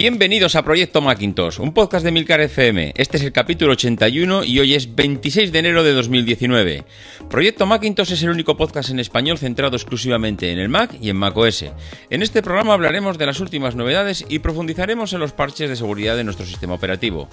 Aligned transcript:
Bienvenidos 0.00 0.54
a 0.54 0.62
Proyecto 0.62 1.00
Macintosh, 1.00 1.58
un 1.58 1.74
podcast 1.74 2.04
de 2.04 2.12
Milcar 2.12 2.40
FM. 2.40 2.92
Este 2.96 3.16
es 3.16 3.24
el 3.24 3.32
capítulo 3.32 3.72
81 3.72 4.44
y 4.44 4.60
hoy 4.60 4.74
es 4.76 4.94
26 4.94 5.50
de 5.50 5.58
enero 5.58 5.82
de 5.82 5.92
2019. 5.92 6.84
Proyecto 7.28 7.66
Macintosh 7.66 8.12
es 8.12 8.22
el 8.22 8.30
único 8.30 8.56
podcast 8.56 8.90
en 8.90 9.00
español 9.00 9.38
centrado 9.38 9.74
exclusivamente 9.74 10.52
en 10.52 10.60
el 10.60 10.68
Mac 10.68 10.94
y 11.02 11.10
en 11.10 11.16
macOS. 11.16 11.64
En 12.10 12.22
este 12.22 12.44
programa 12.44 12.74
hablaremos 12.74 13.18
de 13.18 13.26
las 13.26 13.40
últimas 13.40 13.74
novedades 13.74 14.24
y 14.28 14.38
profundizaremos 14.38 15.14
en 15.14 15.18
los 15.18 15.32
parches 15.32 15.68
de 15.68 15.74
seguridad 15.74 16.14
de 16.16 16.22
nuestro 16.22 16.46
sistema 16.46 16.74
operativo. 16.74 17.28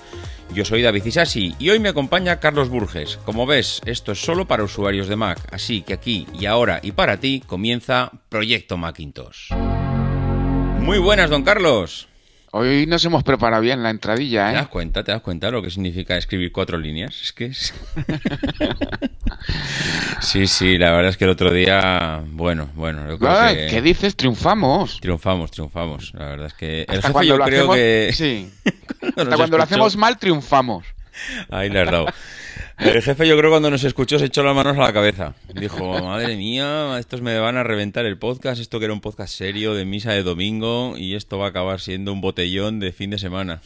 Yo 0.52 0.66
soy 0.66 0.82
David 0.82 1.06
Isasi 1.06 1.54
y 1.60 1.70
hoy 1.70 1.78
me 1.78 1.90
acompaña 1.90 2.40
Carlos 2.40 2.70
Burges. 2.70 3.20
Como 3.26 3.46
ves, 3.46 3.80
esto 3.86 4.14
es 4.14 4.20
solo 4.22 4.48
para 4.48 4.64
usuarios 4.64 5.08
de 5.08 5.18
Mac, 5.18 5.40
así 5.52 5.84
que 5.84 5.94
aquí 5.94 6.26
y 6.40 6.48
ahora 6.48 6.80
y 6.82 6.94
para 6.94 7.20
ti 7.20 7.44
comienza 7.46 8.10
Proyecto 8.30 8.76
Macintosh. 8.76 9.52
Muy 10.82 10.98
buenas, 10.98 11.30
don 11.30 11.44
Carlos. 11.44 12.08
Hoy 12.58 12.86
nos 12.86 13.04
hemos 13.04 13.22
preparado 13.26 13.62
bien 13.62 13.84
la 13.84 13.90
entradilla, 13.90 14.48
¿eh? 14.48 14.52
Te 14.52 14.58
das 14.60 14.70
cuenta, 14.70 15.04
te 15.42 15.52
lo 15.52 15.62
que 15.62 15.70
significa 15.70 16.16
escribir 16.16 16.54
cuatro 16.54 16.78
líneas. 16.78 17.14
Es 17.22 17.34
que 17.34 17.52
sí, 20.22 20.48
sí, 20.48 20.78
la 20.78 20.92
verdad 20.92 21.10
es 21.10 21.18
que 21.18 21.26
el 21.26 21.32
otro 21.32 21.52
día, 21.52 22.24
bueno, 22.28 22.70
bueno. 22.76 23.18
Ah, 23.24 23.50
que... 23.54 23.68
¿Qué 23.68 23.82
dices? 23.82 24.16
Triunfamos. 24.16 25.02
Triunfamos, 25.02 25.52
triunfamos. 25.52 26.14
La 26.14 26.28
verdad 26.30 26.48
es 26.48 26.54
que 26.54 26.86
cuando 27.12 27.40
creo 27.40 27.74
que... 27.74 28.12
Sí. 28.14 28.50
lo 29.18 29.62
hacemos 29.62 29.98
mal, 29.98 30.18
triunfamos. 30.18 30.86
Ahí 31.50 31.68
le 31.70 31.82
has 31.82 31.92
dado. 31.92 32.06
El 32.78 33.02
jefe, 33.02 33.26
yo 33.26 33.38
creo, 33.38 33.52
cuando 33.52 33.72
nos 33.72 33.84
escuchó, 33.86 34.20
se 34.20 34.26
echó 34.26 34.44
las 34.44 34.54
manos 34.54 34.78
a 34.78 34.82
la 34.82 34.92
cabeza. 34.94 35.34
Dijo: 35.54 35.98
Madre 36.04 36.36
mía, 36.36 36.98
estos 37.00 37.22
me 37.22 37.40
van 37.40 37.56
a 37.56 37.64
reventar 37.64 38.06
el 38.06 38.18
podcast. 38.18 38.60
Esto 38.60 38.80
que 38.80 38.86
era 38.86 38.94
un 38.94 39.00
podcast 39.00 39.34
serio 39.34 39.74
de 39.74 39.86
misa 39.86 40.12
de 40.12 40.24
domingo, 40.24 40.96
y 40.98 41.16
esto 41.16 41.38
va 41.38 41.46
a 41.48 41.50
acabar 41.50 41.80
siendo 41.80 42.12
un 42.12 42.20
botellón 42.20 42.80
de 42.82 42.92
fin 42.92 43.12
de 43.12 43.18
semana. 43.18 43.62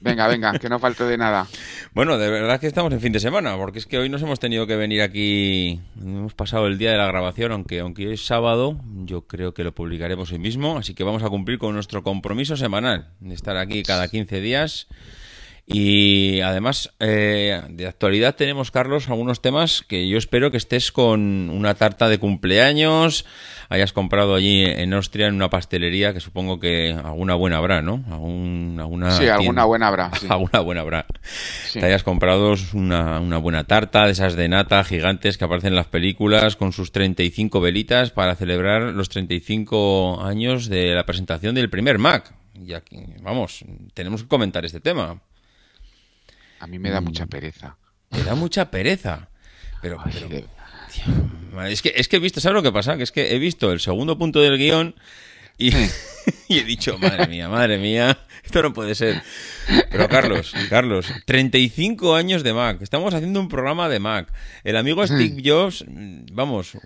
Venga, 0.00 0.28
venga, 0.28 0.58
que 0.58 0.68
no 0.70 0.78
falte 0.78 1.04
de 1.04 1.16
nada. 1.18 1.46
Bueno, 1.92 2.16
de 2.18 2.30
verdad 2.30 2.58
que 2.58 2.66
estamos 2.66 2.90
en 2.94 3.00
fin 3.02 3.12
de 3.12 3.20
semana, 3.20 3.54
porque 3.56 3.78
es 3.78 3.86
que 3.86 3.98
hoy 3.98 4.08
nos 4.08 4.22
hemos 4.22 4.40
tenido 4.40 4.66
que 4.66 4.76
venir 4.76 5.02
aquí. 5.02 5.80
Hemos 6.00 6.32
pasado 6.34 6.66
el 6.66 6.78
día 6.78 6.90
de 6.92 6.96
la 6.96 7.06
grabación, 7.06 7.52
aunque, 7.52 7.80
aunque 7.80 8.14
es 8.14 8.24
sábado, 8.24 8.80
yo 9.04 9.26
creo 9.26 9.52
que 9.52 9.62
lo 9.64 9.74
publicaremos 9.74 10.32
hoy 10.32 10.38
mismo. 10.38 10.78
Así 10.78 10.94
que 10.94 11.04
vamos 11.04 11.22
a 11.22 11.28
cumplir 11.28 11.58
con 11.58 11.74
nuestro 11.74 12.02
compromiso 12.02 12.56
semanal 12.56 13.10
de 13.20 13.34
estar 13.34 13.58
aquí 13.58 13.82
cada 13.82 14.08
15 14.08 14.40
días 14.40 14.86
y 15.66 16.42
además, 16.42 16.92
eh, 17.00 17.62
de 17.70 17.86
actualidad 17.86 18.34
tenemos, 18.34 18.70
Carlos, 18.70 19.08
algunos 19.08 19.40
temas 19.40 19.80
que 19.88 20.06
yo 20.10 20.18
espero 20.18 20.50
que 20.50 20.58
estés 20.58 20.92
con 20.92 21.48
una 21.48 21.72
tarta 21.72 22.10
de 22.10 22.18
cumpleaños, 22.18 23.24
hayas 23.70 23.94
comprado 23.94 24.34
allí 24.34 24.62
en 24.62 24.92
Austria 24.92 25.26
en 25.26 25.36
una 25.36 25.48
pastelería 25.48 26.12
que 26.12 26.20
supongo 26.20 26.60
que 26.60 26.90
alguna 26.92 27.34
buena 27.34 27.56
habrá, 27.56 27.80
¿no? 27.80 28.04
alguna 28.10 29.10
sí, 29.12 29.26
alguna 29.26 29.64
buena 29.64 29.88
habrá. 29.88 30.10
alguna 30.28 30.60
buena 30.60 30.82
habrá. 30.82 31.06
hayas 31.76 32.02
comprado 32.02 32.54
una, 32.74 33.18
una 33.20 33.38
buena 33.38 33.64
tarta 33.64 34.04
de 34.04 34.12
esas 34.12 34.34
de 34.36 34.48
nata 34.50 34.84
gigantes 34.84 35.38
que 35.38 35.44
aparecen 35.46 35.68
en 35.70 35.76
las 35.76 35.86
películas 35.86 36.56
con 36.56 36.72
sus 36.74 36.92
35 36.92 37.62
velitas 37.62 38.10
para 38.10 38.34
celebrar 38.34 38.82
los 38.92 39.08
35 39.08 40.22
años 40.24 40.68
de 40.68 40.94
la 40.94 41.06
presentación 41.06 41.54
del 41.54 41.70
primer 41.70 41.96
Mac. 41.98 42.34
Y 42.54 42.74
aquí, 42.74 42.98
vamos, 43.22 43.64
tenemos 43.94 44.22
que 44.24 44.28
comentar 44.28 44.66
este 44.66 44.80
tema. 44.80 45.20
A 46.64 46.66
mí 46.66 46.78
me 46.78 46.88
da 46.90 47.02
mucha 47.02 47.26
mm. 47.26 47.28
pereza. 47.28 47.76
Me 48.10 48.22
da 48.22 48.34
mucha 48.34 48.70
pereza. 48.70 49.28
Pero, 49.82 50.02
es, 51.68 51.82
que, 51.82 51.92
es 51.94 52.08
que 52.08 52.16
he 52.16 52.18
visto, 52.18 52.40
¿sabes 52.40 52.54
lo 52.54 52.62
que 52.62 52.72
pasa? 52.72 52.96
Que 52.96 53.02
es 53.02 53.12
que 53.12 53.34
he 53.34 53.38
visto 53.38 53.70
el 53.70 53.80
segundo 53.80 54.16
punto 54.16 54.40
del 54.40 54.56
guión 54.56 54.94
y, 55.58 55.72
he 56.48 56.64
dicho, 56.64 56.96
madre 56.96 57.26
mía, 57.26 57.50
madre 57.50 57.76
mía, 57.76 58.16
esto 58.42 58.62
no 58.62 58.72
puede 58.72 58.94
ser. 58.94 59.22
Pero 59.90 60.08
Carlos, 60.08 60.54
Carlos, 60.70 61.06
35 61.26 62.14
años 62.14 62.42
de 62.42 62.54
Mac, 62.54 62.80
estamos 62.80 63.12
haciendo 63.12 63.40
un 63.40 63.50
programa 63.50 63.90
de 63.90 63.98
Mac. 63.98 64.32
El 64.62 64.78
amigo 64.78 65.02
mm. 65.02 65.06
Steve 65.06 65.42
Jobs, 65.44 65.84
vamos, 66.32 66.76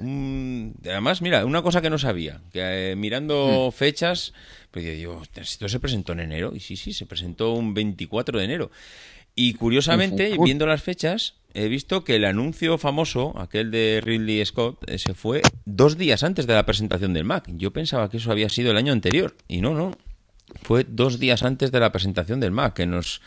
además, 0.91 1.23
mira, 1.23 1.45
una 1.47 1.63
cosa 1.63 1.81
que 1.81 1.91
no 1.91 1.99
sabía, 1.99 2.41
que 2.53 2.91
eh, 2.93 2.97
mirando 2.97 3.69
mm. 3.71 3.77
fechas, 3.77 4.35
pues 4.73 4.85
yo 4.85 4.91
digo, 4.91 5.23
esto 5.37 5.69
se 5.69 5.79
presentó 5.79 6.15
en 6.15 6.21
enero, 6.21 6.51
y 6.53 6.59
sí, 6.59 6.77
sí, 6.77 6.93
se 6.93 7.07
presentó 7.07 7.53
un 7.53 7.75
24 7.75 8.41
de 8.41 8.45
enero. 8.45 8.71
Y 9.41 9.55
curiosamente, 9.55 10.37
viendo 10.45 10.67
las 10.67 10.83
fechas, 10.83 11.35
he 11.55 11.69
visto 11.69 12.03
que 12.03 12.17
el 12.17 12.25
anuncio 12.25 12.77
famoso, 12.77 13.39
aquel 13.39 13.71
de 13.71 14.01
Ridley 14.05 14.45
Scott, 14.45 14.83
eh, 14.91 14.99
se 14.99 15.15
fue 15.15 15.43
dos 15.65 15.97
días 15.97 16.25
antes 16.25 16.49
de 16.49 16.55
la 16.55 16.67
presentación 16.67 17.13
del 17.15 17.23
Mac. 17.25 17.45
Yo 17.55 17.73
pensaba 17.73 18.11
que 18.11 18.17
eso 18.17 18.33
había 18.33 18.49
sido 18.49 18.73
el 18.73 18.77
año 18.77 18.93
anterior. 18.93 19.37
Y 19.47 19.61
no, 19.61 19.75
no. 19.75 19.93
Fue 20.65 20.85
dos 20.89 21.21
días 21.21 21.45
antes 21.45 21.71
de 21.71 21.79
la 21.79 21.93
presentación 21.93 22.41
del 22.41 22.51
Mac, 22.51 22.75
que 22.75 22.87
nos 22.87 23.23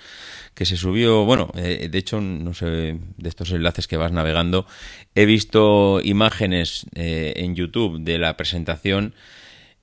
que 0.53 0.65
se 0.65 0.75
subió. 0.75 1.23
Bueno, 1.23 1.49
eh, 1.55 1.87
de 1.89 1.97
hecho, 1.97 2.19
no 2.19 2.53
sé, 2.53 2.65
de 2.65 3.29
estos 3.29 3.49
enlaces 3.53 3.87
que 3.87 3.95
vas 3.95 4.11
navegando, 4.11 4.65
he 5.15 5.25
visto 5.25 6.01
imágenes 6.03 6.87
eh, 6.93 7.33
en 7.37 7.55
YouTube 7.55 8.01
de 8.01 8.17
la 8.17 8.35
presentación 8.35 9.13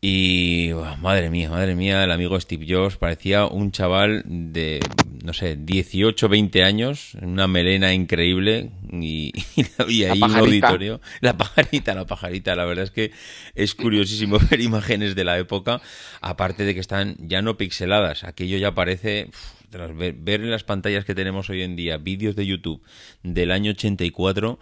y 0.00 0.70
madre 1.00 1.28
mía, 1.28 1.50
madre 1.50 1.75
mía, 1.75 2.04
el 2.04 2.12
amigo 2.12 2.38
Steve 2.38 2.64
Jobs 2.69 2.97
parecía 2.97 3.47
un 3.47 3.72
chaval 3.72 4.22
de, 4.26 4.78
no 5.25 5.32
sé, 5.32 5.56
18, 5.56 6.28
20 6.28 6.62
años, 6.62 7.14
una 7.20 7.48
melena 7.48 7.92
increíble 7.92 8.70
y, 8.92 9.32
había 9.76 10.12
ahí 10.12 10.22
un 10.22 10.36
auditorio. 10.36 11.00
La 11.20 11.36
pajarita, 11.36 11.97
la 11.97 12.06
pajarita, 12.06 12.54
la 12.54 12.64
verdad 12.64 12.84
es 12.84 12.92
que 12.92 13.10
es 13.56 13.75
curiosísimo 13.75 14.38
ver 14.50 14.60
imágenes 14.60 15.16
de 15.16 15.25
la 15.25 15.36
época, 15.36 15.82
aparte 16.20 16.62
de 16.62 16.75
que 16.75 16.80
están 16.80 17.16
ya 17.19 17.42
no 17.42 17.56
pixeladas, 17.56 18.22
aquello 18.25 18.56
ya 18.56 18.75
parece... 18.76 19.30
tras 19.70 19.97
ver, 19.97 20.12
ver 20.12 20.42
en 20.42 20.53
las 20.53 20.62
pantallas 20.62 21.04
que 21.06 21.16
tenemos 21.16 21.50
hoy 21.50 21.62
en 21.62 21.75
día 21.75 21.97
vídeos 21.97 22.36
de 22.36 22.47
YouTube 22.47 22.80
del 23.25 23.50
año 23.50 23.72
84, 23.72 24.60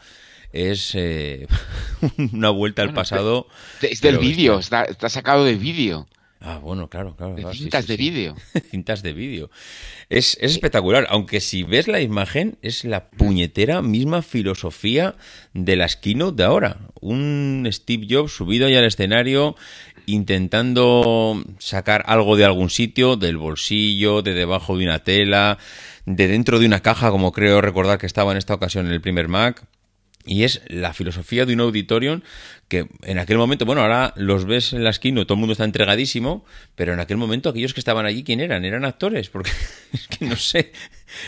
es 0.56 0.94
eh, 0.94 1.46
una 2.32 2.50
vuelta 2.50 2.82
al 2.82 2.92
pasado. 2.94 3.46
Es 3.82 4.00
del 4.00 4.18
vídeo, 4.18 4.58
está, 4.58 4.86
sacado 5.08 5.44
de 5.44 5.54
vídeo. 5.54 6.06
Ah, 6.40 6.58
bueno, 6.58 6.88
claro, 6.88 7.16
claro. 7.16 7.34
cintas 7.52 7.86
de 7.86 7.96
vídeo. 7.96 8.34
cintas 8.70 9.02
de 9.02 9.12
vídeo. 9.12 9.50
Es, 10.08 10.34
eh, 10.40 10.46
espectacular, 10.46 11.06
aunque 11.10 11.40
si 11.40 11.62
ves 11.62 11.88
la 11.88 12.00
imagen 12.00 12.58
es 12.62 12.84
la 12.84 13.08
puñetera 13.10 13.82
misma 13.82 14.22
filosofía 14.22 15.16
de 15.54 15.76
la 15.76 15.86
esquina 15.86 16.30
de 16.30 16.44
ahora. 16.44 16.78
Un 17.00 17.66
Steve 17.70 18.06
Jobs 18.08 18.32
subido 18.32 18.66
ahí 18.66 18.76
al 18.76 18.84
escenario 18.84 19.56
intentando 20.08 21.42
sacar 21.58 22.04
algo 22.06 22.36
de 22.36 22.44
algún 22.44 22.70
sitio, 22.70 23.16
del 23.16 23.38
bolsillo, 23.38 24.22
de 24.22 24.34
debajo 24.34 24.76
de 24.78 24.84
una 24.84 25.00
tela, 25.00 25.58
de 26.04 26.28
dentro 26.28 26.60
de 26.60 26.66
una 26.66 26.78
caja, 26.80 27.10
como 27.10 27.32
creo 27.32 27.60
recordar 27.60 27.98
que 27.98 28.06
estaba 28.06 28.30
en 28.30 28.38
esta 28.38 28.54
ocasión 28.54 28.86
en 28.86 28.92
el 28.92 29.00
primer 29.00 29.26
Mac. 29.26 29.66
Y 30.26 30.42
es 30.42 30.60
la 30.66 30.92
filosofía 30.92 31.46
de 31.46 31.54
un 31.54 31.60
auditorium 31.60 32.20
que 32.68 32.88
en 33.04 33.18
aquel 33.18 33.38
momento, 33.38 33.64
bueno, 33.64 33.82
ahora 33.82 34.12
los 34.16 34.44
ves 34.44 34.72
en 34.72 34.82
la 34.82 34.90
esquina, 34.90 35.22
todo 35.24 35.34
el 35.34 35.40
mundo 35.40 35.52
está 35.52 35.64
entregadísimo, 35.64 36.44
pero 36.74 36.92
en 36.92 36.98
aquel 36.98 37.16
momento 37.16 37.48
aquellos 37.48 37.72
que 37.72 37.80
estaban 37.80 38.04
allí, 38.06 38.24
¿quién 38.24 38.40
eran? 38.40 38.64
¿Eran 38.64 38.84
actores? 38.84 39.30
Porque 39.30 39.52
es 39.94 40.08
que 40.08 40.24
no 40.26 40.34
sé, 40.34 40.72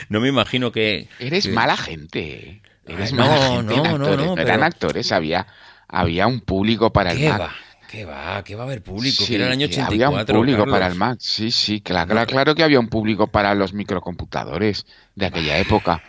no 0.09 0.21
me 0.21 0.29
imagino 0.29 0.73
que... 0.73 1.07
Eres 1.21 1.47
mala 1.47 1.77
gente. 1.77 2.61
Eres 2.87 3.13
mala 3.13 3.57
gente 3.57 3.75
no, 3.77 3.99
no, 3.99 4.17
no, 4.35 4.37
Eran 4.37 4.65
actores, 4.65 5.13
había, 5.13 5.47
había 5.87 6.27
un 6.27 6.41
público 6.41 6.93
para 6.93 7.13
el 7.13 7.19
va? 7.31 7.55
¿Qué 7.89 8.05
va? 8.05 8.43
¿Qué 8.45 8.55
va 8.57 8.65
a 8.65 8.67
haber 8.67 8.83
público? 8.83 9.25
Sí, 9.25 9.37
el 9.37 9.45
año 9.45 9.67
Había 9.87 10.11
público 10.27 10.67
para 10.67 10.89
el 10.89 10.95
Mac, 10.97 11.19
sí, 11.21 11.51
sí, 11.53 11.81
claro, 11.81 12.27
claro, 12.33 12.55
que 12.57 12.63
había 12.65 12.81
un 12.81 12.89
público 12.89 13.29
para 13.29 13.55
los 13.55 13.73
microcomputadores 13.73 14.85
de 15.15 15.25
aquella 15.27 15.57
época. 15.59 16.03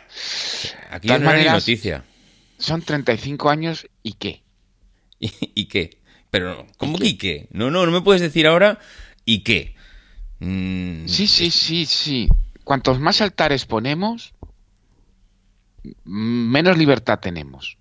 Aquí 0.92 1.08
no 1.08 1.20
noticia 1.20 2.04
son 2.60 2.82
35 2.84 3.50
años 3.50 3.88
y 4.04 4.14
qué. 4.14 4.44
¿Y, 5.20 5.66
qué? 5.66 6.00
Pero, 6.30 6.68
¿cómo 6.78 6.98
¿Y 6.98 7.00
que 7.00 7.08
y 7.08 7.18
qué? 7.18 7.48
No, 7.52 7.72
no, 7.72 7.86
no 7.86 7.92
me 7.92 8.02
puedes 8.02 8.22
decir 8.22 8.46
ahora 8.46 8.80
y 9.26 9.40
qué. 9.44 9.76
Mm, 10.40 11.08
sí, 11.08 11.26
sí, 11.28 11.50
sí, 11.50 11.86
sí. 11.86 12.30
Cuantos 12.64 13.00
más 13.00 13.20
altares 13.22 13.66
ponemos, 13.66 14.34
menos 16.06 16.78
libertad 16.78 17.20
tenemos. 17.20 17.78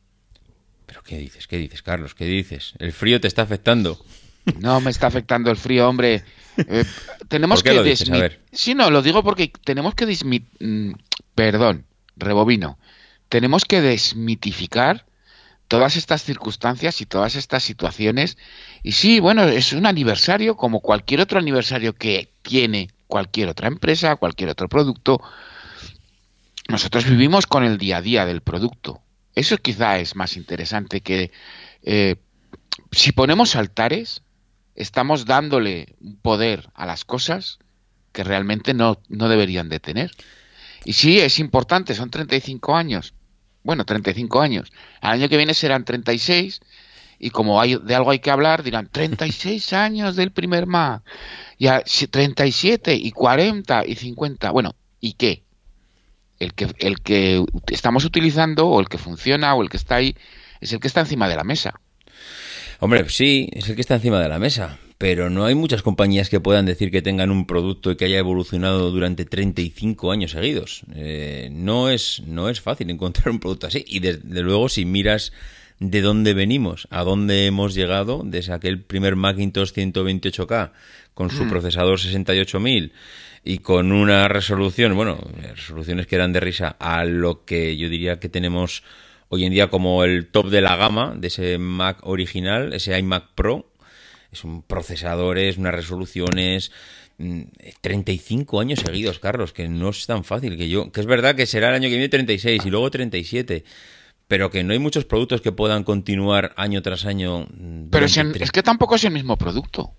¿Pero 0.86 1.02
qué 1.02 1.18
dices? 1.18 1.46
¿Qué 1.46 1.58
dices, 1.58 1.82
Carlos? 1.82 2.14
¿Qué 2.14 2.24
dices? 2.24 2.72
El 2.78 2.92
frío 2.92 3.20
te 3.20 3.28
está 3.28 3.42
afectando. 3.42 4.02
No 4.60 4.80
me 4.80 4.88
está 4.90 5.08
afectando 5.08 5.50
el 5.50 5.58
frío, 5.58 5.86
hombre. 5.86 6.22
Eh, 6.56 6.84
tenemos 7.28 7.62
que 7.62 7.74
lo 7.74 7.84
Sí, 8.50 8.74
no, 8.74 8.90
lo 8.90 9.02
digo 9.02 9.22
porque 9.22 9.52
tenemos 9.62 9.94
que 9.94 10.06
dismitir... 10.06 10.48
Mm, 10.66 10.92
perdón, 11.34 11.84
rebobino 12.16 12.78
tenemos 13.28 13.64
que 13.64 13.80
desmitificar 13.82 15.04
todas 15.68 15.96
estas 15.96 16.22
circunstancias 16.22 17.00
y 17.00 17.06
todas 17.06 17.36
estas 17.36 17.62
situaciones. 17.62 18.38
Y 18.82 18.92
sí, 18.92 19.20
bueno, 19.20 19.44
es 19.44 19.72
un 19.72 19.86
aniversario 19.86 20.56
como 20.56 20.80
cualquier 20.80 21.20
otro 21.20 21.38
aniversario 21.38 21.94
que 21.94 22.32
tiene 22.42 22.88
cualquier 23.06 23.48
otra 23.48 23.68
empresa, 23.68 24.16
cualquier 24.16 24.50
otro 24.50 24.68
producto. 24.68 25.20
Nosotros 26.68 27.04
vivimos 27.06 27.46
con 27.46 27.64
el 27.64 27.76
día 27.78 27.98
a 27.98 28.02
día 28.02 28.24
del 28.26 28.40
producto. 28.40 29.00
Eso 29.34 29.56
quizá 29.58 29.98
es 29.98 30.16
más 30.16 30.36
interesante 30.36 31.00
que 31.00 31.30
eh, 31.82 32.16
si 32.92 33.12
ponemos 33.12 33.54
altares, 33.56 34.22
estamos 34.74 35.26
dándole 35.26 35.94
poder 36.22 36.70
a 36.74 36.86
las 36.86 37.04
cosas 37.04 37.58
que 38.12 38.24
realmente 38.24 38.72
no, 38.74 38.98
no 39.08 39.28
deberían 39.28 39.68
de 39.68 39.80
tener. 39.80 40.10
Y 40.84 40.94
sí, 40.94 41.20
es 41.20 41.38
importante, 41.38 41.94
son 41.94 42.10
35 42.10 42.74
años, 42.76 43.14
bueno, 43.68 43.84
35 43.84 44.40
años. 44.40 44.72
Al 45.02 45.20
año 45.20 45.28
que 45.28 45.36
viene 45.36 45.52
serán 45.52 45.84
36 45.84 46.60
y 47.18 47.28
como 47.28 47.60
hay 47.60 47.76
de 47.76 47.94
algo 47.94 48.10
hay 48.12 48.18
que 48.20 48.30
hablar, 48.30 48.62
dirán 48.62 48.88
36 48.90 49.72
años 49.74 50.16
del 50.16 50.30
primer 50.32 50.64
más, 50.66 51.02
ya 51.58 51.82
37 51.82 52.94
y 52.94 53.10
40 53.10 53.84
y 53.86 53.94
50. 53.94 54.50
Bueno, 54.52 54.74
¿y 55.00 55.12
qué? 55.12 55.42
El 56.38 56.54
que, 56.54 56.68
el 56.78 57.00
que 57.02 57.44
estamos 57.70 58.06
utilizando 58.06 58.66
o 58.68 58.80
el 58.80 58.88
que 58.88 58.96
funciona 58.96 59.54
o 59.54 59.62
el 59.62 59.68
que 59.68 59.76
está 59.76 59.96
ahí 59.96 60.16
es 60.62 60.72
el 60.72 60.80
que 60.80 60.88
está 60.88 61.00
encima 61.00 61.28
de 61.28 61.36
la 61.36 61.44
mesa. 61.44 61.78
Hombre, 62.80 63.06
sí, 63.10 63.50
es 63.52 63.68
el 63.68 63.74
que 63.74 63.82
está 63.82 63.96
encima 63.96 64.18
de 64.18 64.30
la 64.30 64.38
mesa 64.38 64.78
pero 64.98 65.30
no 65.30 65.46
hay 65.46 65.54
muchas 65.54 65.82
compañías 65.82 66.28
que 66.28 66.40
puedan 66.40 66.66
decir 66.66 66.90
que 66.90 67.02
tengan 67.02 67.30
un 67.30 67.46
producto 67.46 67.96
que 67.96 68.04
haya 68.06 68.18
evolucionado 68.18 68.90
durante 68.90 69.24
35 69.24 70.10
años 70.10 70.32
seguidos. 70.32 70.82
Eh, 70.92 71.50
no, 71.52 71.88
es, 71.88 72.22
no 72.26 72.48
es 72.48 72.60
fácil 72.60 72.90
encontrar 72.90 73.30
un 73.30 73.38
producto 73.38 73.68
así. 73.68 73.84
Y 73.86 74.00
desde 74.00 74.42
luego, 74.42 74.68
si 74.68 74.84
miras 74.84 75.32
de 75.78 76.00
dónde 76.02 76.34
venimos, 76.34 76.88
a 76.90 77.04
dónde 77.04 77.46
hemos 77.46 77.74
llegado, 77.76 78.22
desde 78.24 78.52
aquel 78.52 78.82
primer 78.82 79.14
Macintosh 79.14 79.70
128K 79.72 80.72
con 81.14 81.30
su 81.30 81.44
mm. 81.44 81.48
procesador 81.48 82.00
68000 82.00 82.90
y 83.44 83.58
con 83.58 83.92
una 83.92 84.26
resolución, 84.26 84.96
bueno, 84.96 85.16
resoluciones 85.54 86.08
que 86.08 86.16
eran 86.16 86.32
de 86.32 86.40
risa, 86.40 86.74
a 86.80 87.04
lo 87.04 87.44
que 87.44 87.76
yo 87.76 87.88
diría 87.88 88.18
que 88.18 88.28
tenemos 88.28 88.82
hoy 89.28 89.44
en 89.44 89.52
día 89.52 89.68
como 89.70 90.02
el 90.02 90.26
top 90.26 90.48
de 90.50 90.60
la 90.60 90.74
gama 90.74 91.14
de 91.16 91.28
ese 91.28 91.58
Mac 91.58 91.98
original, 92.02 92.72
ese 92.72 92.98
iMac 92.98 93.34
Pro, 93.36 93.67
son 94.32 94.62
procesadores, 94.62 95.56
unas 95.58 95.74
resoluciones. 95.74 96.72
35 97.80 98.56
mm, 98.56 98.60
años 98.60 98.80
seguidos, 98.80 99.18
Carlos, 99.18 99.52
que 99.52 99.66
no 99.68 99.88
es 99.90 100.06
tan 100.06 100.24
fácil 100.24 100.56
que 100.56 100.68
yo. 100.68 100.92
Que 100.92 101.00
es 101.00 101.06
verdad 101.06 101.34
que 101.34 101.46
será 101.46 101.68
el 101.68 101.74
año 101.74 101.82
que 101.88 101.96
viene 101.96 102.08
36 102.08 102.64
y 102.64 102.70
luego 102.70 102.90
37 102.90 103.64
pero 104.28 104.50
que 104.50 104.62
no 104.62 104.74
hay 104.74 104.78
muchos 104.78 105.06
productos 105.06 105.40
que 105.40 105.52
puedan 105.52 105.84
continuar 105.84 106.52
año 106.58 106.82
tras 106.82 107.06
año. 107.06 107.46
Mm, 107.48 107.88
pero 107.88 108.04
es, 108.04 108.52
que 108.52 108.62
tampoco 108.62 108.96
es 108.96 109.04
el 109.04 109.10
mismo 109.10 109.38
producto. 109.38 109.92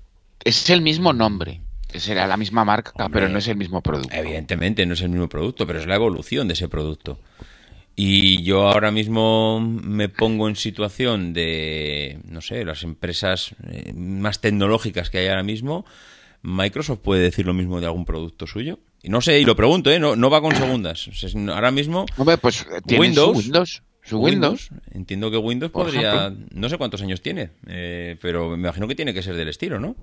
Es 0.44 0.70
el 0.70 0.84
mismo 0.84 1.14
nombre. 1.14 1.62
Será 1.96 2.28
la 2.28 2.38
misma 2.38 2.64
marca, 2.64 2.92
pero 3.12 3.28
no 3.28 3.40
es 3.40 3.48
el 3.48 3.58
mismo 3.58 3.82
producto. 3.82 4.14
Evidentemente, 4.16 4.86
no 4.86 4.94
es 4.94 5.02
el 5.02 5.10
mismo 5.10 5.28
producto, 5.28 5.66
pero 5.66 5.80
es 5.80 5.88
la 5.88 5.96
evolución 5.96 6.48
de 6.48 6.54
ese 6.54 6.68
producto. 6.68 7.18
Y 8.02 8.44
yo 8.44 8.70
ahora 8.70 8.92
mismo 8.92 9.60
me 9.60 10.08
pongo 10.08 10.48
en 10.48 10.56
situación 10.56 11.34
de, 11.34 12.22
no 12.24 12.40
sé, 12.40 12.64
las 12.64 12.84
empresas 12.84 13.54
eh, 13.70 13.92
más 13.94 14.40
tecnológicas 14.40 15.10
que 15.10 15.18
hay 15.18 15.28
ahora 15.28 15.44
mismo. 15.44 15.86
¿Microsoft 16.42 17.00
puede 17.00 17.22
decir 17.22 17.46
lo 17.46 17.54
mismo 17.54 17.82
de 17.82 17.88
algún 17.88 18.06
producto 18.06 18.48
suyo? 18.48 18.80
Y 19.04 19.10
no 19.10 19.20
sé, 19.20 19.42
y 19.42 19.44
lo 19.44 19.58
pregunto, 19.58 19.92
¿eh? 19.92 20.00
No, 20.00 20.30
va 20.30 20.40
con 20.40 20.56
segundas. 20.56 21.10
ahora 21.54 21.72
mismo. 21.72 22.06
Hombre, 22.16 22.38
pues 22.38 22.66
eh, 22.88 22.98
Windows. 22.98 23.38
Windows? 23.38 23.84
Su 24.02 24.20
Windows? 24.20 24.70
Entiendo 24.94 25.30
que 25.30 25.36
Windows 25.36 25.74
podría. 25.74 26.34
No 26.54 26.70
sé 26.70 26.78
cuántos 26.78 27.02
años 27.02 27.20
tiene, 27.22 27.50
eh, 27.68 28.16
pero 28.22 28.52
me 28.52 28.64
imagino 28.64 28.88
que 28.88 28.96
tiene 28.96 29.14
que 29.14 29.22
ser 29.22 29.36
del 29.36 29.50
estilo, 29.50 29.78
¿no? 29.78 29.98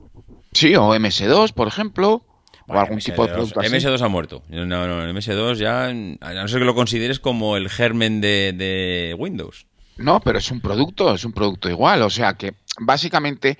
Sí, 0.52 0.76
o 0.76 0.94
MS2, 0.94 1.54
por 1.54 1.66
ejemplo 1.66 2.22
o 2.68 2.78
algún 2.78 2.98
tipo 2.98 3.26
de 3.26 3.32
producto 3.32 3.60
así. 3.60 3.72
MS2 3.72 4.00
ha 4.02 4.08
muerto. 4.08 4.42
No, 4.48 4.64
no, 4.66 5.02
MS2 5.12 5.54
ya, 5.56 5.86
a 5.88 5.92
no 5.92 6.48
ser 6.48 6.58
que 6.60 6.64
lo 6.64 6.74
consideres 6.74 7.20
como 7.20 7.56
el 7.56 7.70
germen 7.70 8.20
de, 8.20 9.14
Windows. 9.18 9.66
No, 9.96 10.20
pero 10.20 10.38
es 10.38 10.50
un 10.50 10.60
producto, 10.60 11.14
es 11.14 11.24
un 11.24 11.32
producto 11.32 11.68
igual. 11.70 12.02
O 12.02 12.10
sea 12.10 12.34
que 12.34 12.54
básicamente 12.78 13.56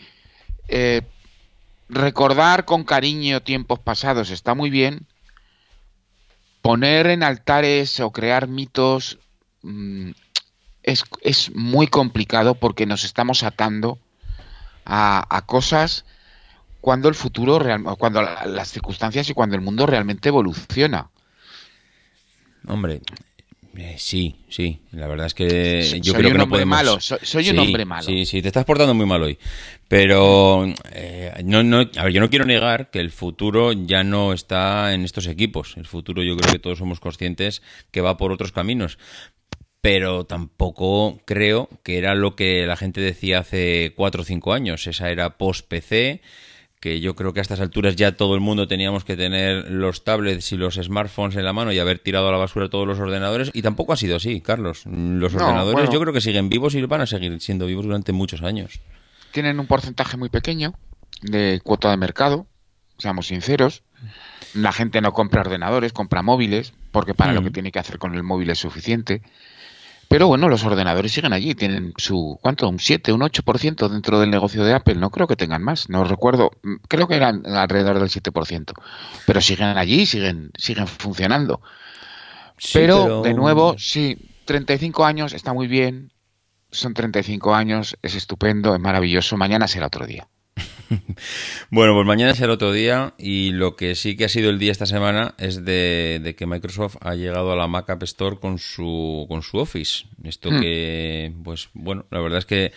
eh, 0.68 1.02
recordar 1.88 2.64
con 2.64 2.84
cariño 2.84 3.42
tiempos 3.42 3.78
pasados 3.78 4.30
está 4.30 4.54
muy 4.54 4.70
bien. 4.70 5.06
Poner 6.62 7.06
en 7.06 7.22
altares 7.22 8.00
o 8.00 8.10
crear 8.10 8.48
mitos 8.48 9.18
mm, 9.62 10.10
es, 10.82 11.54
muy 11.54 11.86
complicado 11.86 12.56
porque 12.56 12.86
nos 12.86 13.04
estamos 13.04 13.44
atando 13.44 13.98
a, 14.84 15.24
a 15.30 15.42
cosas 15.46 16.04
cuando 16.80 17.08
el 17.08 17.14
futuro, 17.14 17.58
cuando 17.98 18.22
las 18.22 18.70
circunstancias 18.70 19.28
y 19.30 19.34
cuando 19.34 19.54
el 19.56 19.62
mundo 19.62 19.86
realmente 19.86 20.28
evoluciona. 20.28 21.10
Hombre, 22.68 23.00
eh, 23.76 23.96
sí, 23.98 24.44
sí. 24.48 24.82
La 24.92 25.06
verdad 25.06 25.26
es 25.26 25.34
que 25.34 26.00
yo 26.02 26.14
creo 26.14 26.32
que 26.32 26.38
no 26.38 26.48
podemos. 26.48 26.76
Malo, 26.76 26.98
soy, 27.00 27.50
un 27.50 27.58
hombre 27.60 27.84
malo. 27.84 28.02
Sí, 28.02 28.24
sí, 28.26 28.40
te 28.42 28.48
estás 28.48 28.64
portando 28.64 28.94
muy 28.94 29.06
mal 29.06 29.22
hoy. 29.22 29.38
Pero 29.88 30.66
eh, 30.92 31.30
a 31.34 32.02
ver, 32.04 32.12
yo 32.12 32.20
no 32.20 32.30
quiero 32.30 32.44
negar 32.44 32.90
que 32.90 32.98
el 33.00 33.10
futuro 33.10 33.72
ya 33.72 34.02
no 34.02 34.32
está 34.32 34.94
en 34.94 35.04
estos 35.04 35.26
equipos. 35.26 35.74
El 35.76 35.86
futuro, 35.86 36.22
yo 36.22 36.36
creo 36.36 36.52
que 36.52 36.58
todos 36.58 36.78
somos 36.78 37.00
conscientes 37.00 37.62
que 37.90 38.00
va 38.00 38.16
por 38.16 38.32
otros 38.32 38.50
caminos. 38.52 38.98
Pero 39.82 40.24
tampoco 40.24 41.20
creo 41.26 41.68
que 41.84 41.98
era 41.98 42.14
lo 42.16 42.34
que 42.34 42.66
la 42.66 42.76
gente 42.76 43.00
decía 43.00 43.40
hace 43.40 43.92
cuatro 43.94 44.22
o 44.22 44.24
cinco 44.24 44.52
años. 44.52 44.86
Esa 44.88 45.10
era 45.10 45.36
post-PC 45.38 46.22
que 46.86 47.00
yo 47.00 47.16
creo 47.16 47.32
que 47.32 47.40
a 47.40 47.42
estas 47.42 47.58
alturas 47.58 47.96
ya 47.96 48.12
todo 48.12 48.36
el 48.36 48.40
mundo 48.40 48.68
teníamos 48.68 49.02
que 49.02 49.16
tener 49.16 49.68
los 49.72 50.04
tablets 50.04 50.52
y 50.52 50.56
los 50.56 50.76
smartphones 50.76 51.34
en 51.34 51.44
la 51.44 51.52
mano 51.52 51.72
y 51.72 51.80
haber 51.80 51.98
tirado 51.98 52.28
a 52.28 52.30
la 52.30 52.38
basura 52.38 52.68
todos 52.68 52.86
los 52.86 53.00
ordenadores. 53.00 53.50
Y 53.52 53.62
tampoco 53.62 53.92
ha 53.92 53.96
sido 53.96 54.14
así, 54.14 54.40
Carlos. 54.40 54.86
Los 54.86 55.34
ordenadores 55.34 55.90
yo 55.90 55.98
creo 55.98 56.12
que 56.12 56.20
siguen 56.20 56.48
vivos 56.48 56.76
y 56.76 56.82
van 56.84 57.00
a 57.00 57.06
seguir 57.06 57.40
siendo 57.40 57.66
vivos 57.66 57.86
durante 57.86 58.12
muchos 58.12 58.40
años. 58.42 58.78
Tienen 59.32 59.58
un 59.58 59.66
porcentaje 59.66 60.16
muy 60.16 60.28
pequeño 60.28 60.74
de 61.22 61.60
cuota 61.64 61.90
de 61.90 61.96
mercado, 61.96 62.46
seamos 62.98 63.26
sinceros. 63.26 63.82
La 64.54 64.70
gente 64.70 65.00
no 65.00 65.12
compra 65.12 65.40
ordenadores, 65.40 65.92
compra 65.92 66.22
móviles, 66.22 66.72
porque 66.92 67.14
para 67.14 67.32
lo 67.32 67.40
mm. 67.42 67.46
que 67.46 67.50
tiene 67.50 67.72
que 67.72 67.80
hacer 67.80 67.98
con 67.98 68.14
el 68.14 68.22
móvil 68.22 68.50
es 68.50 68.60
suficiente. 68.60 69.22
Pero 70.08 70.28
bueno, 70.28 70.48
los 70.48 70.64
ordenadores 70.64 71.12
siguen 71.12 71.32
allí, 71.32 71.54
tienen 71.54 71.92
su, 71.96 72.38
¿cuánto? 72.40 72.68
Un 72.68 72.78
7, 72.78 73.12
un 73.12 73.22
8% 73.22 73.88
dentro 73.88 74.20
del 74.20 74.30
negocio 74.30 74.64
de 74.64 74.72
Apple, 74.72 74.94
no 74.96 75.10
creo 75.10 75.26
que 75.26 75.36
tengan 75.36 75.62
más, 75.62 75.88
no 75.88 76.04
recuerdo, 76.04 76.50
mm, 76.62 76.74
creo 76.88 77.08
que 77.08 77.16
eran 77.16 77.44
alrededor 77.46 77.98
del 77.98 78.08
7%, 78.08 78.72
pero 79.26 79.40
siguen 79.40 79.76
allí, 79.76 80.06
siguen, 80.06 80.50
siguen 80.56 80.86
funcionando. 80.86 81.60
pero, 82.72 82.96
pero, 83.22 83.22
de 83.22 83.34
nuevo, 83.34 83.74
sí, 83.78 84.16
35 84.44 85.04
años 85.04 85.32
está 85.32 85.52
muy 85.52 85.66
bien, 85.66 86.12
son 86.70 86.94
35 86.94 87.54
años, 87.54 87.96
es 88.02 88.14
estupendo, 88.14 88.74
es 88.74 88.80
maravilloso, 88.80 89.36
mañana 89.36 89.66
será 89.66 89.86
otro 89.86 90.06
día. 90.06 90.28
bueno, 91.70 91.94
pues 91.94 92.06
mañana 92.06 92.34
será 92.34 92.52
otro 92.52 92.72
día 92.72 93.14
y 93.18 93.50
lo 93.50 93.76
que 93.76 93.94
sí 93.94 94.16
que 94.16 94.24
ha 94.24 94.28
sido 94.28 94.50
el 94.50 94.58
día 94.58 94.72
esta 94.72 94.86
semana 94.86 95.34
es 95.38 95.64
de, 95.64 96.34
que 96.36 96.46
Microsoft 96.46 96.96
ha 97.00 97.14
llegado 97.14 97.52
a 97.52 97.56
la 97.56 97.66
Mac 97.66 97.88
App 97.90 98.02
Store 98.04 98.38
con 98.38 98.58
su, 98.58 99.26
con 99.28 99.42
su 99.42 99.58
Office. 99.58 100.04
Esto 100.24 100.50
hmm. 100.50 100.60
que, 100.60 101.32
pues 101.44 101.68
bueno, 101.74 102.06
la 102.10 102.20
verdad 102.20 102.38
es 102.38 102.46
que 102.46 102.72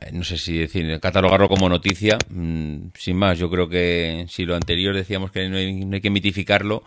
eh, 0.00 0.10
no 0.12 0.24
sé 0.24 0.38
si 0.38 0.56
decir, 0.56 0.98
catalogarlo 1.00 1.46
como 1.48 1.68
noticia, 1.68 2.16
mm, 2.30 2.76
sin 2.94 3.16
más, 3.18 3.38
yo 3.38 3.50
creo 3.50 3.68
que 3.68 4.24
si 4.28 4.44
lo 4.46 4.54
anterior 4.54 4.94
decíamos 4.94 5.30
que 5.30 5.46
no 5.50 5.58
hay, 5.58 6.00
que 6.00 6.08
mitificarlo, 6.10 6.82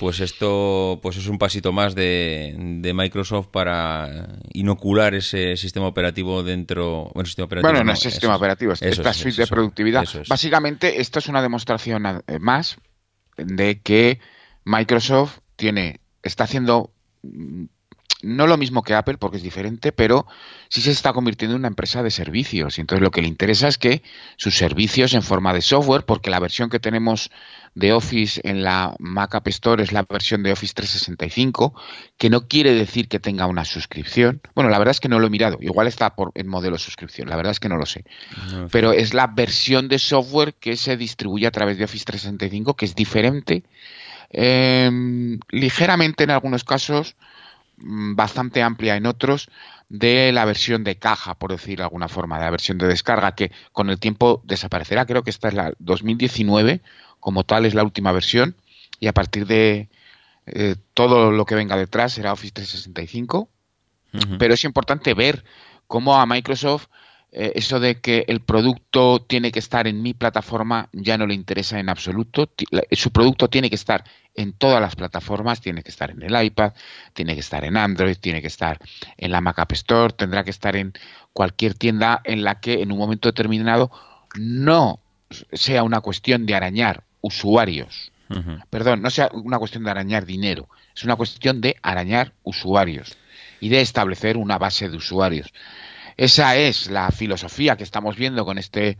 pues 0.00 0.18
esto 0.18 0.98
pues 1.00 1.16
es 1.16 1.28
un 1.28 1.38
pasito 1.38 1.70
más 1.72 1.94
de, 1.94 2.90
Microsoft 2.94 3.48
para 3.52 4.30
inocular 4.52 5.14
ese 5.14 5.56
sistema 5.56 5.86
operativo 5.86 6.42
dentro, 6.42 7.10
bueno, 7.14 7.26
sistema 7.26 7.46
no, 7.84 7.92
es 7.92 8.00
sistema 8.00 8.34
operativo, 8.36 8.72
es, 8.80 8.98
la 8.98 9.12
suite 9.12 9.42
de 9.42 9.46
productividad. 9.46 10.04
Básicamente, 10.28 11.00
esto 11.00 11.20
es 11.20 11.28
una 11.28 11.40
demostración 11.40 12.02
eh, 12.26 12.38
más 12.40 12.78
de 13.36 13.80
que 13.80 14.18
Microsoft 14.64 15.38
tiene, 15.56 16.00
está 16.22 16.44
haciendo 16.44 16.90
mm, 17.22 17.66
no 18.24 18.46
lo 18.46 18.56
mismo 18.56 18.82
que 18.82 18.94
Apple 18.94 19.18
porque 19.18 19.36
es 19.36 19.42
diferente, 19.42 19.92
pero 19.92 20.26
sí 20.68 20.80
se 20.80 20.90
está 20.90 21.12
convirtiendo 21.12 21.54
en 21.54 21.60
una 21.60 21.68
empresa 21.68 22.02
de 22.02 22.10
servicios. 22.10 22.78
Y 22.78 22.80
entonces 22.80 23.02
lo 23.02 23.10
que 23.10 23.22
le 23.22 23.28
interesa 23.28 23.68
es 23.68 23.78
que 23.78 24.02
sus 24.36 24.56
servicios 24.56 25.14
en 25.14 25.22
forma 25.22 25.52
de 25.52 25.60
software, 25.60 26.04
porque 26.04 26.30
la 26.30 26.40
versión 26.40 26.70
que 26.70 26.80
tenemos 26.80 27.30
de 27.74 27.92
Office 27.92 28.40
en 28.44 28.62
la 28.62 28.94
Mac 28.98 29.34
App 29.34 29.48
Store 29.48 29.82
es 29.82 29.92
la 29.92 30.04
versión 30.08 30.42
de 30.42 30.52
Office 30.52 30.72
365, 30.74 31.74
que 32.16 32.30
no 32.30 32.48
quiere 32.48 32.72
decir 32.74 33.08
que 33.08 33.20
tenga 33.20 33.46
una 33.46 33.64
suscripción. 33.64 34.40
Bueno, 34.54 34.70
la 34.70 34.78
verdad 34.78 34.92
es 34.92 35.00
que 35.00 35.08
no 35.08 35.18
lo 35.18 35.26
he 35.26 35.30
mirado. 35.30 35.58
Igual 35.60 35.86
está 35.88 36.14
por, 36.14 36.30
en 36.34 36.46
modelo 36.48 36.78
suscripción, 36.78 37.28
la 37.28 37.36
verdad 37.36 37.52
es 37.52 37.60
que 37.60 37.68
no 37.68 37.76
lo 37.76 37.86
sé. 37.86 38.04
pero 38.70 38.92
es 38.92 39.12
la 39.14 39.26
versión 39.28 39.88
de 39.88 39.98
software 39.98 40.54
que 40.54 40.76
se 40.76 40.96
distribuye 40.96 41.46
a 41.46 41.50
través 41.50 41.78
de 41.78 41.84
Office 41.84 42.04
365, 42.04 42.74
que 42.76 42.84
es 42.86 42.94
diferente. 42.94 43.64
Em, 44.36 45.38
ligeramente 45.50 46.24
en 46.24 46.30
algunos 46.30 46.64
casos 46.64 47.14
Mm, 47.78 48.14
bastante 48.14 48.62
amplia 48.62 48.96
en 48.96 49.04
otros 49.06 49.48
de 49.88 50.30
la 50.32 50.44
versión 50.44 50.84
de 50.84 50.96
caja, 50.96 51.34
por 51.34 51.50
decir 51.50 51.82
alguna 51.82 52.08
forma, 52.08 52.38
de 52.38 52.44
la 52.44 52.50
versión 52.50 52.78
de 52.78 52.86
descarga, 52.86 53.34
que 53.34 53.50
con 53.72 53.90
el 53.90 53.98
tiempo 53.98 54.40
desaparecerá. 54.44 55.06
Creo 55.06 55.22
que 55.24 55.30
esta 55.30 55.48
es 55.48 55.54
la 55.54 55.72
2019, 55.80 56.82
como 57.20 57.44
tal, 57.44 57.66
es 57.66 57.74
la 57.74 57.82
última 57.84 58.12
versión, 58.12 58.54
y 59.00 59.08
a 59.08 59.12
partir 59.12 59.46
de 59.46 59.88
eh, 60.46 60.76
todo 60.94 61.30
lo 61.32 61.44
que 61.46 61.54
venga 61.56 61.76
detrás 61.76 62.12
será 62.12 62.32
Office 62.32 62.52
365. 62.54 63.48
Pero 64.38 64.54
es 64.54 64.62
importante 64.62 65.12
ver 65.12 65.42
cómo 65.88 66.14
a 66.14 66.24
Microsoft 66.24 66.86
eh, 67.36 67.52
eso 67.58 67.80
de 67.80 67.96
que 68.00 68.24
el 68.28 68.40
producto 68.40 69.18
tiene 69.26 69.50
que 69.50 69.58
estar 69.58 69.88
en 69.88 70.02
mi 70.02 70.14
plataforma 70.14 70.88
ya 70.92 71.18
no 71.18 71.26
le 71.26 71.34
interesa 71.34 71.80
en 71.80 71.88
absoluto. 71.88 72.48
Su 72.92 73.10
producto 73.10 73.48
tiene 73.48 73.68
que 73.68 73.74
estar 73.74 74.04
en 74.36 74.52
todas 74.52 74.80
las 74.80 74.94
plataformas, 74.94 75.60
tiene 75.60 75.82
que 75.82 75.90
estar 75.90 76.12
en 76.12 76.22
el 76.22 76.44
iPad, 76.44 76.74
tiene 77.12 77.34
que 77.34 77.40
estar 77.40 77.64
en 77.64 77.76
Android, 77.76 78.16
tiene 78.20 78.40
que 78.40 78.46
estar 78.46 78.78
en 79.18 79.32
la 79.32 79.40
Mac 79.40 79.58
App 79.58 79.72
Store, 79.72 80.12
tendrá 80.14 80.44
que 80.44 80.50
estar 80.50 80.76
en 80.76 80.92
cualquier 81.32 81.74
tienda 81.74 82.20
en 82.22 82.44
la 82.44 82.60
que 82.60 82.74
en 82.82 82.92
un 82.92 82.98
momento 82.98 83.28
determinado 83.28 83.90
no 84.38 85.00
sea 85.52 85.82
una 85.82 86.00
cuestión 86.00 86.46
de 86.46 86.54
arañar 86.54 87.02
usuarios. 87.20 88.12
Perdón, 88.70 89.02
no 89.02 89.10
sea 89.10 89.28
una 89.32 89.58
cuestión 89.58 89.84
de 89.84 89.90
arañar 89.90 90.24
dinero, 90.24 90.68
es 90.96 91.04
una 91.04 91.14
cuestión 91.14 91.60
de 91.60 91.76
arañar 91.82 92.32
usuarios 92.42 93.16
y 93.60 93.68
de 93.68 93.80
establecer 93.80 94.36
una 94.36 94.58
base 94.58 94.88
de 94.88 94.96
usuarios. 94.96 95.52
Esa 96.16 96.56
es 96.56 96.90
la 96.90 97.10
filosofía 97.10 97.76
que 97.76 97.84
estamos 97.84 98.16
viendo 98.16 98.44
con 98.46 98.58
este 98.58 98.96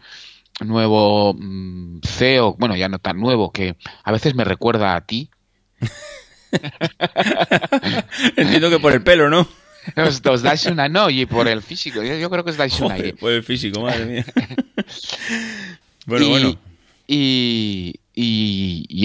nuevo 0.60 1.34
mm, 1.34 2.00
CEO, 2.06 2.54
bueno, 2.58 2.76
ya 2.76 2.88
no 2.88 2.98
tan 2.98 3.18
nuevo, 3.20 3.52
que 3.52 3.76
a 4.02 4.10
veces 4.12 4.34
me 4.34 4.44
recuerda 4.44 4.94
a 4.96 5.00
ti. 5.02 5.28
Entiendo 8.36 8.70
que 8.70 8.78
por 8.78 8.92
el 8.92 9.02
pelo, 9.02 9.28
¿no? 9.28 9.46
Os, 10.30 10.42
dais 10.42 10.64
una 10.66 10.88
no 10.88 11.10
y 11.10 11.26
por 11.26 11.46
el 11.48 11.60
físico. 11.62 12.02
Yo, 12.02 12.30
creo 12.30 12.42
que 12.42 12.48
os 12.52 12.56
dais 12.56 12.80
una 12.80 12.96
Por 13.20 13.32
el 13.32 13.42
físico, 13.42 13.82
madre 13.82 14.06
mía. 14.06 14.24
bueno, 16.06 16.28
bueno. 16.30 16.58
Y, 17.06 18.00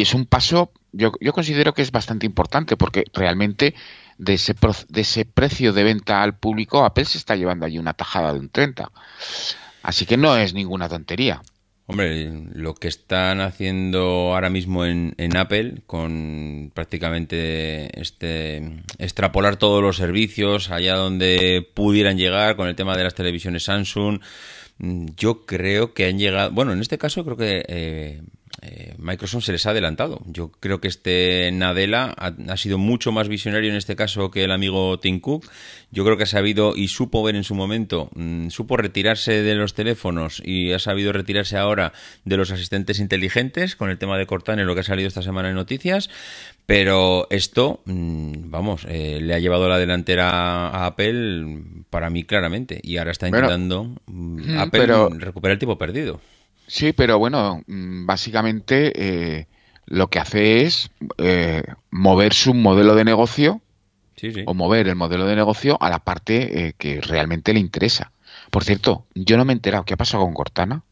es 0.01 0.13
un 0.13 0.25
paso, 0.25 0.72
yo, 0.94 1.12
yo, 1.20 1.34
considero 1.34 1.74
que 1.74 1.82
es 1.82 1.92
bastante 1.92 2.25
importante 2.25 2.78
porque 2.78 3.04
realmente 3.13 3.75
de 4.19 4.33
ese, 4.33 4.53
de 4.89 5.01
ese 5.01 5.25
precio 5.25 5.73
de 5.73 5.83
venta 5.83 6.21
al 6.21 6.38
público, 6.38 6.85
Apple 6.85 7.05
se 7.05 7.17
está 7.17 7.35
llevando 7.35 7.65
allí 7.65 7.79
una 7.79 7.93
tajada 7.93 8.33
de 8.33 8.39
un 8.39 8.49
30. 8.49 8.91
Así 9.81 10.05
que 10.05 10.17
no 10.17 10.35
es 10.38 10.53
ninguna 10.53 10.88
tontería. 10.89 11.41
Hombre, 11.88 12.29
lo 12.53 12.75
que 12.75 12.88
están 12.88 13.41
haciendo 13.41 14.33
ahora 14.35 14.51
mismo 14.51 14.85
en, 14.85 15.15
Apple 15.35 15.81
con 15.88 16.69
prácticamente 16.75 17.99
este 17.99 18.57
extrapolar 18.99 19.55
todos 19.55 19.81
los 19.81 19.97
servicios 19.97 20.69
allá 20.69 20.95
donde 20.97 21.67
pudieran 21.73 22.15
llegar 22.17 22.57
con 22.57 22.67
el 22.67 22.75
tema 22.75 22.95
de 22.95 23.05
las 23.05 23.15
televisiones 23.15 23.63
Samsung, 23.63 24.19
mm, 24.77 25.05
yo 25.17 25.45
creo 25.47 25.95
que 25.95 26.05
han 26.05 26.19
llegado, 26.19 26.51
bueno, 26.51 26.73
en 26.73 26.81
este 26.81 26.99
caso 26.99 27.23
creo 27.25 27.38
que 27.38 27.63
eh, 27.67 28.21
eh, 28.62 28.94
Microsoft 28.98 29.46
se 29.46 29.51
les 29.51 29.66
ha 29.66 29.72
adelantado. 29.72 30.22
Yo 30.25 30.51
creo 30.60 30.82
que 30.82 30.88
este 30.88 31.50
Nadella 31.51 32.13
ha, 32.18 32.58
sido 32.58 32.78
mucho 32.78 33.12
más 33.12 33.28
visionario 33.30 33.70
en 33.70 33.75
este 33.78 33.96
caso 33.96 34.32
que 34.32 34.44
el 34.44 34.51
amigo 34.51 35.00
Tim 35.00 35.20
Cook. 35.20 35.48
Yo 35.92 36.04
creo 36.04 36.18
que 36.18 36.24
ha 36.24 36.28
sabido 36.28 36.75
y 36.75 36.88
supo 36.89 37.24
ver 37.24 37.36
en 37.36 37.44
su 37.44 37.56
momento, 37.56 38.10
mm, 38.16 38.50
supo 38.50 38.78
retirarse 38.78 39.42
de 39.44 39.56
los 39.56 39.74
teléfonos 39.74 40.42
y 40.44 40.74
ha 40.74 40.80
sabido 40.80 41.13
retirarse 41.13 41.58
ahora 41.58 41.94
de 42.25 42.38
los 42.38 42.51
asistentes 42.51 43.00
inteligentes 43.00 43.75
con 43.75 43.89
el 43.89 43.98
tema 43.98 44.18
de 44.18 44.25
Cortana, 44.25 44.63
lo 44.63 44.74
que 44.74 44.82
ha 44.82 44.84
salido 44.84 45.08
esta 45.08 45.22
semana 45.22 45.50
en 45.50 45.56
noticias. 45.56 46.10
Pero 46.66 47.28
esto, 47.32 47.82
mm, 47.86 48.51
vamos, 48.51 48.86
eh, 48.88 49.20
le 49.22 49.34
ha 49.34 49.39
llevado 49.39 49.68
la 49.68 49.80
delantera 49.80 50.68
a 50.70 50.86
Apple 50.86 51.63
para 51.89 52.10
mí 52.12 52.25
claramente 52.25 52.80
y 52.84 52.98
ahora 52.98 53.12
está 53.12 53.28
intentando 53.28 53.96
mm, 54.06 54.58
Apple 54.58 54.86
recuperar 55.18 55.54
el 55.54 55.60
tiempo 55.60 55.78
perdido. 55.78 56.22
Sí, 56.69 56.93
pero 56.93 57.17
bueno, 57.17 57.63
mm, 57.65 58.05
básicamente 58.05 58.93
eh, 58.95 59.47
lo 59.88 60.07
que 60.11 60.19
hace 60.19 60.63
es 60.65 60.91
eh, 61.17 61.63
mover 61.89 62.31
su 62.35 62.53
modelo 62.53 62.93
de 62.93 63.03
negocio 63.05 63.59
o 64.45 64.53
mover 64.53 64.88
el 64.88 64.95
modelo 64.95 65.25
de 65.25 65.35
negocio 65.35 65.81
a 65.81 65.89
la 65.89 65.97
parte 65.99 66.67
eh, 66.67 66.73
que 66.77 67.01
realmente 67.01 67.53
le 67.53 67.59
interesa. 67.59 68.11
Por 68.51 68.63
cierto, 68.63 69.05
yo 69.15 69.35
no 69.38 69.45
me 69.45 69.53
he 69.53 69.55
enterado 69.55 69.83
qué 69.85 69.95
ha 69.95 69.97
pasado 69.97 70.25
con 70.25 70.33
Cortana. 70.35 70.83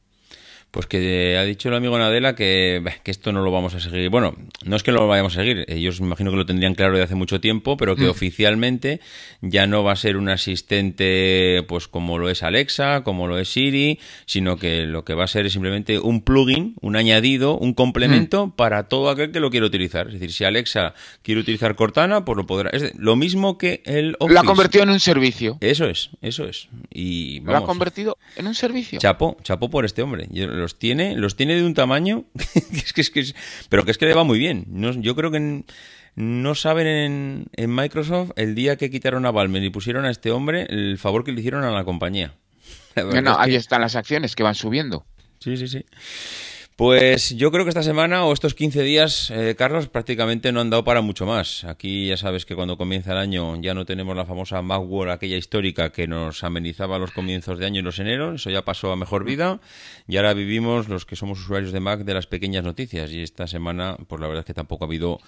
Pues 0.72 0.86
que 0.86 1.38
ha 1.38 1.46
dicho 1.46 1.70
el 1.70 1.76
amigo 1.76 1.98
Nadela 1.98 2.36
que, 2.36 2.84
esto 3.06 3.32
no 3.32 3.42
lo 3.42 3.52
vamos 3.52 3.74
a 3.74 3.80
seguir. 3.80 4.10
Bueno, 4.10 4.36
no 4.66 4.76
es 4.76 4.84
que 4.84 4.92
lo 4.92 5.08
vayamos 5.08 5.38
a 5.38 5.42
seguir, 5.42 5.64
ellos 5.70 6.02
me 6.02 6.08
imagino 6.08 6.30
que 6.30 6.38
lo 6.38 6.46
tendrían 6.46 6.76
claro 6.76 6.98
de 6.98 7.04
hace 7.04 7.16
mucho 7.16 7.40
tiempo, 7.40 7.78
pero 7.78 7.96
que 7.96 8.04
mm. 8.06 8.10
oficialmente 8.10 9.00
ya 9.42 9.66
no 9.66 9.84
va 9.84 9.94
a 9.94 9.96
ser 9.96 10.18
un 10.18 10.28
asistente 10.28 11.64
pues 11.70 11.88
como 11.88 12.18
lo 12.18 12.30
es 12.30 12.44
Alexa, 12.44 13.04
como 13.06 13.28
lo 13.28 13.40
es 13.40 13.48
Siri, 13.54 14.00
sino 14.26 14.58
que 14.58 14.82
lo 14.86 15.06
que 15.06 15.14
va 15.14 15.24
a 15.24 15.28
ser 15.28 15.46
es 15.46 15.54
simplemente 15.54 16.00
un 16.00 16.22
plugin, 16.22 16.76
un 16.82 16.98
añadido, 16.98 17.58
un 17.58 17.74
complemento 17.74 18.48
mm. 18.48 18.52
para 18.52 18.90
todo 18.90 19.10
aquel 19.10 19.32
que 19.32 19.40
lo 19.40 19.50
quiera 19.50 19.66
utilizar. 19.66 20.08
Es 20.08 20.14
decir, 20.14 20.34
si 20.34 20.44
Alexa 20.44 20.94
quiere 21.24 21.40
utilizar 21.40 21.76
Cortana, 21.78 22.26
pues 22.26 22.36
lo 22.36 22.46
podrá. 22.46 22.72
Es 22.72 22.94
lo 23.00 23.16
mismo 23.16 23.58
que 23.58 23.84
el 23.86 24.18
Office. 24.20 24.34
Lo 24.34 24.40
ha 24.42 24.44
convertido 24.44 24.84
en 24.84 24.90
un 24.90 25.00
servicio. 25.00 25.58
Eso 25.62 25.86
es, 25.88 26.10
eso 26.22 26.46
es. 26.46 26.68
Y 26.94 27.40
lo 27.40 27.56
ha 27.56 27.64
convertido 27.66 28.18
en 28.36 28.48
un 28.48 28.54
servicio. 28.54 29.00
Chapo, 29.00 29.38
chapo 29.44 29.70
por 29.70 29.86
este 29.86 30.02
hombre 30.02 30.28
los 30.58 30.78
tiene, 30.78 31.16
los 31.16 31.36
tiene 31.36 31.56
de 31.56 31.64
un 31.64 31.74
tamaño, 31.74 32.26
pero 33.70 33.86
que 33.86 33.92
es 33.92 33.98
que 33.98 34.06
le 34.06 34.14
va 34.14 34.24
muy 34.24 34.40
bien. 34.40 34.66
yo 35.02 35.16
creo 35.16 35.32
que 35.32 35.64
no 36.16 36.56
saben 36.56 37.48
en, 37.58 37.74
Microsoft 37.76 38.32
el 38.36 38.56
día 38.56 38.76
que 38.76 38.90
quitaron 38.90 39.26
a 39.26 39.32
Balmer 39.32 39.64
y 39.64 39.70
pusieron 39.70 40.06
a 40.06 40.10
este 40.12 40.32
hombre 40.32 40.66
el 40.70 40.98
favor 40.98 41.24
que 41.24 41.32
le 41.32 41.40
hicieron 41.40 41.64
a 41.64 41.72
la 41.72 41.84
compañía. 41.86 42.34
bueno 42.96 43.38
ahí 43.40 43.56
están 43.56 43.82
las 43.82 43.96
acciones 43.96 44.36
que 44.36 44.44
van 44.44 44.56
subiendo. 44.56 45.06
Sí, 45.40 45.56
sí, 45.56 45.68
sí. 45.68 45.86
Pues 46.78 47.32
yo 47.36 47.52
creo 47.52 47.64
que 47.66 47.70
esta 47.70 47.82
semana 47.82 48.26
o 48.26 48.32
estos 48.34 48.54
15 48.54 48.84
días, 48.84 49.32
eh, 49.32 49.56
Carlos, 49.58 49.88
prácticamente 49.90 50.52
no 50.52 50.62
han 50.62 50.70
dado 50.70 50.84
para 50.84 51.02
mucho 51.02 51.26
más. 51.26 51.64
Aquí 51.64 52.06
ya 52.10 52.18
sabes 52.18 52.46
que 52.46 52.54
cuando 52.54 52.78
comienza 52.78 53.14
el 53.14 53.18
año 53.18 53.60
ya 53.60 53.74
no 53.74 53.84
tenemos 53.84 54.16
la 54.16 54.26
famosa 54.26 54.62
Macworld, 54.62 55.12
aquella 55.12 55.38
histórica 55.38 55.92
que 55.92 56.06
nos 56.06 56.44
amenizaba 56.44 57.00
los 57.00 57.10
comienzos 57.10 57.58
de 57.58 57.66
año 57.66 57.80
y 57.80 57.84
los 57.84 57.98
enero. 57.98 58.36
Eso 58.36 58.52
ya 58.52 58.62
pasó 58.64 58.92
a 58.92 58.96
mejor 58.96 59.24
vida. 59.24 59.60
Y 60.08 60.18
ahora 60.18 60.36
vivimos 60.36 60.88
los 60.88 61.08
que 61.08 61.16
somos 61.16 61.40
usuarios 61.40 61.72
de 61.72 61.80
Mac 61.80 62.02
de 62.02 62.14
las 62.14 62.28
pequeñas 62.28 62.64
noticias. 62.64 63.10
Y 63.10 63.24
esta 63.24 63.48
semana, 63.48 63.98
pues 64.08 64.22
la 64.22 64.28
verdad 64.28 64.42
es 64.42 64.46
que 64.46 64.54
tampoco 64.54 64.86
ha 64.86 64.88
habido 64.88 65.20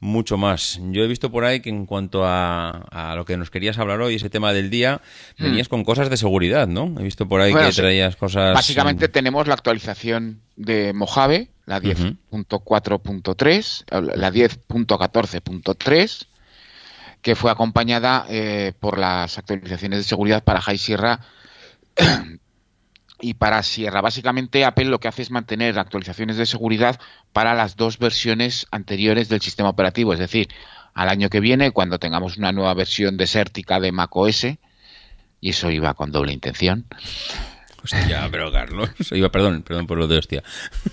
mucho 0.00 0.38
más. 0.38 0.80
Yo 0.90 1.04
he 1.04 1.06
visto 1.06 1.30
por 1.30 1.44
ahí 1.44 1.60
que 1.60 1.70
en 1.70 1.86
cuanto 1.86 2.22
a, 2.24 3.12
lo 3.14 3.24
que 3.24 3.36
nos 3.36 3.50
querías 3.52 3.78
hablar 3.78 4.00
hoy, 4.00 4.16
ese 4.16 4.28
tema 4.28 4.52
del 4.52 4.70
día, 4.70 5.00
venías 5.38 5.68
mm. 5.68 5.70
con 5.70 5.84
cosas 5.84 6.10
de 6.10 6.16
seguridad, 6.16 6.66
¿no? 6.66 6.92
He 6.98 7.04
visto 7.04 7.28
por 7.28 7.42
ahí 7.42 7.54
que 7.54 7.70
traías 7.76 8.16
cosas. 8.16 8.54
Básicamente 8.54 9.06
mm. 9.06 9.12
tenemos 9.12 9.46
la 9.46 9.54
actualización 9.54 10.40
de 10.56 10.92
Mojave, 10.94 11.50
la 11.66 11.80
10.4.3, 11.80 14.16
la 14.16 14.32
10.14.3, 14.32 16.26
que 17.22 17.34
fue 17.36 17.50
acompañada 17.50 18.24
eh, 18.28 18.72
por 18.80 18.98
las 18.98 19.38
actualizaciones 19.38 19.98
de 20.00 20.04
seguridad 20.04 20.42
para 20.44 20.60
High 20.62 20.78
Sierra 20.78 21.20
y 23.20 23.34
para 23.34 23.62
Sierra. 23.62 24.00
Básicamente 24.00 24.64
Apple 24.64 24.86
lo 24.86 24.98
que 25.00 25.08
hace 25.08 25.20
es 25.22 25.30
mantener 25.30 25.78
actualizaciones 25.78 26.36
de 26.36 26.46
seguridad 26.46 26.98
para 27.32 27.54
las 27.54 27.76
dos 27.76 27.98
versiones 27.98 28.66
anteriores 28.70 29.28
del 29.28 29.42
sistema 29.42 29.68
operativo, 29.68 30.14
es 30.14 30.18
decir, 30.18 30.48
al 30.94 31.08
año 31.10 31.28
que 31.28 31.40
viene, 31.40 31.72
cuando 31.72 31.98
tengamos 31.98 32.38
una 32.38 32.52
nueva 32.52 32.72
versión 32.72 33.18
desértica 33.18 33.78
de 33.80 33.92
macOS, 33.92 34.46
y 35.40 35.50
eso 35.50 35.70
iba 35.70 35.92
con 35.92 36.10
doble 36.10 36.32
intención, 36.32 36.86
Hostia, 37.92 38.28
pero 38.30 38.50
Carlos. 38.52 38.90
perdón, 39.32 39.62
perdón 39.62 39.86
por 39.86 39.98
lo 39.98 40.06
de 40.06 40.18
hostia. 40.18 40.42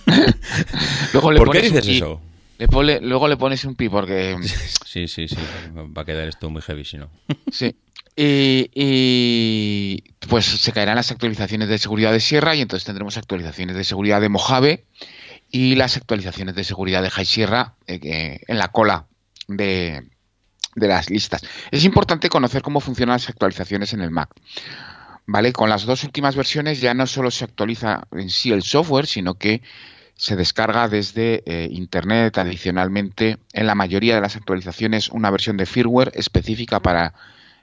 Luego 1.14 1.32
le 1.32 1.40
¿Por 1.40 1.52
qué 1.52 1.62
dices 1.62 1.88
eso? 1.88 2.22
luego 2.70 3.28
le 3.28 3.36
pones 3.36 3.66
un 3.66 3.76
pi 3.76 3.90
porque. 3.90 4.36
Sí, 4.94 5.08
sí, 5.08 5.28
sí. 5.28 5.36
Va 5.76 6.04
a 6.04 6.06
quedar 6.06 6.28
esto 6.28 6.52
muy 6.52 6.62
heavy 6.62 6.86
si 6.86 6.98
no. 6.98 7.10
Sí. 7.52 7.76
Y, 8.16 10.04
pues 10.30 10.46
se 10.46 10.72
caerán 10.72 10.98
las 10.98 11.10
actualizaciones 11.10 11.68
de 11.68 11.80
seguridad 11.80 12.12
de 12.12 12.20
Sierra 12.20 12.54
y 12.56 12.62
entonces 12.62 12.86
tendremos 12.86 13.18
actualizaciones 13.18 13.76
de 13.76 13.84
seguridad 13.86 14.22
de 14.22 14.30
Mojave 14.30 14.84
y 15.50 15.74
las 15.74 15.98
actualizaciones 15.98 16.54
de 16.54 16.64
seguridad 16.64 17.02
de 17.02 17.10
High 17.10 17.26
Sierra 17.26 17.74
eh, 17.88 18.40
en 18.48 18.58
la 18.60 18.68
cola 18.68 19.08
de, 19.48 20.04
de 20.76 20.88
las 20.88 21.10
listas. 21.10 21.42
Es 21.72 21.86
importante 21.86 22.30
conocer 22.30 22.62
cómo 22.62 22.80
funcionan 22.80 23.16
las 23.16 23.30
actualizaciones 23.30 23.94
en 23.94 24.02
el 24.02 24.12
Mac. 24.12 24.30
¿vale? 25.26 25.54
Con 25.54 25.70
las 25.70 25.86
dos 25.86 26.04
últimas 26.04 26.36
versiones 26.36 26.82
ya 26.82 26.94
no 26.94 27.08
solo 27.08 27.32
se 27.32 27.44
actualiza 27.46 28.08
en 28.12 28.30
sí 28.30 28.52
el 28.52 28.64
software, 28.64 29.08
sino 29.08 29.36
que 29.36 29.62
se 30.16 30.36
descarga 30.36 30.88
desde 30.88 31.44
eh, 31.46 31.68
Internet 31.72 32.38
adicionalmente, 32.38 33.38
en 33.54 33.66
la 33.68 33.76
mayoría 33.76 34.16
de 34.16 34.22
las 34.22 34.36
actualizaciones, 34.36 35.10
una 35.10 35.32
versión 35.32 35.58
de 35.58 35.66
firmware 35.66 36.12
específica 36.14 36.82
para 36.82 37.14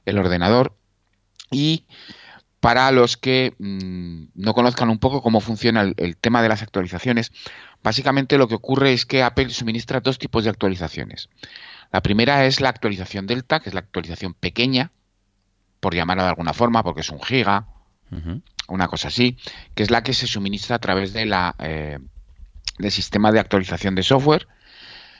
el 0.04 0.18
ordenador. 0.18 0.74
Y 1.50 1.84
para 2.60 2.90
los 2.90 3.16
que 3.16 3.54
mm, 3.58 4.24
no 4.34 4.52
conozcan 4.52 4.90
un 4.90 4.98
poco 4.98 5.22
cómo 5.22 5.40
funciona 5.40 5.82
el, 5.96 6.16
tema 6.16 6.42
de 6.42 6.48
las 6.48 6.62
actualizaciones, 6.62 7.32
básicamente 7.82 8.36
lo 8.36 8.48
que 8.48 8.54
ocurre 8.56 8.92
es 8.92 9.06
que 9.06 9.22
Apple 9.22 9.48
suministra 9.50 10.00
dos 10.00 10.18
tipos 10.18 10.44
de 10.44 10.50
actualizaciones. 10.50 11.28
La 11.92 12.02
primera 12.02 12.44
es 12.46 12.60
la 12.60 12.68
actualización 12.68 13.26
Delta, 13.26 13.60
que 13.60 13.70
es 13.70 13.74
la 13.74 13.80
actualización 13.80 14.34
pequeña, 14.34 14.92
por 15.80 15.94
llamarlo 15.94 16.22
de 16.22 16.28
alguna 16.28 16.52
forma, 16.52 16.82
porque 16.84 17.00
es 17.00 17.10
un 17.10 17.20
giga, 17.20 17.66
una 18.68 18.86
cosa 18.88 19.08
así, 19.08 19.36
que 19.74 19.82
es 19.82 19.90
la 19.90 20.02
que 20.02 20.12
se 20.12 20.26
suministra 20.26 20.76
a 20.76 20.78
través 20.78 21.12
de 21.12 21.26
la, 21.26 21.54
eh, 21.58 21.98
del 22.78 22.90
sistema 22.90 23.32
de 23.32 23.40
actualización 23.40 23.94
de 23.94 24.02
software. 24.02 24.46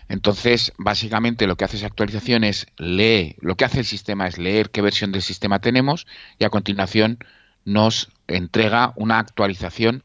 Entonces, 0.08 0.72
básicamente 0.76 1.46
lo 1.46 1.56
que 1.56 1.64
hace 1.64 1.76
esa 1.76 1.86
actualización 1.86 2.44
es 2.44 2.66
leer, 2.76 3.36
lo 3.40 3.56
que 3.56 3.64
hace 3.64 3.78
el 3.80 3.84
sistema 3.84 4.26
es 4.26 4.38
leer 4.38 4.70
qué 4.70 4.82
versión 4.82 5.12
del 5.12 5.22
sistema 5.22 5.60
tenemos 5.60 6.06
y 6.38 6.44
a 6.44 6.50
continuación 6.50 7.18
nos 7.64 8.10
entrega 8.26 8.92
una 8.96 9.18
actualización 9.20 10.04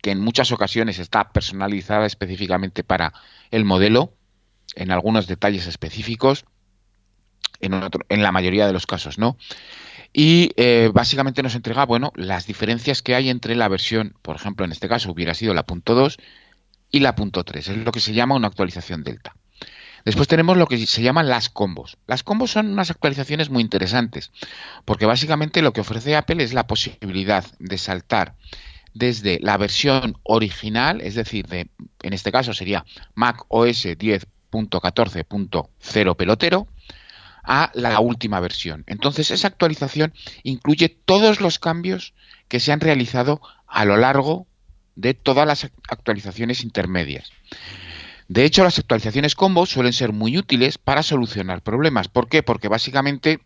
que 0.00 0.12
en 0.12 0.20
muchas 0.20 0.52
ocasiones 0.52 0.98
está 1.00 1.30
personalizada 1.32 2.06
específicamente 2.06 2.84
para 2.84 3.12
el 3.50 3.64
modelo, 3.64 4.12
en 4.76 4.92
algunos 4.92 5.26
detalles 5.26 5.66
específicos, 5.66 6.44
en, 7.60 8.22
la 8.22 8.32
mayoría 8.32 8.66
de 8.66 8.72
los 8.72 8.86
casos, 8.86 9.18
¿no? 9.18 9.36
Y 10.12 10.50
eh, 10.56 10.90
básicamente 10.92 11.40
nos 11.42 11.54
entrega, 11.54 11.86
bueno, 11.86 12.12
las 12.16 12.44
diferencias 12.46 13.00
que 13.02 13.14
hay 13.14 13.28
entre 13.30 13.54
la 13.54 13.68
versión, 13.68 14.16
por 14.22 14.34
ejemplo, 14.36 14.64
en 14.64 14.72
este 14.72 14.88
caso 14.88 15.10
hubiera 15.12 15.34
sido 15.34 15.54
la 15.54 15.64
.2 15.64 16.16
y 16.90 16.98
la 17.00 17.14
.3, 17.14 17.56
es 17.56 17.68
lo 17.68 17.92
que 17.92 18.00
se 18.00 18.12
llama 18.14 18.34
una 18.34 18.48
actualización 18.48 19.04
delta. 19.04 19.36
Después 20.04 20.26
tenemos 20.28 20.56
lo 20.56 20.66
que 20.66 20.84
se 20.86 21.02
llaman 21.02 21.28
las 21.28 21.50
combos. 21.50 21.98
Las 22.06 22.22
combos 22.22 22.52
son 22.52 22.68
unas 22.72 22.90
actualizaciones 22.90 23.50
muy 23.50 23.62
interesantes, 23.62 24.30
porque 24.86 25.04
básicamente 25.06 25.60
lo 25.62 25.72
que 25.74 25.80
ofrece 25.82 26.16
Apple 26.16 26.42
es 26.42 26.54
la 26.54 26.66
posibilidad 26.66 27.44
de 27.58 27.76
saltar 27.78 28.34
desde 28.94 29.38
la 29.42 29.58
versión 29.58 30.16
original, 30.24 31.02
es 31.02 31.14
decir, 31.14 31.46
de, 31.46 31.68
en 32.02 32.12
este 32.14 32.32
caso 32.32 32.52
sería 32.54 32.86
Mac 33.14 33.44
OS 33.48 33.84
10.14.0 33.84 36.16
pelotero, 36.16 36.66
a 37.42 37.70
la 37.74 38.00
última 38.00 38.40
versión. 38.40 38.84
Entonces, 38.86 39.30
esa 39.30 39.48
actualización 39.48 40.12
incluye 40.42 40.88
todos 40.88 41.40
los 41.40 41.58
cambios 41.58 42.14
que 42.48 42.60
se 42.60 42.72
han 42.72 42.80
realizado 42.80 43.40
a 43.66 43.84
lo 43.84 43.96
largo 43.96 44.46
de 44.96 45.14
todas 45.14 45.46
las 45.46 45.64
actualizaciones 45.88 46.62
intermedias. 46.62 47.30
De 48.28 48.44
hecho, 48.44 48.62
las 48.62 48.78
actualizaciones 48.78 49.34
combo 49.34 49.66
suelen 49.66 49.92
ser 49.92 50.12
muy 50.12 50.38
útiles 50.38 50.78
para 50.78 51.02
solucionar 51.02 51.62
problemas. 51.62 52.08
¿Por 52.08 52.28
qué? 52.28 52.42
Porque 52.42 52.68
básicamente 52.68 53.40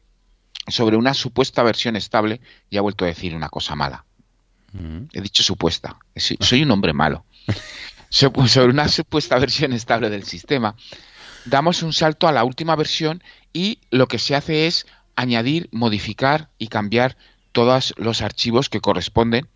sobre 0.69 0.97
una 0.97 1.15
supuesta 1.15 1.63
versión 1.63 1.97
estable 1.97 2.41
ya 2.71 2.79
he 2.79 2.83
vuelto 2.83 3.05
a 3.05 3.09
decir 3.09 3.35
una 3.35 3.49
cosa 3.49 3.75
mala. 3.77 4.05
Mm. 4.73 5.05
He 5.13 5.21
dicho 5.21 5.43
supuesta. 5.43 5.97
Soy 6.17 6.63
un 6.63 6.71
hombre 6.71 6.93
malo. 6.93 7.25
sobre 8.09 8.71
una 8.71 8.89
supuesta 8.89 9.39
versión 9.39 9.73
estable 9.73 10.09
del 10.11 10.25
sistema, 10.25 10.75
damos 11.45 11.83
un 11.83 11.93
salto 11.93 12.27
a 12.29 12.33
la 12.33 12.45
última 12.45 12.77
versión 12.77 13.23
y 13.53 13.79
lo 13.91 14.07
que 14.09 14.19
se 14.19 14.35
hace 14.35 14.67
es 14.67 14.87
añadir, 15.17 15.69
modificar 15.73 16.49
y 16.59 16.69
cambiar 16.69 17.17
todos 17.53 17.95
los 17.97 18.23
archivos 18.23 18.69
que 18.69 18.81
corresponden 18.81 19.49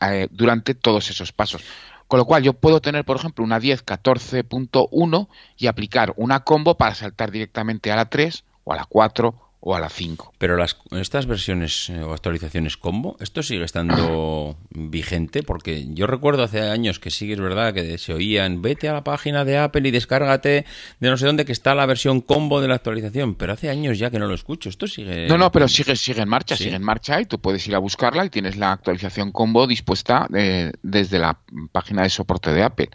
eh, 0.00 0.28
durante 0.30 0.74
todos 0.74 1.10
esos 1.10 1.32
pasos. 1.32 1.62
Con 2.06 2.18
lo 2.18 2.26
cual 2.26 2.42
yo 2.42 2.52
puedo 2.52 2.80
tener, 2.80 3.04
por 3.04 3.16
ejemplo, 3.16 3.44
una 3.44 3.58
10.14.1 3.58 5.28
y 5.56 5.66
aplicar 5.66 6.12
una 6.16 6.40
combo 6.40 6.76
para 6.76 6.94
saltar 6.94 7.30
directamente 7.30 7.90
a 7.90 7.96
la 7.96 8.10
3 8.10 8.44
o 8.64 8.72
a 8.74 8.76
la 8.76 8.84
4 8.84 9.34
o 9.64 9.76
a 9.76 9.80
la 9.80 9.88
5. 9.88 10.32
Pero 10.38 10.56
las, 10.56 10.76
estas 10.90 11.26
versiones 11.26 11.88
eh, 11.88 12.00
o 12.02 12.12
actualizaciones 12.12 12.76
combo, 12.76 13.16
¿esto 13.20 13.44
sigue 13.44 13.64
estando 13.64 14.56
vigente? 14.74 15.44
Porque 15.44 15.86
yo 15.94 16.08
recuerdo 16.08 16.42
hace 16.42 16.62
años 16.68 16.98
que 16.98 17.12
sigue 17.12 17.34
es 17.34 17.40
verdad 17.40 17.72
que 17.72 17.96
se 17.96 18.12
oían, 18.12 18.60
vete 18.60 18.88
a 18.88 18.92
la 18.92 19.04
página 19.04 19.44
de 19.44 19.58
Apple 19.58 19.86
y 19.88 19.92
descárgate 19.92 20.66
de 20.98 21.10
no 21.10 21.16
sé 21.16 21.26
dónde 21.26 21.44
que 21.44 21.52
está 21.52 21.76
la 21.76 21.86
versión 21.86 22.22
combo 22.22 22.60
de 22.60 22.66
la 22.66 22.74
actualización, 22.74 23.36
pero 23.36 23.52
hace 23.52 23.70
años 23.70 24.00
ya 24.00 24.10
que 24.10 24.18
no 24.18 24.26
lo 24.26 24.34
escucho, 24.34 24.68
esto 24.68 24.88
sigue... 24.88 25.28
No, 25.28 25.38
no, 25.38 25.52
pero 25.52 25.68
sigue, 25.68 25.94
sigue 25.94 26.22
en 26.22 26.28
marcha, 26.28 26.56
sigue 26.56 26.74
en 26.74 26.82
marcha 26.82 27.20
y 27.20 27.26
tú 27.26 27.38
puedes 27.38 27.64
ir 27.68 27.76
a 27.76 27.78
buscarla 27.78 28.24
y 28.24 28.30
tienes 28.30 28.56
la 28.56 28.72
actualización 28.72 29.30
combo 29.30 29.68
dispuesta 29.68 30.26
eh, 30.34 30.72
desde 30.82 31.20
la 31.20 31.38
página 31.70 32.02
de 32.02 32.10
soporte 32.10 32.50
de 32.50 32.64
Apple. 32.64 32.88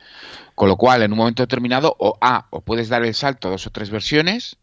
Con 0.53 0.67
lo 0.67 0.75
cual, 0.75 1.01
en 1.03 1.13
un 1.13 1.17
momento 1.19 1.43
determinado, 1.43 1.95
o 1.97 2.17
A, 2.19 2.35
ah, 2.35 2.47
o 2.49 2.59
puedes 2.59 2.89
dar 2.89 3.05
el 3.05 3.13
salto 3.13 3.47
a 3.47 3.51
dos 3.51 3.67
o 3.67 3.69
tres 3.69 3.89
versiones, 3.89 4.57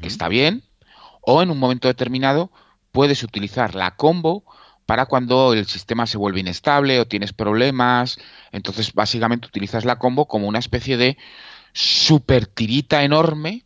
que 0.00 0.06
está 0.08 0.28
bien, 0.28 0.62
o 1.22 1.42
en 1.42 1.50
un 1.50 1.58
momento 1.58 1.88
determinado 1.88 2.50
puedes 2.92 3.22
utilizar 3.22 3.74
la 3.74 3.92
combo 3.96 4.44
para 4.86 5.06
cuando 5.06 5.52
el 5.52 5.66
sistema 5.66 6.06
se 6.06 6.18
vuelve 6.18 6.40
inestable 6.40 6.98
o 6.98 7.06
tienes 7.06 7.32
problemas. 7.32 8.18
Entonces, 8.52 8.92
básicamente 8.92 9.46
utilizas 9.46 9.84
la 9.84 9.98
combo 9.98 10.26
como 10.26 10.48
una 10.48 10.58
especie 10.58 10.96
de 10.96 11.16
super 11.72 12.46
tirita 12.46 13.04
enorme 13.04 13.64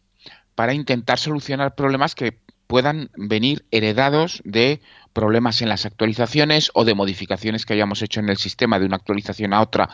para 0.54 0.74
intentar 0.74 1.18
solucionar 1.18 1.74
problemas 1.74 2.14
que 2.14 2.38
puedan 2.66 3.10
venir 3.16 3.64
heredados 3.70 4.42
de 4.44 4.80
problemas 5.12 5.62
en 5.62 5.68
las 5.68 5.86
actualizaciones 5.86 6.70
o 6.74 6.84
de 6.84 6.94
modificaciones 6.94 7.64
que 7.64 7.72
hayamos 7.72 8.02
hecho 8.02 8.20
en 8.20 8.28
el 8.28 8.36
sistema 8.36 8.78
de 8.78 8.86
una 8.86 8.96
actualización 8.96 9.54
a 9.54 9.62
otra 9.62 9.88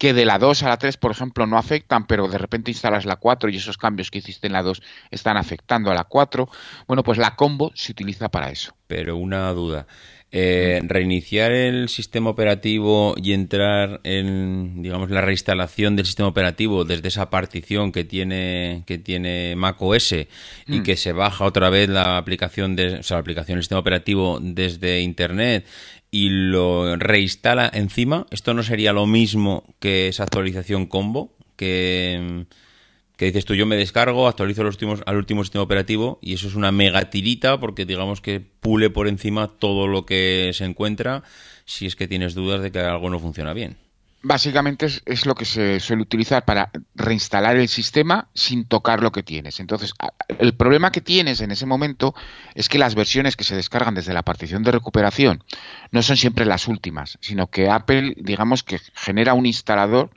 que 0.00 0.14
de 0.14 0.24
la 0.24 0.38
2 0.38 0.62
a 0.62 0.68
la 0.70 0.78
3, 0.78 0.96
por 0.96 1.10
ejemplo, 1.10 1.46
no 1.46 1.58
afectan, 1.58 2.06
pero 2.06 2.26
de 2.26 2.38
repente 2.38 2.70
instalas 2.70 3.04
la 3.04 3.16
4 3.16 3.50
y 3.50 3.56
esos 3.56 3.76
cambios 3.76 4.10
que 4.10 4.18
hiciste 4.18 4.46
en 4.46 4.54
la 4.54 4.62
2 4.62 4.82
están 5.10 5.36
afectando 5.36 5.90
a 5.90 5.94
la 5.94 6.04
4. 6.04 6.48
Bueno, 6.88 7.02
pues 7.04 7.18
la 7.18 7.36
combo 7.36 7.70
se 7.74 7.92
utiliza 7.92 8.30
para 8.30 8.50
eso. 8.50 8.72
Pero 8.86 9.18
una 9.18 9.50
duda. 9.52 9.86
Eh, 10.32 10.80
reiniciar 10.84 11.50
el 11.52 11.88
sistema 11.90 12.30
operativo 12.30 13.14
y 13.20 13.32
entrar 13.32 14.00
en 14.04 14.80
digamos 14.80 15.10
la 15.10 15.20
reinstalación 15.22 15.96
del 15.96 16.06
sistema 16.06 16.28
operativo 16.28 16.84
desde 16.84 17.08
esa 17.08 17.30
partición 17.30 17.90
que 17.90 18.04
tiene 18.04 18.84
que 18.86 18.96
tiene 18.96 19.56
macOS 19.56 20.12
y 20.12 20.26
mm. 20.68 20.82
que 20.84 20.94
se 20.96 21.10
baja 21.10 21.44
otra 21.44 21.68
vez 21.68 21.88
la 21.88 22.16
aplicación 22.16 22.76
de, 22.76 23.00
o 23.00 23.02
sea, 23.02 23.16
la 23.16 23.22
aplicación 23.22 23.56
del 23.56 23.64
sistema 23.64 23.80
operativo 23.80 24.38
desde 24.40 25.00
internet 25.00 25.66
y 26.10 26.28
lo 26.30 26.96
reinstala 26.96 27.70
encima, 27.72 28.26
esto 28.30 28.52
no 28.54 28.62
sería 28.62 28.92
lo 28.92 29.06
mismo 29.06 29.64
que 29.78 30.08
esa 30.08 30.24
actualización 30.24 30.86
combo, 30.86 31.32
que, 31.56 32.46
dices 33.18 33.44
tú, 33.44 33.54
yo 33.54 33.64
me 33.66 33.76
descargo, 33.76 34.26
actualizo 34.26 34.64
los 34.64 34.74
últimos, 34.74 35.02
al 35.06 35.16
último 35.16 35.44
sistema 35.44 35.62
operativo 35.62 36.18
y 36.20 36.34
eso 36.34 36.48
es 36.48 36.54
una 36.56 36.72
mega 36.72 37.10
tirita 37.10 37.60
porque 37.60 37.84
digamos 37.86 38.20
que 38.20 38.40
pule 38.40 38.90
por 38.90 39.06
encima 39.06 39.46
todo 39.48 39.86
lo 39.86 40.04
que 40.06 40.50
se 40.52 40.64
encuentra 40.64 41.22
si 41.64 41.86
es 41.86 41.94
que 41.94 42.08
tienes 42.08 42.34
dudas 42.34 42.60
de 42.62 42.72
que 42.72 42.80
algo 42.80 43.08
no 43.10 43.20
funciona 43.20 43.52
bien 43.52 43.76
básicamente 44.22 44.86
es, 45.06 45.26
lo 45.26 45.34
que 45.34 45.44
se 45.44 45.80
suele 45.80 46.02
utilizar 46.02 46.44
para 46.44 46.70
reinstalar 46.94 47.56
el 47.56 47.68
sistema 47.68 48.28
sin 48.34 48.64
tocar 48.66 49.02
lo 49.02 49.12
que 49.12 49.22
tienes. 49.22 49.60
Entonces, 49.60 49.94
el 50.38 50.54
problema 50.54 50.92
que 50.92 51.00
tienes 51.00 51.40
en 51.40 51.50
ese 51.50 51.66
momento 51.66 52.14
es 52.54 52.68
que 52.68 52.78
las 52.78 52.94
versiones 52.94 53.36
que 53.36 53.44
se 53.44 53.56
descargan 53.56 53.94
desde 53.94 54.12
la 54.12 54.22
partición 54.22 54.62
de 54.62 54.72
recuperación 54.72 55.42
no 55.90 56.02
son 56.02 56.16
siempre 56.16 56.44
las 56.44 56.68
últimas, 56.68 57.18
sino 57.20 57.48
que 57.48 57.70
Apple, 57.70 58.14
digamos 58.18 58.62
que 58.62 58.78
genera 58.94 59.34
un 59.34 59.46
instalador 59.46 60.10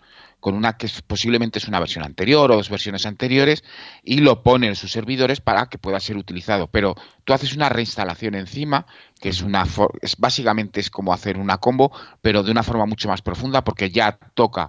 con 0.44 0.56
una 0.56 0.74
que 0.74 0.88
posiblemente 1.08 1.58
es 1.58 1.70
una 1.70 1.80
versión 1.80 2.04
anterior 2.04 2.52
o 2.52 2.56
dos 2.58 2.70
versiones 2.70 3.06
anteriores 3.06 3.64
y 4.04 4.18
lo 4.18 4.44
pone 4.44 4.68
en 4.68 4.76
sus 4.76 4.92
servidores 4.92 5.40
para 5.40 5.68
que 5.68 5.78
pueda 5.78 6.02
ser 6.02 6.18
utilizado. 6.18 6.68
Pero 6.68 6.96
tú 7.24 7.34
haces 7.34 7.56
una 7.56 7.70
reinstalación 7.70 8.36
encima, 8.36 8.86
que 9.22 9.30
es 9.30 9.42
una 9.42 9.64
es, 10.02 10.18
básicamente 10.18 10.82
es 10.82 10.90
como 10.90 11.14
hacer 11.14 11.38
una 11.38 11.58
combo, 11.60 11.94
pero 12.22 12.44
de 12.44 12.52
una 12.52 12.62
forma 12.62 12.86
mucho 12.86 13.08
más 13.08 13.22
profunda 13.22 13.64
porque 13.64 13.90
ya 13.90 14.20
toca 14.34 14.68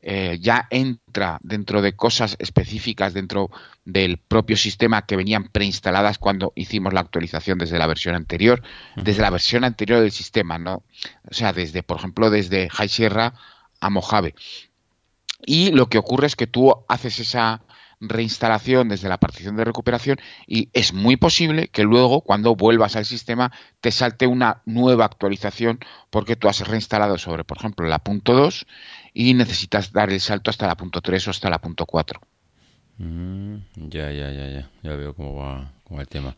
eh, 0.00 0.38
ya 0.40 0.66
entra 0.70 1.38
dentro 1.42 1.80
de 1.82 1.92
cosas 1.94 2.34
específicas 2.40 3.12
dentro 3.12 3.50
del 3.84 4.16
propio 4.16 4.56
sistema 4.56 5.04
que 5.04 5.14
venían 5.16 5.44
preinstaladas 5.50 6.18
cuando 6.18 6.54
hicimos 6.56 6.92
la 6.92 7.00
actualización 7.00 7.58
desde 7.58 7.78
la 7.78 7.86
versión 7.86 8.16
anterior, 8.16 8.62
desde 8.96 9.20
la 9.22 9.30
versión 9.30 9.62
anterior 9.62 10.00
del 10.00 10.10
sistema, 10.10 10.58
¿no? 10.58 10.82
O 11.30 11.34
sea, 11.34 11.52
desde, 11.52 11.82
por 11.84 11.98
ejemplo, 11.98 12.30
desde 12.30 12.70
High 12.70 12.88
Sierra 12.88 13.34
a 13.78 13.90
Mojave. 13.90 14.34
Y 15.44 15.70
lo 15.72 15.88
que 15.88 15.98
ocurre 15.98 16.26
es 16.26 16.36
que 16.36 16.46
tú 16.46 16.72
haces 16.88 17.18
esa 17.18 17.62
reinstalación 18.04 18.88
desde 18.88 19.08
la 19.08 19.18
partición 19.18 19.56
de 19.56 19.64
recuperación 19.64 20.18
y 20.48 20.70
es 20.72 20.92
muy 20.92 21.16
posible 21.16 21.68
que 21.68 21.84
luego 21.84 22.22
cuando 22.22 22.56
vuelvas 22.56 22.96
al 22.96 23.04
sistema 23.04 23.52
te 23.80 23.92
salte 23.92 24.26
una 24.26 24.60
nueva 24.66 25.04
actualización 25.04 25.78
porque 26.10 26.34
tú 26.34 26.48
has 26.48 26.66
reinstalado 26.66 27.16
sobre, 27.18 27.44
por 27.44 27.58
ejemplo, 27.58 27.86
la 27.86 28.00
punto 28.00 28.32
2 28.34 28.66
y 29.14 29.34
necesitas 29.34 29.92
dar 29.92 30.10
el 30.10 30.20
salto 30.20 30.50
hasta 30.50 30.66
la 30.66 30.76
punto 30.76 31.00
3 31.00 31.28
o 31.28 31.30
hasta 31.30 31.48
la 31.50 31.60
punto 31.60 31.86
4. 31.86 32.20
Mm, 32.98 33.56
ya, 33.88 34.10
ya, 34.10 34.30
ya, 34.32 34.48
ya. 34.48 34.70
Ya 34.82 34.96
veo 34.96 35.14
cómo 35.14 35.36
va, 35.36 35.70
el 36.00 36.08
tema. 36.08 36.36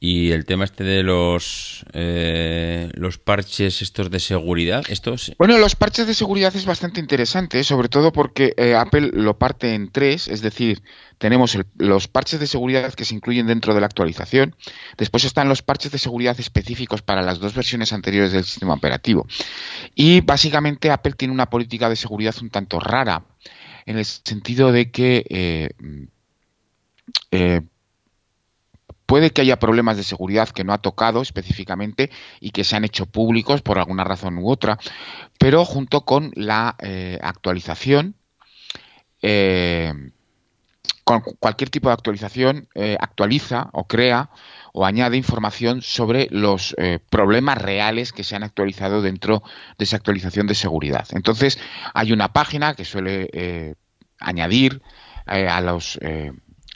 Y 0.00 0.30
el 0.32 0.44
tema 0.44 0.64
este 0.64 0.84
de 0.84 1.02
los... 1.02 1.86
Eh, 1.92 2.67
los 2.98 3.16
parches 3.16 3.80
estos 3.80 4.10
de 4.10 4.18
seguridad? 4.20 4.84
Estos... 4.88 5.32
Bueno, 5.38 5.56
los 5.58 5.76
parches 5.76 6.06
de 6.06 6.14
seguridad 6.14 6.54
es 6.56 6.66
bastante 6.66 6.98
interesante, 7.00 7.60
¿eh? 7.60 7.64
sobre 7.64 7.88
todo 7.88 8.12
porque 8.12 8.54
eh, 8.56 8.74
Apple 8.74 9.10
lo 9.12 9.38
parte 9.38 9.74
en 9.74 9.90
tres, 9.90 10.26
es 10.28 10.42
decir, 10.42 10.82
tenemos 11.18 11.56
los 11.76 12.08
parches 12.08 12.40
de 12.40 12.46
seguridad 12.48 12.92
que 12.94 13.04
se 13.04 13.14
incluyen 13.14 13.46
dentro 13.46 13.72
de 13.72 13.80
la 13.80 13.86
actualización, 13.86 14.56
después 14.98 15.24
están 15.24 15.48
los 15.48 15.62
parches 15.62 15.92
de 15.92 15.98
seguridad 15.98 16.38
específicos 16.40 17.00
para 17.02 17.22
las 17.22 17.38
dos 17.38 17.54
versiones 17.54 17.92
anteriores 17.92 18.32
del 18.32 18.44
sistema 18.44 18.74
operativo. 18.74 19.26
Y 19.94 20.20
básicamente 20.20 20.90
Apple 20.90 21.12
tiene 21.16 21.32
una 21.32 21.46
política 21.50 21.88
de 21.88 21.96
seguridad 21.96 22.34
un 22.42 22.50
tanto 22.50 22.80
rara, 22.80 23.24
en 23.86 23.96
el 23.98 24.04
sentido 24.04 24.72
de 24.72 24.90
que... 24.90 25.24
Eh, 25.30 26.08
Puede 29.08 29.30
que 29.30 29.40
haya 29.40 29.58
problemas 29.58 29.96
de 29.96 30.02
seguridad 30.04 30.50
que 30.50 30.64
no 30.64 30.74
ha 30.74 30.82
tocado 30.82 31.22
específicamente 31.22 32.10
y 32.40 32.50
que 32.50 32.62
se 32.62 32.76
han 32.76 32.84
hecho 32.84 33.06
públicos 33.06 33.62
por 33.62 33.78
alguna 33.78 34.04
razón 34.04 34.36
u 34.36 34.50
otra, 34.50 34.78
pero 35.38 35.64
junto 35.64 36.04
con 36.04 36.30
la 36.34 36.76
eh, 36.80 37.18
actualización, 37.22 38.16
eh, 39.22 39.94
con 41.04 41.22
cualquier 41.40 41.70
tipo 41.70 41.88
de 41.88 41.94
actualización, 41.94 42.68
eh, 42.74 42.98
actualiza 43.00 43.70
o 43.72 43.84
crea 43.88 44.28
o 44.74 44.84
añade 44.84 45.16
información 45.16 45.80
sobre 45.80 46.28
los 46.30 46.76
problemas 47.08 47.56
reales 47.62 48.12
que 48.12 48.24
se 48.24 48.36
han 48.36 48.42
actualizado 48.42 49.00
dentro 49.00 49.42
de 49.78 49.86
esa 49.86 49.96
actualización 49.96 50.46
de 50.46 50.54
seguridad. 50.54 51.08
Entonces, 51.12 51.58
hay 51.94 52.12
una 52.12 52.34
página 52.34 52.74
que 52.74 52.84
suele 52.84 53.74
añadir 54.18 54.82
a 55.26 55.60
los 55.62 55.98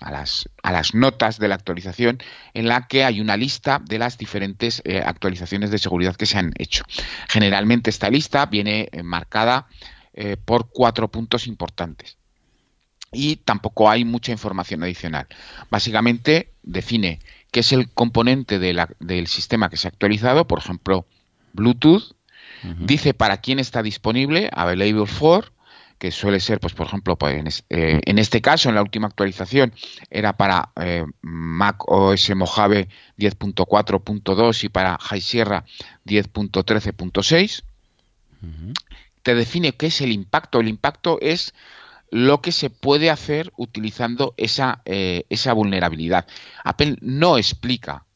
a 0.03 0.11
las, 0.11 0.49
a 0.63 0.73
las 0.73 0.95
notas 0.95 1.39
de 1.39 1.49
la 1.49 1.55
actualización 1.55 2.19
en 2.55 2.69
la 2.69 2.87
que 2.87 3.05
hay 3.05 3.21
una 3.21 3.37
lista 3.37 3.81
de 3.85 3.99
las 3.99 4.19
diferentes 4.19 4.83
eh, 4.85 5.03
actualizaciones 5.05 5.71
de 5.71 5.79
seguridad 5.79 6.17
que 6.17 6.27
se 6.27 6.39
han 6.39 6.53
hecho. 6.59 6.85
Generalmente 7.29 7.91
esta 7.91 8.11
lista 8.11 8.47
viene 8.47 8.89
eh, 8.93 9.03
marcada 9.03 9.67
eh, 10.15 10.37
por 10.43 10.69
cuatro 10.71 11.09
puntos 11.09 11.47
importantes 11.47 12.17
y 13.13 13.37
tampoco 13.37 13.89
hay 13.91 14.05
mucha 14.05 14.33
información 14.33 14.83
adicional. 14.83 15.27
Básicamente 15.71 16.53
define 16.63 17.21
qué 17.51 17.61
es 17.61 17.73
el 17.73 17.91
componente 17.91 18.59
del 18.59 19.27
sistema 19.27 19.69
que 19.69 19.77
se 19.77 19.87
ha 19.87 19.91
actualizado, 19.91 20.47
por 20.47 20.59
ejemplo, 20.59 21.07
Bluetooth, 21.53 22.15
dice 22.79 23.13
para 23.13 23.43
quién 23.43 23.59
está 23.59 23.83
disponible, 23.83 24.49
available 24.53 25.05
for, 25.05 25.52
que 26.03 26.11
suele 26.11 26.41
ser, 26.41 26.59
pues 26.59 26.73
por 26.75 26.89
ejemplo, 26.89 27.15
pues, 27.17 27.63
eh, 27.71 28.01
en, 28.05 28.19
este 28.19 28.41
caso, 28.43 28.69
en 28.69 28.75
la 28.75 28.83
última 28.83 29.07
actualización, 29.07 29.73
era 30.11 30.37
para 30.37 30.71
eh, 30.75 31.05
Mac 31.21 31.77
OS 31.89 32.35
Mojave 32.35 32.89
10.4.2 33.19 34.65
y 34.65 34.69
para 34.69 34.99
High 34.99 35.21
Sierra 35.21 35.65
10.13.6. 36.05 37.63
Te 39.23 39.35
define 39.37 39.75
qué 39.77 39.87
es 39.87 40.01
el 40.01 40.11
impacto. 40.11 40.59
El 40.59 40.67
impacto 40.67 41.19
es 41.21 41.55
lo 42.11 42.43
que 42.43 42.51
se 42.51 42.69
puede 42.69 43.09
hacer 43.09 43.53
utilizando 43.57 44.35
esa, 44.37 44.83
eh, 44.87 45.23
esa 45.31 45.53
vulnerabilidad. 45.53 46.27
Apple 46.65 46.97
no 47.01 47.39
explica 47.39 48.07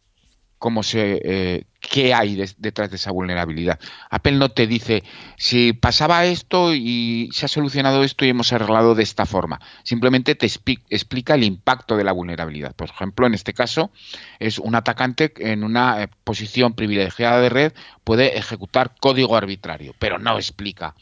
cómo 0.59 0.83
se, 0.83 1.65
qué 1.89 2.15
hay 2.15 2.37
detrás 2.59 2.91
de 2.91 2.97
esa 2.97 3.11
vulnerabilidad. 3.11 3.79
Apple 4.11 4.33
no 4.33 4.51
te 4.51 4.67
dice, 4.67 5.03
si 5.37 5.73
pasaba 5.73 6.25
esto 6.25 6.75
y 6.75 7.29
se 7.33 7.47
ha 7.47 7.49
solucionado 7.49 8.03
esto 8.05 8.25
y 8.25 8.31
hemos 8.31 8.53
arreglado 8.53 8.95
de 8.95 9.03
esta 9.03 9.27
forma. 9.27 9.61
Simplemente 9.85 10.35
te 10.35 10.47
explica 10.89 11.35
el 11.35 11.45
impacto 11.45 11.97
de 11.97 12.05
la 12.05 12.13
vulnerabilidad. 12.13 12.75
Por 12.75 12.91
ejemplo, 12.91 13.27
en 13.27 13.35
este 13.35 13.55
caso, 13.55 13.91
es 14.39 14.59
un 14.59 14.75
atacante 14.75 15.33
en 15.39 15.65
una 15.65 16.03
eh, 16.03 16.09
posición 16.25 16.75
privilegiada 16.75 17.41
de 17.41 17.49
red 17.49 17.73
puede 18.05 18.39
ejecutar 18.39 18.95
código 19.01 19.37
arbitrario, 19.37 19.95
pero 19.99 20.19
no 20.19 20.37
explica 20.37 20.95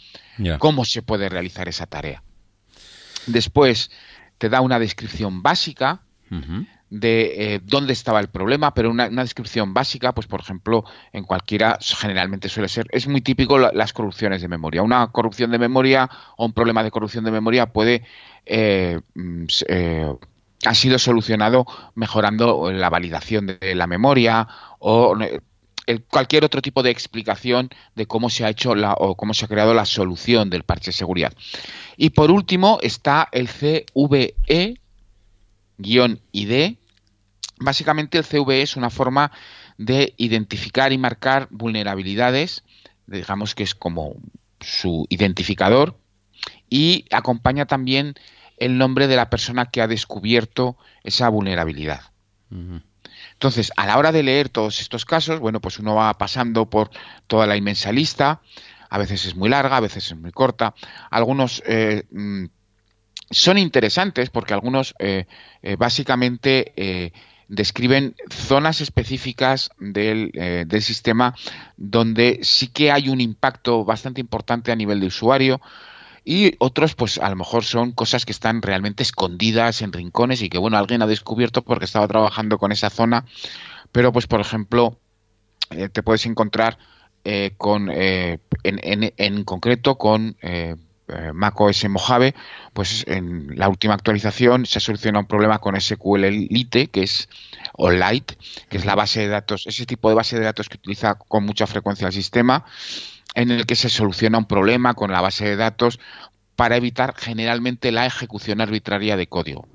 cómo 0.59 0.85
se 0.85 1.03
puede 1.03 1.29
realizar 1.29 1.69
esa 1.69 1.87
tarea. 1.87 2.23
Después, 3.27 3.91
te 4.39 4.49
da 4.49 4.61
una 4.63 4.79
descripción 4.79 5.43
básica 5.43 6.01
de 6.91 7.55
eh, 7.55 7.61
dónde 7.65 7.93
estaba 7.93 8.21
el 8.21 8.29
problema, 8.29 8.75
pero 8.75 8.91
una, 8.91 9.09
descripción 9.09 9.75
básica, 9.75 10.13
pues 10.13 10.27
por 10.27 10.41
ejemplo, 10.41 10.85
en 11.13 11.25
cualquiera 11.25 11.79
generalmente 11.81 12.49
suele 12.49 12.69
ser, 12.69 12.87
es 12.91 13.09
muy 13.09 13.21
típico 13.21 13.59
las 13.59 13.93
corrupciones 13.93 14.43
de 14.43 14.49
memoria. 14.49 14.83
Una 14.83 15.07
corrupción 15.09 15.51
de 15.51 15.59
memoria 15.59 16.09
o 16.37 16.45
un 16.47 16.53
problema 16.53 16.83
de 16.85 16.91
corrupción 16.91 17.25
de 17.25 17.31
memoria 17.31 17.67
puede... 17.73 18.03
Eh, 18.47 19.01
mm, 19.15 19.45
eh, 19.69 20.15
ha 20.67 20.73
sido 20.75 20.99
solucionado 20.99 21.67
mejorando 21.95 22.71
la 22.73 22.89
validación 22.89 23.47
de 23.61 23.75
la 23.75 23.87
memoria 23.87 24.49
o 24.79 25.15
cualquier 26.09 26.45
otro 26.47 26.63
tipo 26.63 26.83
de 26.83 26.89
explicación 26.91 27.69
de 27.97 28.07
cómo 28.07 28.31
se 28.31 28.47
ha 28.47 28.49
hecho 28.49 28.75
la, 28.75 28.95
o 28.95 29.15
cómo 29.15 29.35
se 29.35 29.45
ha 29.45 29.49
creado 29.49 29.75
la 29.75 29.85
solución 29.85 30.49
del 30.49 30.63
parche 30.63 30.87
de 30.87 30.93
seguridad. 30.93 31.35
Y 31.99 32.11
por 32.11 32.31
último 32.31 32.79
está 32.81 33.29
el 33.33 33.51
CVE, 33.51 33.95
ID. 35.81 36.77
Básicamente 37.59 38.19
el 38.19 38.25
CVE 38.27 38.63
es 38.63 38.77
una 38.77 38.91
forma 38.91 39.31
de 39.79 40.15
identificar 40.17 40.93
y 40.93 40.99
marcar 40.99 41.49
vulnerabilidades, 41.51 42.65
digamos 43.07 43.55
que 43.55 43.63
es 43.63 43.75
como 43.75 44.15
su 44.61 45.07
identificador, 45.09 45.99
y 46.69 47.05
acompaña 47.11 47.67
también 47.67 48.15
el 48.57 48.79
nombre 48.79 49.07
de 49.09 49.17
la 49.17 49.31
persona 49.31 49.67
que 49.67 49.83
ha 49.83 49.89
descubierto 49.89 50.77
esa 51.03 51.29
vulnerabilidad. 51.29 52.01
Entonces, 53.33 53.73
a 53.77 53.87
la 53.87 53.99
hora 53.99 54.13
de 54.13 54.23
leer 54.23 54.49
todos 54.49 54.81
estos 54.81 55.05
casos, 55.05 55.41
bueno, 55.41 55.61
pues 55.61 55.79
uno 55.79 55.95
va 55.97 56.17
pasando 56.19 56.71
por 56.71 56.91
toda 57.27 57.47
la 57.47 57.57
inmensa 57.57 57.91
lista, 57.93 58.43
a 58.91 58.99
veces 58.99 59.27
es 59.27 59.35
muy 59.35 59.49
larga, 59.49 59.77
a 59.77 59.81
veces 59.81 60.07
es 60.07 60.17
muy 60.17 60.33
corta, 60.33 60.75
algunos... 61.11 61.63
Eh, 61.67 62.05
mm, 62.11 62.45
son 63.31 63.59
interesantes 63.59 64.31
porque 64.31 64.55
algunos 64.55 64.95
eh, 64.99 65.27
eh, 65.63 65.77
básicamente 65.77 66.73
eh, 66.77 67.13
describen 67.49 68.15
zonas 68.31 68.81
específicas 68.81 69.71
del, 69.79 70.33
sistema 70.83 71.35
donde 71.77 72.41
sí 72.43 72.69
que 72.69 72.91
hay 72.91 73.09
un 73.09 73.21
impacto 73.21 73.85
bastante 73.85 74.21
importante 74.21 74.73
a 74.73 74.77
nivel 74.77 75.01
de 75.01 75.07
usuario 75.07 75.61
y 76.25 76.55
otros 76.59 76.95
pues 76.95 77.19
a 77.19 77.29
lo 77.29 77.37
mejor 77.37 77.65
son 77.65 77.93
cosas 77.93 78.25
que 78.25 78.33
están 78.33 78.63
realmente 78.63 79.03
escondidas 79.03 79.83
en 79.83 79.93
rincones 79.93 80.41
y 80.41 80.49
que 80.49 80.57
bueno 80.59 80.79
alguien 80.79 81.03
ha 81.03 81.07
descubierto 81.07 81.63
porque 81.63 81.85
estaba 81.85 82.09
trabajando 82.09 82.57
con 82.59 82.73
esa 82.73 82.89
zona 82.89 83.27
pero 83.93 84.11
pues 84.13 84.27
por 84.27 84.41
ejemplo 84.41 84.99
te 85.69 86.03
puedes 86.03 86.25
encontrar 86.25 86.79
con 87.59 87.91
en, 87.91 88.41
en, 88.63 89.45
concreto 89.45 89.97
con 89.99 90.37
eh, 91.09 91.33
macOS 91.35 91.89
Mojave, 91.89 92.35
pues 92.73 93.05
en 93.07 93.53
la 93.59 93.69
última 93.69 93.95
actualización 93.95 94.67
se 94.67 94.79
ha 94.79 94.81
solucionado 94.81 95.21
un 95.23 95.27
problema 95.29 95.59
con 95.59 95.79
SQL 95.81 96.27
Lite, 96.49 96.87
que 96.89 97.03
es 97.03 97.29
o 97.75 97.91
Lite, 97.91 98.37
que 98.69 98.77
es 98.79 98.85
la 98.85 98.95
base 98.95 99.21
de 99.21 99.29
datos, 99.29 99.67
ese 99.67 99.87
tipo 99.87 100.09
de 100.09 100.15
base 100.15 100.39
de 100.39 100.45
datos 100.45 100.69
que 100.69 100.77
utiliza 100.77 101.15
con 101.17 101.45
mucha 101.45 101.67
frecuencia 101.67 102.07
el 102.07 102.13
sistema, 102.13 102.65
en 103.35 103.51
el 103.51 103.67
que 103.67 103.75
se 103.77 103.89
soluciona 103.89 104.39
un 104.39 104.47
problema 104.47 104.95
con 104.95 105.11
la 105.11 105.21
base 105.21 105.45
de 105.45 105.57
datos 105.57 105.99
para 106.57 106.77
evitar 106.77 107.15
generalmente 107.17 107.91
la 107.91 108.07
ejecución 108.07 108.61
arbitraria 108.61 109.17
de 109.17 109.27
código. 109.27 109.67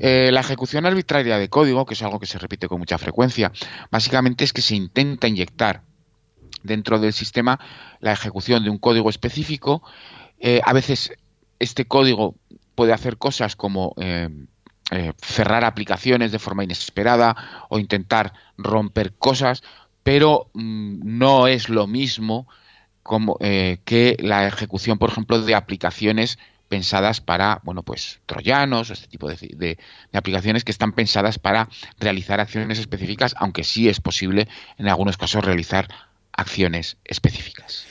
Eh, 0.00 0.30
la 0.32 0.40
ejecución 0.40 0.86
arbitraria 0.86 1.38
de 1.38 1.48
código, 1.48 1.84
que 1.84 1.94
es 1.94 2.02
algo 2.02 2.18
que 2.18 2.26
se 2.26 2.38
repite 2.38 2.68
con 2.68 2.78
mucha 2.78 2.98
frecuencia, 2.98 3.52
básicamente 3.90 4.44
es 4.44 4.52
que 4.52 4.62
se 4.62 4.74
intenta 4.76 5.28
inyectar 5.28 5.82
dentro 6.62 6.98
del 6.98 7.12
sistema 7.12 7.60
la 8.00 8.12
ejecución 8.12 8.64
de 8.64 8.70
un 8.70 8.78
código 8.78 9.10
específico 9.10 9.82
eh, 10.40 10.60
a 10.64 10.72
veces 10.72 11.12
este 11.58 11.84
código 11.86 12.36
puede 12.74 12.92
hacer 12.92 13.18
cosas 13.18 13.56
como 13.56 13.94
eh, 13.98 14.28
eh, 14.90 15.12
cerrar 15.20 15.64
aplicaciones 15.64 16.30
de 16.32 16.38
forma 16.38 16.64
inesperada 16.64 17.66
o 17.68 17.78
intentar 17.78 18.32
romper 18.56 19.14
cosas, 19.16 19.62
pero 20.02 20.50
mm, 20.54 21.00
no 21.04 21.48
es 21.48 21.68
lo 21.68 21.86
mismo 21.86 22.48
que 23.86 24.18
la 24.20 24.46
ejecución, 24.46 24.98
por 24.98 25.08
ejemplo, 25.10 25.40
de 25.40 25.54
aplicaciones 25.54 26.38
pensadas 26.68 27.22
para, 27.22 27.62
bueno, 27.64 27.82
pues 27.82 28.20
troyanos 28.26 28.90
o 28.90 28.92
este 28.92 29.06
tipo 29.08 29.28
de, 29.28 29.78
aplicaciones 30.12 30.62
que 30.62 30.72
están 30.72 30.92
pensadas 30.92 31.38
para 31.38 31.70
realizar 31.98 32.38
acciones 32.38 32.78
específicas, 32.78 33.34
aunque 33.38 33.64
sí 33.64 33.88
es 33.88 34.00
posible 34.00 34.46
en 34.76 34.90
algunos 34.90 35.16
casos 35.16 35.42
realizar 35.42 35.88
acciones 36.34 36.98
específicas. 37.06 37.86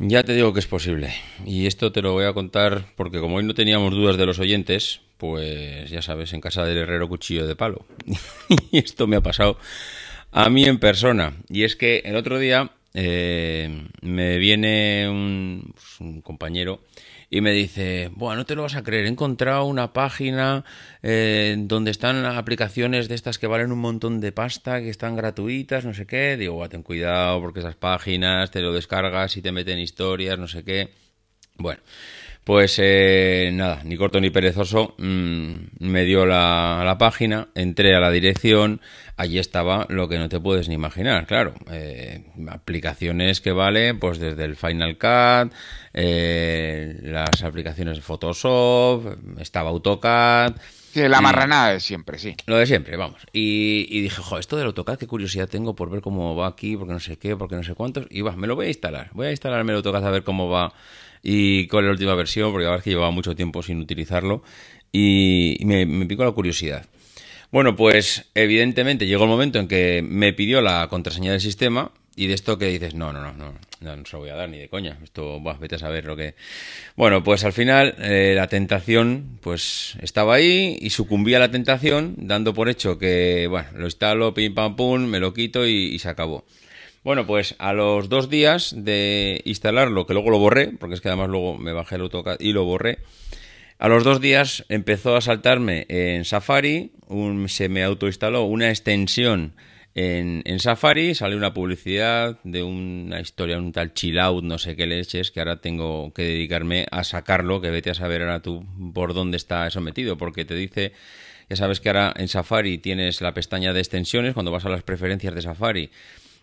Ya 0.00 0.22
te 0.22 0.32
digo 0.32 0.52
que 0.52 0.60
es 0.60 0.68
posible. 0.68 1.12
Y 1.44 1.66
esto 1.66 1.90
te 1.90 2.02
lo 2.02 2.12
voy 2.12 2.24
a 2.24 2.32
contar 2.32 2.84
porque 2.96 3.18
como 3.18 3.36
hoy 3.36 3.44
no 3.44 3.54
teníamos 3.54 3.90
dudas 3.94 4.16
de 4.16 4.26
los 4.26 4.38
oyentes, 4.38 5.00
pues 5.16 5.90
ya 5.90 6.02
sabes, 6.02 6.32
en 6.32 6.40
casa 6.40 6.64
del 6.64 6.78
herrero 6.78 7.08
cuchillo 7.08 7.48
de 7.48 7.56
palo. 7.56 7.84
y 8.70 8.78
esto 8.78 9.08
me 9.08 9.16
ha 9.16 9.20
pasado 9.20 9.58
a 10.30 10.48
mí 10.50 10.64
en 10.66 10.78
persona. 10.78 11.32
Y 11.48 11.64
es 11.64 11.74
que 11.74 12.02
el 12.04 12.14
otro 12.14 12.38
día 12.38 12.70
eh, 12.94 13.88
me 14.00 14.38
viene 14.38 15.08
un 15.10 15.74
pues, 15.74 16.22
compañero 16.22 16.80
y 17.30 17.42
me 17.42 17.52
dice, 17.52 18.10
bueno, 18.14 18.36
no 18.36 18.46
te 18.46 18.54
lo 18.54 18.62
vas 18.62 18.74
a 18.74 18.82
creer, 18.82 19.04
he 19.04 19.08
encontrado 19.08 19.64
una 19.64 19.92
página 19.92 20.64
eh, 21.02 21.56
donde 21.58 21.90
están 21.90 22.24
aplicaciones 22.24 23.08
de 23.08 23.14
estas 23.14 23.38
que 23.38 23.46
valen 23.46 23.70
un 23.70 23.80
montón 23.80 24.20
de 24.20 24.32
pasta, 24.32 24.80
que 24.80 24.88
están 24.88 25.14
gratuitas, 25.14 25.84
no 25.84 25.92
sé 25.92 26.06
qué. 26.06 26.38
Digo, 26.38 26.66
ten 26.70 26.82
cuidado 26.82 27.38
porque 27.40 27.58
esas 27.60 27.74
páginas 27.76 28.50
te 28.50 28.62
lo 28.62 28.72
descargas 28.72 29.36
y 29.36 29.42
te 29.42 29.52
meten 29.52 29.78
historias, 29.78 30.38
no 30.38 30.48
sé 30.48 30.64
qué. 30.64 30.88
Bueno, 31.58 31.82
pues 32.44 32.76
eh, 32.80 33.50
nada, 33.52 33.82
ni 33.84 33.98
corto 33.98 34.20
ni 34.20 34.30
perezoso, 34.30 34.94
mm, 34.96 35.52
me 35.80 36.04
dio 36.04 36.24
la, 36.24 36.82
la 36.82 36.96
página, 36.96 37.48
entré 37.54 37.94
a 37.94 38.00
la 38.00 38.10
dirección, 38.10 38.80
allí 39.18 39.38
estaba 39.38 39.84
lo 39.90 40.08
que 40.08 40.16
no 40.16 40.28
te 40.28 40.40
puedes 40.40 40.68
ni 40.68 40.74
imaginar, 40.76 41.26
claro. 41.26 41.52
Eh, 41.70 42.22
aplicaciones 42.48 43.40
que 43.40 43.50
valen, 43.52 43.98
pues 43.98 44.18
desde 44.18 44.44
el 44.44 44.54
Final 44.56 44.96
Cut, 44.96 45.52
eh, 45.92 46.98
las 47.02 47.42
aplicaciones 47.42 47.96
de 47.96 48.02
Photoshop, 48.02 49.38
estaba 49.40 49.70
AutoCAD. 49.70 50.54
Sí, 50.94 51.02
la 51.08 51.20
marranada 51.20 51.72
de 51.72 51.80
siempre, 51.80 52.16
sí. 52.18 52.34
Lo 52.46 52.56
de 52.56 52.66
siempre, 52.66 52.96
vamos. 52.96 53.20
Y, 53.32 54.00
dije, 54.02 54.22
jo, 54.22 54.38
esto 54.38 54.56
del 54.56 54.66
AutoCAD, 54.66 54.98
qué 54.98 55.06
curiosidad 55.08 55.48
tengo 55.48 55.74
por 55.74 55.90
ver 55.90 56.00
cómo 56.00 56.34
va 56.36 56.46
aquí, 56.46 56.76
porque 56.76 56.92
no 56.94 57.00
sé 57.00 57.18
qué, 57.18 57.36
porque 57.36 57.56
no 57.56 57.62
sé 57.64 57.74
cuántos. 57.74 58.06
Y 58.10 58.20
va, 58.22 58.36
me 58.36 58.46
lo 58.46 58.54
voy 58.54 58.66
a 58.66 58.68
instalar. 58.68 59.10
Voy 59.14 59.26
a 59.26 59.30
instalarme 59.32 59.72
el 59.72 59.76
AutoCAD 59.78 60.06
a 60.06 60.10
ver 60.12 60.22
cómo 60.22 60.48
va 60.48 60.72
y 61.20 61.66
con 61.66 61.84
la 61.84 61.90
última 61.90 62.14
versión, 62.14 62.52
porque 62.52 62.64
la 62.64 62.70
verdad 62.70 62.82
es 62.82 62.84
que 62.84 62.90
llevaba 62.90 63.10
mucho 63.10 63.34
tiempo 63.34 63.62
sin 63.64 63.80
utilizarlo. 63.80 64.44
Y, 64.92 65.58
me, 65.64 65.84
pico 66.06 66.24
la 66.24 66.30
curiosidad. 66.30 66.86
Bueno, 67.50 67.76
pues 67.76 68.26
evidentemente 68.34 69.06
llegó 69.06 69.24
el 69.24 69.30
momento 69.30 69.58
en 69.58 69.68
que 69.68 70.02
me 70.06 70.34
pidió 70.34 70.60
la 70.60 70.86
contraseña 70.88 71.32
del 71.32 71.40
sistema 71.40 71.92
y 72.14 72.26
de 72.26 72.34
esto 72.34 72.58
que 72.58 72.66
dices, 72.66 72.94
no, 72.94 73.10
no, 73.10 73.22
no, 73.22 73.32
no, 73.80 73.96
no, 73.96 74.04
se 74.04 74.12
lo 74.12 74.18
voy 74.20 74.28
a 74.28 74.34
dar 74.34 74.50
ni 74.50 74.58
de 74.58 74.68
coña. 74.68 74.98
Esto, 75.02 75.40
vete 75.58 75.76
a 75.76 75.78
saber 75.78 76.04
lo 76.04 76.14
que... 76.14 76.34
Bueno, 76.94 77.24
pues 77.24 77.44
al 77.44 77.54
final 77.54 77.94
eh, 78.00 78.34
la 78.36 78.48
tentación 78.48 79.38
pues 79.40 79.94
estaba 80.02 80.34
ahí 80.34 80.76
y 80.80 80.90
sucumbí 80.90 81.34
a 81.34 81.38
la 81.38 81.50
tentación 81.50 82.16
dando 82.18 82.52
por 82.52 82.68
hecho 82.68 82.98
que, 82.98 83.46
bueno, 83.48 83.68
lo 83.76 83.84
instalo, 83.86 84.34
pim, 84.34 84.52
pam, 84.54 84.76
pum, 84.76 85.06
me 85.06 85.18
lo 85.18 85.32
quito 85.32 85.66
y, 85.66 85.86
y 85.94 85.98
se 86.00 86.10
acabó. 86.10 86.44
Bueno, 87.02 87.26
pues 87.26 87.54
a 87.58 87.72
los 87.72 88.10
dos 88.10 88.28
días 88.28 88.74
de 88.76 89.40
instalarlo, 89.46 90.06
que 90.06 90.12
luego 90.12 90.28
lo 90.28 90.38
borré, 90.38 90.68
porque 90.78 90.96
es 90.96 91.00
que 91.00 91.08
además 91.08 91.30
luego 91.30 91.56
me 91.56 91.72
bajé 91.72 91.94
el 91.94 92.02
AutoCAD 92.02 92.40
y 92.40 92.52
lo 92.52 92.64
borré, 92.64 92.98
a 93.78 93.86
los 93.88 94.02
dos 94.02 94.20
días 94.20 94.64
empezó 94.68 95.14
a 95.14 95.20
saltarme 95.20 95.86
en 95.88 96.24
Safari, 96.24 96.90
un, 97.06 97.48
se 97.48 97.68
me 97.68 97.84
autoinstaló 97.84 98.42
una 98.44 98.70
extensión 98.70 99.54
en, 99.94 100.42
Safari, 100.60 101.14
sale 101.14 101.34
una 101.36 101.54
publicidad 101.54 102.38
de 102.44 102.62
una 102.62 103.20
historia, 103.20 103.58
un 103.58 103.72
tal 103.72 103.94
chill 103.94 104.16
no 104.42 104.58
sé 104.58 104.74
qué 104.76 104.86
leches, 104.86 105.30
que 105.32 105.40
ahora 105.40 105.60
tengo 105.60 106.12
que 106.12 106.22
dedicarme 106.22 106.86
a 106.92 107.02
sacarlo, 107.04 107.60
que 107.60 107.70
vete 107.70 107.90
a 107.90 107.94
saber 107.94 108.22
ahora 108.22 108.40
tú 108.42 108.64
por 108.92 109.12
dónde 109.14 109.36
está 109.36 109.66
eso 109.66 109.80
metido, 109.80 110.16
porque 110.16 110.44
te 110.44 110.54
dice... 110.54 110.92
Ya 111.50 111.56
sabes 111.56 111.80
que 111.80 111.88
ahora 111.88 112.12
en 112.16 112.28
Safari 112.28 112.76
tienes 112.76 113.22
la 113.22 113.32
pestaña 113.32 113.72
de 113.72 113.80
extensiones, 113.80 114.34
cuando 114.34 114.52
vas 114.52 114.66
a 114.66 114.68
las 114.68 114.82
preferencias 114.82 115.34
de 115.34 115.40
Safari 115.40 115.90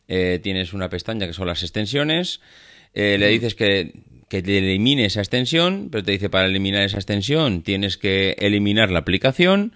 eh, 0.07 0.39
tienes 0.41 0.73
una 0.73 0.89
pestaña 0.89 1.27
que 1.27 1.33
son 1.33 1.45
las 1.47 1.61
extensiones, 1.61 2.41
eh, 2.95 3.17
le 3.19 3.27
dices 3.27 3.53
que 3.53 3.93
que 4.29 4.41
te 4.41 4.57
elimine 4.57 5.05
esa 5.05 5.21
extensión, 5.21 5.89
pero 5.91 6.03
te 6.03 6.13
dice 6.13 6.29
para 6.29 6.45
eliminar 6.45 6.83
esa 6.83 6.97
extensión 6.97 7.61
tienes 7.61 7.97
que 7.97 8.35
eliminar 8.39 8.91
la 8.91 8.99
aplicación. 8.99 9.73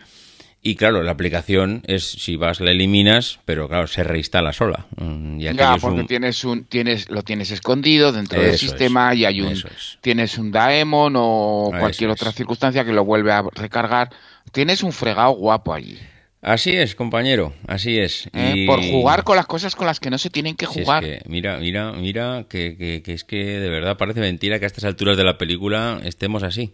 Y 0.62 0.76
claro, 0.76 1.04
la 1.04 1.12
aplicación 1.12 1.84
es 1.88 2.04
si 2.04 2.36
vas 2.36 2.60
la 2.60 2.72
eliminas, 2.72 3.40
pero 3.46 3.70
claro, 3.70 3.88
se 3.88 4.04
reinstala 4.04 4.52
sola. 4.52 4.88
Mm, 4.98 5.40
ya, 5.40 5.78
porque 5.80 6.04
tienes 6.04 6.44
un 6.44 6.66
tienes 6.66 7.10
lo 7.10 7.24
tienes 7.24 7.52
escondido 7.52 8.12
dentro 8.12 8.42
del 8.42 8.58
sistema 8.58 9.16
y 9.16 9.24
hay 9.24 9.40
un 9.40 9.54
tienes 10.02 10.38
un 10.38 10.52
daemon 10.52 11.14
o 11.16 11.72
cualquier 11.80 12.10
otra 12.10 12.34
circunstancia 12.34 12.84
que 12.84 12.92
lo 12.92 13.06
vuelve 13.06 13.32
a 13.32 13.42
recargar. 13.56 14.10
Tienes 14.52 14.84
un 14.84 14.92
fregado 14.92 15.32
guapo 15.32 15.74
allí. 15.74 15.98
Así 16.42 16.72
es, 16.74 16.96
compañero, 16.96 17.54
así 17.68 17.98
es. 18.00 18.30
¿Eh? 18.32 18.64
Por 18.66 18.82
jugar 18.82 19.26
con 19.26 19.36
las 19.36 19.46
cosas 19.46 19.76
con 19.76 19.86
las 19.88 20.00
que 20.00 20.10
no 20.10 20.18
se 20.18 20.30
tienen 20.30 20.56
que 20.56 20.66
jugar. 20.66 21.04
mira, 21.26 21.58
mira, 21.58 21.92
mira, 21.92 22.46
que, 22.48 23.02
es 23.06 23.24
que 23.26 23.44
de 23.60 23.70
verdad 23.70 23.98
parece 23.98 24.22
mentira 24.22 24.58
que 24.58 24.64
a 24.64 24.68
estas 24.68 24.86
alturas 24.86 25.18
de 25.18 25.26
la 25.26 25.38
película 25.38 26.00
estemos 26.06 26.44
así. 26.44 26.74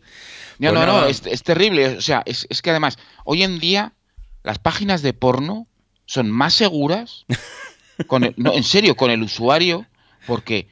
No, 0.60 0.70
pues 0.72 0.86
no, 0.86 1.02
no, 1.02 1.06
es, 1.08 1.22
terrible. 1.44 1.88
O 1.98 2.02
sea, 2.02 2.22
es, 2.28 2.46
que 2.62 2.70
además, 2.70 3.00
hoy 3.24 3.42
en 3.42 3.58
día 3.58 3.94
las 4.44 4.60
páginas 4.60 5.02
de 5.02 5.14
porno 5.14 5.66
son 6.06 6.30
más 6.30 6.54
seguras, 6.54 7.26
en 8.08 8.64
serio, 8.64 8.96
con 8.96 9.10
el 9.10 9.24
usuario, 9.24 9.88
porque 10.28 10.68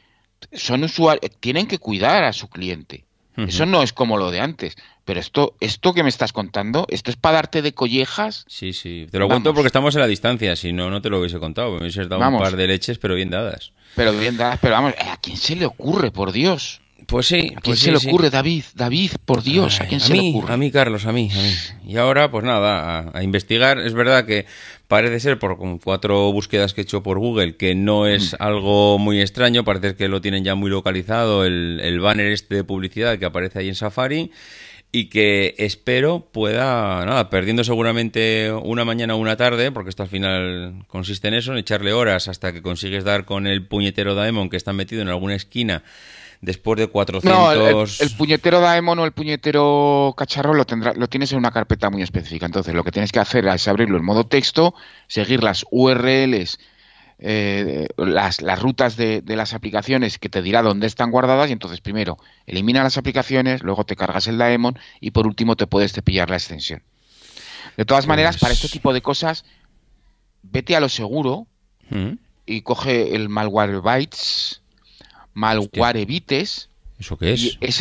son 0.52 0.84
usuarios, 0.84 1.32
tienen 1.40 1.66
que 1.66 1.80
cuidar 1.80 2.24
a 2.24 2.32
su 2.32 2.48
cliente. 2.48 3.06
Eso 3.36 3.66
no 3.66 3.82
es 3.82 3.92
como 3.94 4.18
lo 4.18 4.30
de 4.30 4.40
antes 4.42 4.76
pero 5.06 5.20
esto, 5.20 5.56
esto 5.60 5.94
que 5.94 6.04
me 6.04 6.10
estás 6.10 6.32
contando, 6.32 6.86
esto 6.90 7.12
es 7.12 7.18
para 7.18 7.36
darte 7.38 7.62
de 7.62 7.74
collejas. 7.74 8.46
Sí, 8.48 8.72
sí. 8.72 9.08
Te 9.12 9.20
lo 9.20 9.28
cuento 9.28 9.54
porque 9.54 9.68
estamos 9.68 9.96
a 9.96 10.00
la 10.00 10.08
distancia, 10.08 10.56
si 10.56 10.72
no, 10.72 10.90
no 10.90 11.02
te 11.02 11.10
lo 11.10 11.20
hubiese 11.20 11.40
contado. 11.40 11.72
Me 11.72 11.78
hubieses 11.82 12.08
dado 12.08 12.28
un 12.30 12.38
par 12.38 12.56
de 12.56 12.68
leches, 12.68 12.98
pero 13.00 13.16
bien 13.16 13.30
dadas. 13.30 13.74
Pero 13.96 14.14
bien 14.18 14.38
dadas, 14.38 14.60
pero 14.62 14.76
vamos, 14.76 14.94
¿a 15.00 15.18
quién 15.18 15.38
se 15.38 15.56
le 15.56 15.66
ocurre, 15.66 16.12
por 16.12 16.32
Dios? 16.32 16.82
Pues 17.06 17.28
sí. 17.28 17.42
¿A 17.54 17.60
quién 17.60 17.62
pues 17.66 17.80
se 17.80 17.92
le 17.92 17.98
ocurre, 17.98 18.30
David? 18.30 18.64
David, 18.76 19.12
por 19.26 19.44
Dios, 19.44 19.82
¿a 19.82 19.86
quién 19.88 20.00
se 20.00 20.14
le 20.16 20.30
ocurre? 20.30 20.54
A 20.54 20.58
mí, 20.58 20.72
Carlos, 20.72 21.06
a 21.06 21.12
mí, 21.12 21.30
Y 21.86 21.98
ahora, 21.98 22.32
pues 22.32 22.46
nada, 22.46 23.12
a, 23.14 23.24
investigar. 23.24 23.78
Es 23.80 23.92
verdad 23.94 24.26
que 24.26 24.46
parece 24.88 25.20
ser, 25.20 25.38
por 25.38 25.58
cuatro 25.82 26.32
búsquedas 26.32 26.74
que 26.74 26.80
he 26.80 26.84
hecho 26.86 27.04
por 27.04 27.20
Google, 27.20 27.58
que 27.58 27.76
no 27.76 28.08
es 28.08 28.32
mm. 28.32 28.36
algo 28.40 29.00
muy 29.00 29.20
extraño. 29.20 29.66
Parece 29.66 29.98
que 29.98 30.08
lo 30.08 30.22
tienen 30.22 30.46
ya 30.46 30.56
muy 30.56 30.70
localizado, 30.70 31.44
el, 31.44 31.82
el 31.84 32.00
banner 32.00 32.28
este 32.32 32.56
de 32.56 32.64
publicidad 32.64 33.20
que 33.20 33.26
aparece 33.26 33.60
ahí 33.60 33.68
en 33.68 33.76
Safari 33.76 34.32
y 34.96 35.06
que 35.10 35.56
espero 35.58 36.20
pueda, 36.32 37.04
nada, 37.04 37.30
perdiendo 37.32 37.64
seguramente 37.64 38.52
una 38.64 38.86
mañana 38.86 39.16
o 39.16 39.18
una 39.18 39.36
tarde, 39.36 39.72
porque 39.72 39.90
esto 39.90 40.04
al 40.04 40.10
final 40.10 40.86
consiste 40.88 41.28
en 41.30 41.34
eso, 41.34 41.52
en 41.52 41.58
echarle 41.58 41.94
horas 41.94 42.28
hasta 42.28 42.54
que 42.54 42.62
consigues 42.62 43.04
dar 43.04 43.26
con 43.26 43.48
el 43.48 43.66
puñetero 43.66 44.14
Daemon 44.14 44.52
que 44.52 44.56
está 44.56 44.72
metido 44.72 45.02
en 45.02 45.08
alguna 45.10 45.34
esquina 45.36 45.84
después 46.42 46.78
de 46.80 46.88
400... 46.90 47.58
No, 47.58 47.68
el, 47.84 48.10
puñetero 48.16 48.60
Daemon 48.62 49.00
o 49.00 49.06
el 49.06 49.14
puñetero 49.14 50.14
cacharro 50.16 50.54
lo, 50.54 50.64
lo 50.96 51.08
tienes 51.08 51.32
en 51.32 51.40
una 51.40 51.50
carpeta 51.50 51.90
muy 51.90 52.04
específica, 52.04 52.46
entonces 52.46 52.76
lo 52.76 52.84
que 52.84 52.92
tienes 52.92 53.12
que 53.12 53.18
hacer 53.20 53.48
es 53.48 53.68
abrirlo 53.68 53.98
en 53.98 54.06
modo 54.06 54.28
texto, 54.28 54.76
seguir 55.08 55.42
las 55.44 55.66
URLs 55.72 56.60
eh, 57.26 57.88
las, 57.96 58.42
rutas 58.62 58.98
de, 58.98 59.24
las 59.26 59.54
aplicaciones 59.54 60.20
que 60.20 60.28
te 60.28 60.42
dirá 60.42 60.62
dónde 60.62 60.88
están 60.88 61.10
guardadas 61.10 61.50
y 61.50 61.54
entonces 61.54 61.80
primero 61.80 62.18
elimina 62.48 62.84
las 62.84 62.98
aplicaciones, 62.98 63.64
luego 63.64 63.86
te 63.86 63.96
cargas 63.96 64.28
el 64.28 64.38
daemon 64.38 64.78
y 65.00 65.12
por 65.12 65.26
último 65.26 65.56
te 65.56 65.66
puedes 65.66 65.94
cepillar 65.94 66.30
la 66.30 66.36
extensión. 66.36 66.84
De 67.78 67.86
todas 67.86 68.08
maneras, 68.08 68.36
para 68.40 68.52
este 68.52 68.64
pues 68.64 68.74
tipo 68.74 68.92
de 68.92 69.02
cosas, 69.02 69.46
vete 70.42 70.76
a 70.76 70.82
lo 70.82 70.90
seguro 70.90 71.48
¿Mm? 71.90 72.16
y 72.46 72.62
coge 72.64 73.16
el 73.16 73.30
malware 73.30 73.80
bytes, 73.80 74.62
malware 75.34 76.06
bites. 76.06 76.68
¿Eso 77.00 77.18
qué 77.18 77.32
es? 77.36 77.58
es 77.62 77.80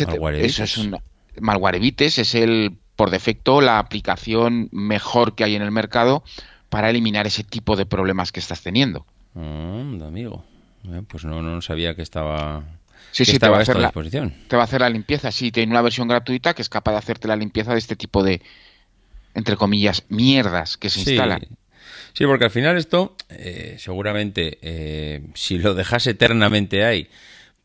un 0.77 0.93
malware 1.41 1.93
es 2.01 2.33
el 2.33 2.77
por 2.95 3.09
defecto 3.09 3.59
la 3.59 3.79
aplicación 3.79 4.69
mejor 4.71 5.35
que 5.35 5.43
hay 5.43 5.55
en 5.57 5.63
el 5.63 5.71
mercado 5.71 6.23
para 6.69 6.89
eliminar 6.89 7.27
ese 7.27 7.43
tipo 7.43 7.75
de 7.75 7.85
problemas 7.85 8.31
que 8.31 8.39
estás 8.39 8.61
teniendo. 8.61 9.05
Mm, 9.35 10.01
amigo. 10.03 10.45
Eh, 10.85 11.01
pues 11.07 11.25
no, 11.25 11.41
no 11.41 11.61
sabía 11.61 11.95
que 11.95 12.01
estaba. 12.01 12.63
Sí, 13.11 13.25
te 13.37 13.47
va, 13.47 13.57
a 13.57 13.61
hacer 13.61 13.75
la, 13.77 13.87
disposición. 13.89 14.33
te 14.47 14.55
va 14.55 14.63
a 14.63 14.65
hacer 14.65 14.81
la 14.81 14.89
limpieza. 14.89 15.31
Sí, 15.31 15.51
tiene 15.51 15.71
una 15.71 15.81
versión 15.81 16.07
gratuita 16.07 16.53
que 16.53 16.61
es 16.61 16.69
capaz 16.69 16.93
de 16.93 16.97
hacerte 16.97 17.27
la 17.27 17.35
limpieza 17.35 17.73
de 17.73 17.77
este 17.79 17.95
tipo 17.95 18.23
de, 18.23 18.41
entre 19.35 19.55
comillas, 19.55 20.03
mierdas 20.09 20.77
que 20.77 20.89
se 20.89 21.01
instalan. 21.01 21.41
Sí, 22.13 22.25
porque 22.25 22.45
al 22.45 22.51
final 22.51 22.77
esto, 22.77 23.15
eh, 23.29 23.75
seguramente, 23.79 24.57
eh, 24.61 25.21
si 25.35 25.57
lo 25.59 25.73
dejas 25.75 26.07
eternamente 26.07 26.83
ahí, 26.85 27.07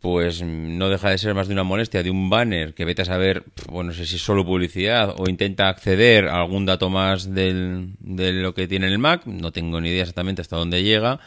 pues 0.00 0.42
no 0.42 0.88
deja 0.90 1.11
de 1.11 1.18
ser 1.18 1.35
más 1.35 1.48
de 1.48 1.54
una 1.54 1.64
molestia 1.64 2.02
de 2.02 2.11
un 2.11 2.28
banner 2.31 2.74
que 2.74 2.85
vete 2.85 3.02
a 3.02 3.07
saber, 3.07 3.44
bueno, 3.70 3.90
no 3.90 3.94
sé 3.96 4.07
si 4.07 4.18
solo 4.18 4.44
publicidad 4.44 5.14
o 5.18 5.28
intenta 5.28 5.68
acceder 5.68 6.28
a 6.28 6.37
algún 6.42 6.66
dato 6.66 6.90
más 6.90 7.33
del, 7.35 7.90
de 8.00 8.33
lo 8.33 8.54
que 8.54 8.68
tiene 8.68 8.87
el 8.87 8.98
Mac, 8.98 9.24
no 9.26 9.50
tengo 9.52 9.81
ni 9.81 9.88
idea 9.90 10.02
exactamente 10.02 10.42
hasta 10.42 10.57
dónde 10.57 10.83
llega 10.83 11.20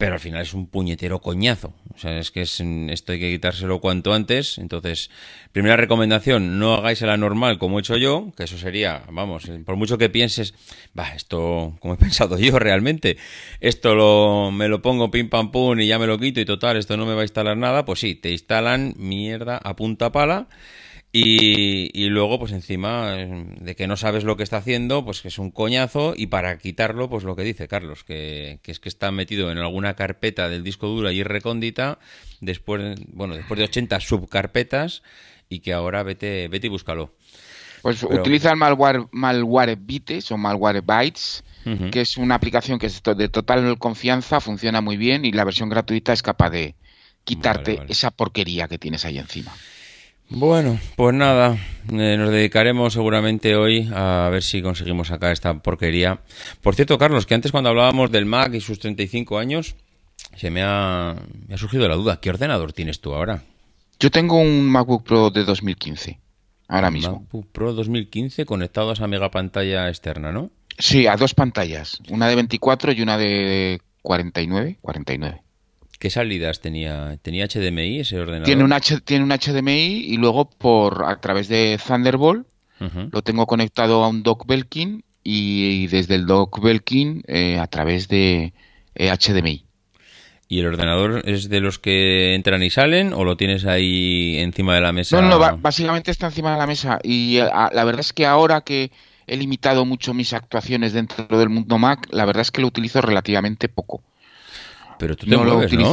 pero 0.00 0.14
al 0.14 0.20
final 0.24 0.40
es 0.40 0.54
un 0.54 0.66
puñetero 0.66 1.20
coñazo. 1.20 1.74
O 1.94 1.98
sea, 1.98 2.18
es 2.18 2.30
que 2.30 2.40
es, 2.40 2.58
esto 2.58 3.12
hay 3.12 3.20
que 3.20 3.30
quitárselo 3.32 3.82
cuanto 3.82 4.14
antes. 4.14 4.56
Entonces, 4.56 5.10
primera 5.52 5.76
recomendación, 5.76 6.58
no 6.58 6.72
hagáis 6.72 7.02
la 7.02 7.18
normal 7.18 7.58
como 7.58 7.76
he 7.76 7.80
hecho 7.82 7.98
yo, 7.98 8.32
que 8.34 8.44
eso 8.44 8.56
sería, 8.56 9.02
vamos, 9.12 9.46
eh, 9.50 9.58
por 9.58 9.76
mucho 9.76 9.98
que 9.98 10.08
pienses, 10.08 10.54
va, 10.98 11.10
esto, 11.10 11.76
como 11.80 11.92
he 11.92 11.96
pensado 11.98 12.38
yo 12.38 12.58
realmente, 12.58 13.18
esto 13.60 13.94
lo, 13.94 14.50
me 14.50 14.68
lo 14.68 14.80
pongo 14.80 15.10
pim 15.10 15.28
pam 15.28 15.52
pum 15.52 15.78
y 15.78 15.86
ya 15.86 15.98
me 15.98 16.06
lo 16.06 16.18
quito 16.18 16.40
y 16.40 16.46
total, 16.46 16.78
esto 16.78 16.96
no 16.96 17.04
me 17.04 17.12
va 17.12 17.20
a 17.20 17.24
instalar 17.24 17.58
nada, 17.58 17.84
pues 17.84 17.98
sí, 18.00 18.14
te 18.14 18.30
instalan 18.32 18.94
mierda 18.96 19.60
a 19.62 19.76
punta 19.76 20.12
pala. 20.12 20.48
Y, 21.12 22.08
luego, 22.08 22.38
pues 22.38 22.52
encima 22.52 23.18
em, 23.20 23.56
de 23.56 23.74
que 23.74 23.88
no 23.88 23.96
sabes 23.96 24.22
lo 24.22 24.36
que 24.36 24.44
está 24.44 24.58
haciendo, 24.58 25.04
pues 25.04 25.22
que 25.22 25.28
es 25.28 25.38
un 25.40 25.50
coñazo. 25.50 26.14
Y 26.16 26.28
para 26.28 26.56
quitarlo, 26.58 27.10
pues 27.10 27.24
lo 27.24 27.34
que 27.34 27.42
dice 27.42 27.66
Carlos, 27.66 28.04
que, 28.04 28.60
es 28.64 28.78
que 28.78 28.88
está 28.88 29.10
metido 29.10 29.50
en 29.50 29.58
alguna 29.58 29.94
carpeta 29.94 30.48
del 30.48 30.62
disco 30.62 30.86
duro 30.86 31.10
y 31.10 31.24
recóndita, 31.24 31.98
después, 32.40 32.94
bueno, 33.12 33.34
después 33.34 33.58
de 33.58 33.64
80 33.64 33.98
subcarpetas, 33.98 35.02
y 35.48 35.60
que 35.60 35.72
ahora 35.72 36.04
vete, 36.04 36.46
vete 36.46 36.68
y 36.68 36.70
búscalo. 36.70 37.12
Pues 37.82 38.04
utiliza 38.04 38.50
el 38.50 38.56
malware, 38.56 39.06
malware 39.10 39.74
bites 39.76 40.30
o 40.30 40.36
malware 40.38 40.84
que 41.90 42.00
es 42.02 42.16
una 42.18 42.36
aplicación 42.36 42.78
que 42.78 42.86
es 42.86 43.02
de 43.02 43.28
total 43.28 43.78
confianza, 43.78 44.38
funciona 44.40 44.80
muy 44.80 44.96
bien 44.96 45.24
y 45.24 45.32
la 45.32 45.44
versión 45.44 45.70
gratuita 45.70 46.12
es 46.12 46.22
capaz 46.22 46.50
de 46.50 46.74
quitarte 47.24 47.80
esa 47.88 48.10
porquería 48.12 48.68
que 48.68 48.78
tienes 48.78 49.04
ahí 49.06 49.18
encima. 49.18 49.52
Bueno, 50.32 50.78
pues 50.94 51.12
nada, 51.12 51.58
eh, 51.90 52.16
nos 52.16 52.30
dedicaremos 52.30 52.92
seguramente 52.92 53.56
hoy 53.56 53.90
a 53.92 54.28
ver 54.30 54.44
si 54.44 54.62
conseguimos 54.62 55.08
sacar 55.08 55.32
esta 55.32 55.58
porquería. 55.58 56.20
Por 56.62 56.76
cierto, 56.76 56.98
Carlos, 56.98 57.26
que 57.26 57.34
antes 57.34 57.50
cuando 57.50 57.68
hablábamos 57.70 58.12
del 58.12 58.26
Mac 58.26 58.54
y 58.54 58.60
sus 58.60 58.78
35 58.78 59.38
años, 59.40 59.74
se 60.36 60.50
me 60.50 60.62
ha, 60.62 61.16
surgido 61.56 61.88
la 61.88 61.96
duda, 61.96 62.20
¿qué 62.20 62.30
ordenador 62.30 62.72
tienes 62.72 63.00
tú 63.00 63.12
ahora? 63.12 63.42
Yo 63.98 64.12
tengo 64.12 64.38
un 64.40 64.70
MacBook 64.70 65.02
Pro 65.04 65.30
de 65.30 65.42
2015, 65.44 66.20
ahora 66.68 66.92
mismo. 66.92 67.22
MacBook 67.22 67.50
Pro 67.50 67.72
2015 67.74 68.46
conectado 68.46 68.90
a 68.90 68.92
esa 68.92 69.08
mega 69.08 69.32
pantalla 69.32 69.88
externa, 69.88 70.30
¿no? 70.30 70.52
Sí, 70.78 71.08
a 71.08 71.16
dos 71.16 71.34
pantallas, 71.34 71.98
una 72.08 72.28
de 72.28 72.36
24 72.36 72.92
y 72.92 73.02
una 73.02 73.18
de 73.18 73.80
49, 74.02 74.78
49. 74.80 75.42
¿Qué 76.00 76.08
salidas 76.08 76.62
tenía? 76.62 77.18
¿Tenía 77.20 77.44
HDMI 77.46 78.00
ese 78.00 78.18
ordenador? 78.18 78.46
Tiene 78.46 78.64
un, 78.64 78.74
tiene 79.04 79.22
un 79.22 79.30
HDMI 79.30 79.98
y 80.06 80.16
luego 80.16 80.48
por 80.48 81.04
a 81.06 81.20
través 81.20 81.46
de 81.48 81.78
Thunderbolt 81.86 82.46
lo 83.12 83.20
tengo 83.20 83.46
conectado 83.46 84.02
a 84.02 84.08
un 84.08 84.22
dock 84.22 84.46
Belkin 84.48 85.04
y, 85.22 85.86
desde 85.88 86.14
el 86.14 86.24
dock 86.24 86.62
Belkin 86.64 87.22
eh, 87.28 87.58
a 87.58 87.66
través 87.66 88.08
de 88.08 88.54
HDMI. 88.96 89.66
Eh, 89.66 90.00
¿Y 90.48 90.60
el 90.60 90.68
ordenador 90.68 91.20
es 91.28 91.50
de 91.50 91.60
los 91.60 91.78
que 91.78 92.34
entran 92.34 92.62
y 92.62 92.70
salen 92.70 93.12
o 93.12 93.22
lo 93.22 93.36
tienes 93.36 93.66
ahí 93.66 94.38
encima 94.38 94.74
de 94.76 94.80
la 94.80 94.92
mesa? 94.92 95.20
No, 95.20 95.28
no, 95.28 95.58
básicamente 95.58 96.10
está 96.10 96.28
encima 96.28 96.52
de 96.52 96.58
la 96.58 96.66
mesa. 96.66 96.98
Y 97.02 97.36
eh, 97.36 97.44
la 97.72 97.84
verdad 97.84 98.00
es 98.00 98.14
que 98.14 98.24
ahora 98.24 98.62
que 98.62 98.90
he 99.26 99.36
limitado 99.36 99.84
mucho 99.84 100.14
mis 100.14 100.32
actuaciones 100.32 100.94
dentro 100.94 101.38
del 101.38 101.50
mundo 101.50 101.76
Mac, 101.76 102.08
la 102.10 102.24
verdad 102.24 102.40
es 102.40 102.50
que 102.50 102.62
lo 102.62 102.66
utilizo 102.68 103.02
relativamente 103.02 103.68
poco. 103.68 104.02
Pero 105.00 105.16
tú 105.16 105.26
te 105.26 105.34
¿no? 105.34 105.44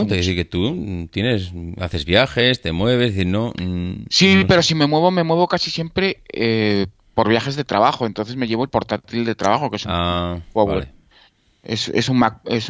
que 0.06 0.44
tú 0.44 1.08
tienes, 1.10 1.52
haces 1.80 2.04
viajes, 2.04 2.62
te 2.62 2.74
mueves, 2.74 3.26
no... 3.26 3.54
Mm, 3.60 4.06
sí, 4.10 4.44
pero 4.48 4.62
si 4.62 4.76
me 4.76 4.86
muevo, 4.86 5.10
me 5.12 5.24
muevo 5.24 5.48
casi 5.48 5.72
siempre 5.72 6.22
eh, 6.32 6.88
por 7.14 7.30
viajes 7.30 7.56
de 7.56 7.64
trabajo. 7.64 8.06
Entonces 8.06 8.36
me 8.36 8.48
llevo 8.48 8.64
el 8.66 8.70
portátil 8.70 9.24
de 9.24 9.34
trabajo, 9.36 9.70
que 9.72 9.78
es 9.78 9.86
un 9.86 9.92
ah, 9.94 10.40
es, 11.64 12.10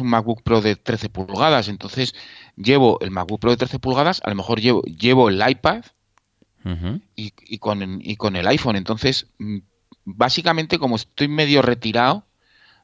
un 0.00 0.08
MacBook 0.10 0.42
Pro 0.44 0.60
de 0.60 0.76
13 0.76 1.08
pulgadas. 1.08 1.66
Entonces 1.68 2.14
llevo 2.56 3.00
el 3.00 3.10
MacBook 3.10 3.40
Pro 3.40 3.50
de 3.50 3.56
13 3.56 3.80
pulgadas, 3.80 4.20
a 4.22 4.30
lo 4.30 4.36
mejor 4.36 4.60
llevo, 4.60 5.28
el 5.28 5.42
iPad 5.50 5.82
y 7.16 7.58
con 7.58 8.36
el 8.36 8.46
iPhone. 8.46 8.76
Entonces, 8.76 9.26
mm, 9.40 9.58
básicamente 10.04 10.78
como 10.78 10.94
estoy 10.94 11.26
medio 11.26 11.62
retirado 11.62 12.27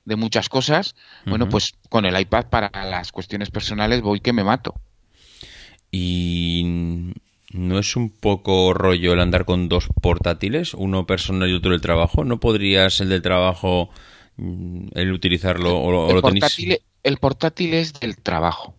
de 0.05 0.17
muchas 0.17 0.49
cosas, 0.49 0.95
bueno, 1.25 1.49
pues 1.49 1.73
con 1.89 2.05
el 2.05 2.19
iPad 2.19 2.47
para 2.51 2.71
las 2.85 3.11
cuestiones 3.11 3.51
personales 3.51 4.03
voy 4.03 4.21
que 4.21 4.33
me 4.33 4.45
mato. 4.45 4.75
Y 5.91 7.11
¿No 7.53 7.79
es 7.79 7.95
un 7.97 8.11
poco 8.11 8.75
rollo 8.75 9.13
el 9.13 9.21
andar 9.21 9.45
con 9.45 9.69
dos 9.69 9.87
portátiles, 10.03 10.75
uno 10.75 11.07
personal 11.07 11.49
y 11.49 11.55
otro 11.55 11.71
del 11.71 11.81
trabajo? 11.81 12.25
¿No 12.25 12.41
podrías 12.41 13.01
el 13.01 13.09
del 13.11 13.23
trabajo, 13.23 13.91
mm, 14.37 14.89
el 14.95 15.13
utilizarlo 15.13 15.77
o, 15.79 16.09
el, 16.09 16.17
lo 16.17 16.23
Portátil, 16.23 16.79
el 17.03 17.17
portátil 17.19 17.75
es 17.75 17.93
del 17.95 18.17
trabajo 18.17 18.75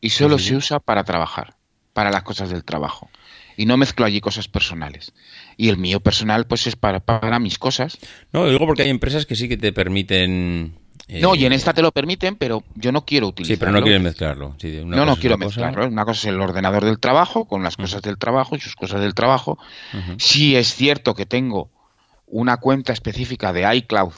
y 0.00 0.10
solo 0.10 0.38
se 0.38 0.54
usa 0.54 0.78
para 0.80 1.02
trabajar, 1.04 1.56
para 1.94 2.10
las 2.10 2.22
cosas 2.22 2.50
del 2.50 2.64
trabajo. 2.64 3.08
Y 3.56 3.66
no 3.66 3.76
mezclo 3.76 4.04
allí 4.06 4.20
cosas 4.20 4.48
personales 4.48 5.12
y 5.56 5.68
el 5.68 5.76
mío 5.76 6.00
personal 6.00 6.46
pues 6.46 6.66
es 6.66 6.76
para, 6.76 7.02
mis 7.38 7.58
cosas. 7.58 7.98
No, 8.32 8.46
digo 8.48 8.66
porque 8.66 8.82
hay 8.82 8.90
empresas 8.90 9.26
que 9.26 9.36
sí 9.36 9.48
que 9.48 9.56
te 9.56 9.72
permiten... 9.72 10.74
no, 11.08 11.34
y 11.34 11.44
en 11.44 11.52
eh, 11.52 11.56
esta 11.56 11.72
te 11.72 11.82
lo 11.82 11.92
permiten, 11.92 12.36
pero 12.36 12.64
yo 12.74 12.92
no 12.92 13.04
quiero 13.04 13.28
utilizarlo. 13.28 13.54
Sí, 13.54 13.58
pero 13.60 13.72
no 13.72 13.82
quieres 13.82 14.00
mezclarlo. 14.02 14.56
no, 14.84 15.04
no 15.06 15.16
quiero 15.16 15.38
mezclarlo. 15.38 15.86
Una 15.88 16.04
cosa 16.04 16.20
es 16.28 16.34
el 16.34 16.40
ordenador 16.40 16.84
del 16.84 16.98
trabajo, 16.98 17.46
con 17.46 17.62
las 17.62 17.76
cosas 17.76 18.02
del 18.02 18.18
trabajo 18.18 18.56
y 18.56 18.60
sus 18.60 18.76
cosas 18.76 19.00
del 19.00 19.14
trabajo. 19.14 19.58
Si 20.18 20.56
es 20.56 20.74
cierto 20.74 21.14
que 21.14 21.26
tengo 21.26 21.70
una 22.26 22.56
cuenta 22.58 22.92
específica 22.92 23.52
de 23.52 23.74
iCloud 23.76 24.12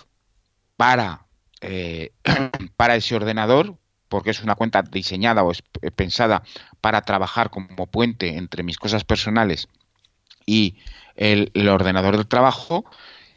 para, 0.76 1.26
eh, 1.60 2.12
para 2.76 2.94
ese 2.96 3.16
ordenador, 3.16 3.76
porque 4.08 4.30
es 4.30 4.40
una 4.44 4.54
cuenta 4.54 4.82
diseñada 4.82 5.42
o 5.42 5.50
eh, 5.50 5.90
pensada 5.90 6.44
para 6.80 7.00
trabajar 7.02 7.50
como 7.50 7.86
puente 7.88 8.36
entre 8.36 8.62
mis 8.62 8.78
cosas 8.78 9.02
personales 9.02 9.66
y 10.46 10.76
el, 11.16 11.50
ordenador 11.68 12.16
del 12.16 12.26
trabajo 12.26 12.84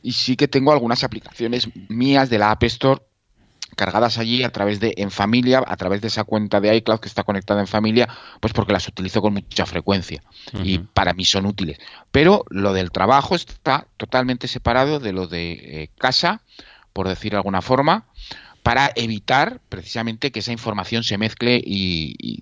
y 0.01 0.13
sí 0.13 0.35
que 0.35 0.47
tengo 0.47 0.71
algunas 0.71 1.03
aplicaciones 1.03 1.69
mías 1.89 2.29
de 2.29 2.39
la 2.39 2.51
App 2.51 2.63
Store 2.63 3.01
cargadas 3.75 4.17
allí 4.17 4.43
a 4.43 4.49
través 4.49 4.79
de 4.79 4.95
en 4.97 5.11
familia, 5.11 5.61
a 5.65 5.77
través 5.77 6.01
de 6.01 6.07
esa 6.07 6.23
cuenta 6.23 6.59
de 6.59 6.75
iCloud 6.77 6.99
que 6.99 7.07
está 7.07 7.23
conectada 7.23 7.59
en 7.59 7.67
familia, 7.67 8.07
pues 8.39 8.51
porque 8.53 8.73
las 8.73 8.87
utilizo 8.87 9.21
con 9.21 9.33
mucha 9.35 9.65
frecuencia 9.65 10.23
y 10.63 10.79
para 10.79 11.13
mí 11.13 11.25
son 11.25 11.45
útiles. 11.45 11.77
Pero 12.11 12.43
lo 12.49 12.73
del 12.73 12.91
trabajo 12.91 13.35
está 13.35 13.85
totalmente 13.97 14.47
separado 14.47 14.99
de 14.99 15.13
lo 15.13 15.27
de 15.27 15.51
eh, 15.51 15.89
casa, 15.99 16.41
por 16.91 17.07
decir 17.07 17.31
de 17.31 17.37
alguna 17.37 17.61
forma, 17.61 18.05
para 18.63 18.91
evitar 18.95 19.61
precisamente 19.69 20.31
que 20.31 20.39
esa 20.39 20.51
información 20.51 21.03
se 21.03 21.19
mezcle 21.19 21.61
y 21.63 22.41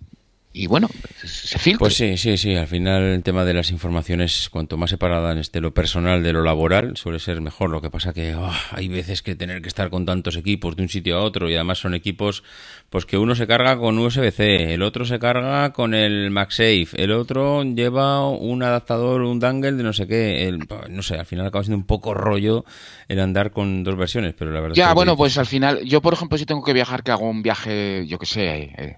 y 0.58 0.68
bueno, 0.68 0.88
se 1.22 1.60
filtra. 1.60 1.80
Pues 1.80 1.96
sí, 1.96 2.16
sí, 2.16 2.38
sí. 2.38 2.56
Al 2.56 2.68
final 2.68 3.04
el 3.04 3.24
tema 3.24 3.44
de 3.44 3.54
las 3.54 3.72
informaciones, 3.72 4.48
cuanto 4.50 4.78
más 4.78 4.90
separada 4.90 5.34
en 5.34 5.38
este 5.38 5.60
lo 5.60 5.74
personal 5.74 6.24
de 6.24 6.32
lo 6.32 6.44
laboral, 6.44 6.96
suele 6.96 7.20
ser 7.20 7.42
mejor. 7.42 7.72
Lo 7.72 7.82
que 7.82 7.90
pasa 7.90 8.14
que 8.14 8.36
oh, 8.36 8.52
hay 8.72 8.88
veces 8.88 9.22
que 9.22 9.36
tener 9.36 9.62
que 9.62 9.68
estar 9.68 9.90
con 9.90 10.06
tantos 10.06 10.38
equipos 10.38 10.78
de 10.78 10.84
un 10.84 10.88
sitio 10.88 11.18
a 11.18 11.24
otro 11.26 11.50
y 11.50 11.56
además 11.56 11.80
son 11.80 11.94
equipos 11.94 12.42
pues 12.90 13.06
que 13.06 13.18
uno 13.18 13.36
se 13.36 13.48
carga 13.48 13.78
con 13.78 14.00
USB-C, 14.00 14.74
el 14.74 14.82
otro 14.82 15.04
se 15.04 15.20
carga 15.20 15.74
con 15.74 15.94
el 15.94 16.32
MagSafe, 16.32 16.88
el 16.96 17.12
otro 17.12 17.64
lleva 17.66 18.26
un 18.30 18.64
adaptador, 18.64 19.24
un 19.24 19.42
dangle 19.42 19.74
de 19.74 19.84
no 19.84 19.92
sé 19.92 20.08
qué. 20.08 20.58
Pues, 20.70 20.90
no 20.90 21.02
sé, 21.02 21.16
al 21.16 21.26
final 21.26 21.48
acaba 21.48 21.66
siendo 21.66 21.78
un 21.80 21.86
poco 21.86 22.14
rollo 22.14 22.64
el 23.10 23.20
andar 23.20 23.52
con 23.52 23.84
dos 23.84 23.98
versiones, 23.98 24.34
pero 24.40 24.52
la 24.54 24.62
verdad. 24.62 24.76
Ya, 24.78 24.94
bueno, 24.94 25.18
pues 25.18 25.38
al 25.38 25.48
final, 25.48 25.84
yo 25.84 26.02
por 26.02 26.14
ejemplo, 26.14 26.38
si 26.38 26.46
tengo 26.46 26.64
que 26.64 26.72
viajar, 26.72 27.04
que 27.04 27.12
hago 27.12 27.30
un 27.30 27.44
viaje, 27.44 28.06
yo 28.08 28.18
qué 28.18 28.26
sé, 28.26 28.56
eh, 28.78 28.98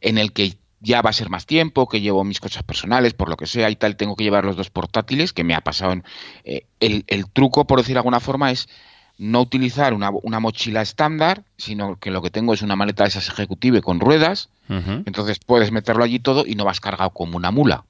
en 0.00 0.18
el 0.18 0.32
que 0.32 0.54
ya 0.84 1.00
va 1.00 1.10
a 1.10 1.14
ser 1.14 1.30
más 1.30 1.46
tiempo, 1.46 1.88
que 1.88 2.00
llevo 2.02 2.22
mis 2.24 2.40
cosas 2.40 2.62
personales, 2.62 3.14
por 3.14 3.28
lo 3.30 3.36
que 3.36 3.46
sea 3.46 3.70
y 3.70 3.76
tal, 3.76 3.96
tengo 3.96 4.16
que 4.16 4.22
llevar 4.24 4.44
los 4.44 4.54
dos 4.56 4.68
portátiles, 4.70 5.32
que 5.32 5.42
me 5.42 5.54
ha 5.54 5.62
pasado. 5.62 5.94
En, 5.94 6.04
eh, 6.44 6.66
el, 6.78 7.06
truco, 7.32 7.66
por 7.66 7.78
decir 7.78 7.94
de 7.94 8.00
alguna 8.00 8.20
forma, 8.20 8.50
es 8.50 8.68
no 9.16 9.40
utilizar 9.40 9.94
una, 9.94 10.10
mochila 10.40 10.82
estándar, 10.82 11.42
sino 11.56 11.96
que 11.96 12.10
lo 12.10 12.20
que 12.20 12.30
tengo 12.30 12.52
es 12.52 12.62
una 12.62 12.76
maleta 12.76 13.04
de 13.04 13.08
esas 13.08 13.28
ejecutive 13.28 13.80
con 13.80 13.98
ruedas, 14.00 14.50
entonces 14.68 15.38
puedes 15.38 15.70
meterlo 15.72 16.02
allí 16.04 16.18
todo 16.18 16.44
y 16.46 16.54
no 16.54 16.64
vas 16.64 16.80
cargado 16.80 17.10
como 17.10 17.36
una 17.36 17.50
mula. 17.50 17.84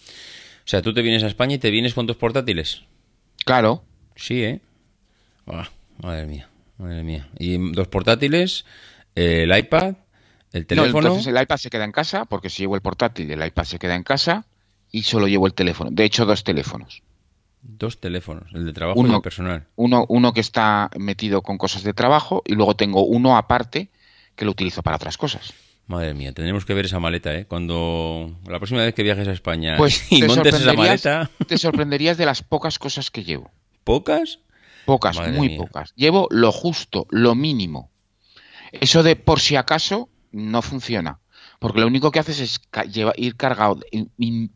O 0.00 0.66
sea, 0.66 0.82
tú 0.82 0.92
te 0.92 1.02
vienes 1.02 1.22
a 1.22 1.26
España 1.28 1.54
y 1.54 1.58
te 1.58 1.70
vienes 1.70 1.94
con 1.94 2.06
dos 2.06 2.16
portátiles. 2.16 2.82
Claro. 3.44 3.84
Sí, 4.16 4.42
¿eh? 4.42 4.60
Ah, 5.46 5.68
madre 6.02 6.26
mía, 6.26 6.48
madre 6.78 7.02
mía. 7.02 7.28
Y 7.38 7.72
dos 7.72 7.88
portátiles, 7.88 8.64
el 9.14 9.56
iPad 9.56 9.94
el 10.54 10.66
teléfono. 10.66 10.92
No, 10.92 10.98
entonces 11.08 11.26
el 11.34 11.42
iPad 11.42 11.56
se 11.56 11.68
queda 11.68 11.82
en 11.84 11.90
casa, 11.92 12.24
porque 12.26 12.48
si 12.48 12.62
llevo 12.62 12.76
el 12.76 12.80
portátil, 12.80 13.28
el 13.30 13.44
iPad 13.44 13.64
se 13.64 13.78
queda 13.80 13.96
en 13.96 14.04
casa 14.04 14.44
y 14.92 15.02
solo 15.02 15.26
llevo 15.26 15.48
el 15.48 15.52
teléfono. 15.54 15.90
De 15.92 16.04
hecho, 16.04 16.24
dos 16.26 16.44
teléfonos. 16.44 17.02
Dos 17.60 17.98
teléfonos, 17.98 18.44
el 18.54 18.64
de 18.64 18.72
trabajo 18.72 19.04
y 19.04 19.10
el 19.10 19.20
personal. 19.20 19.66
Uno, 19.74 20.32
que 20.32 20.40
está 20.40 20.90
metido 20.96 21.42
con 21.42 21.58
cosas 21.58 21.82
de 21.82 21.92
trabajo 21.92 22.42
y 22.46 22.54
luego 22.54 22.76
tengo 22.76 23.04
uno 23.04 23.36
aparte 23.36 23.88
que 24.36 24.44
lo 24.44 24.52
utilizo 24.52 24.82
para 24.84 24.94
otras 24.94 25.18
cosas. 25.18 25.54
Madre 25.88 26.14
mía, 26.14 26.32
tendremos 26.32 26.64
que 26.64 26.72
ver 26.72 26.84
esa 26.84 27.00
maleta, 27.00 27.34
¿eh? 27.34 27.46
Cuando 27.46 28.32
la 28.46 28.58
próxima 28.58 28.80
vez 28.82 28.94
que 28.94 29.02
viajes 29.02 29.26
a 29.26 29.32
España 29.32 29.74
pues 29.76 30.10
y 30.12 30.22
montes 30.22 30.64
maleta. 30.66 31.30
Te 31.48 31.58
sorprenderías 31.58 32.16
de 32.16 32.26
las 32.26 32.42
pocas 32.44 32.78
cosas 32.78 33.10
que 33.10 33.24
llevo. 33.24 33.50
¿Pocas? 33.82 34.38
Pocas, 34.86 35.16
muy 35.32 35.58
pocas. 35.58 35.92
Llevo 35.96 36.28
lo 36.30 36.52
justo, 36.52 37.08
lo 37.10 37.34
mínimo. 37.34 37.90
Eso 38.70 39.02
de 39.02 39.16
por 39.16 39.40
si 39.40 39.56
acaso 39.56 40.08
no 40.34 40.62
funciona. 40.62 41.20
Porque 41.58 41.80
lo 41.80 41.86
único 41.86 42.10
que 42.10 42.18
haces 42.18 42.40
es 42.40 42.60
ir 43.16 43.36
cargado, 43.36 43.78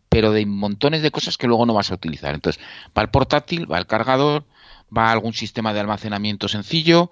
pero 0.09 0.33
de 0.33 0.45
montones 0.45 1.03
de 1.03 1.11
cosas 1.11 1.39
que 1.39 1.47
luego 1.47 1.65
no 1.65 1.75
vas 1.75 1.91
a 1.91 1.95
utilizar. 1.95 2.35
Entonces, 2.35 2.63
va 2.97 3.03
el 3.03 3.09
portátil, 3.09 3.71
va 3.71 3.79
el 3.79 3.87
cargador, 3.87 4.45
va 4.95 5.11
algún 5.11 5.33
sistema 5.33 5.73
de 5.73 5.81
almacenamiento 5.81 6.49
sencillo 6.49 7.11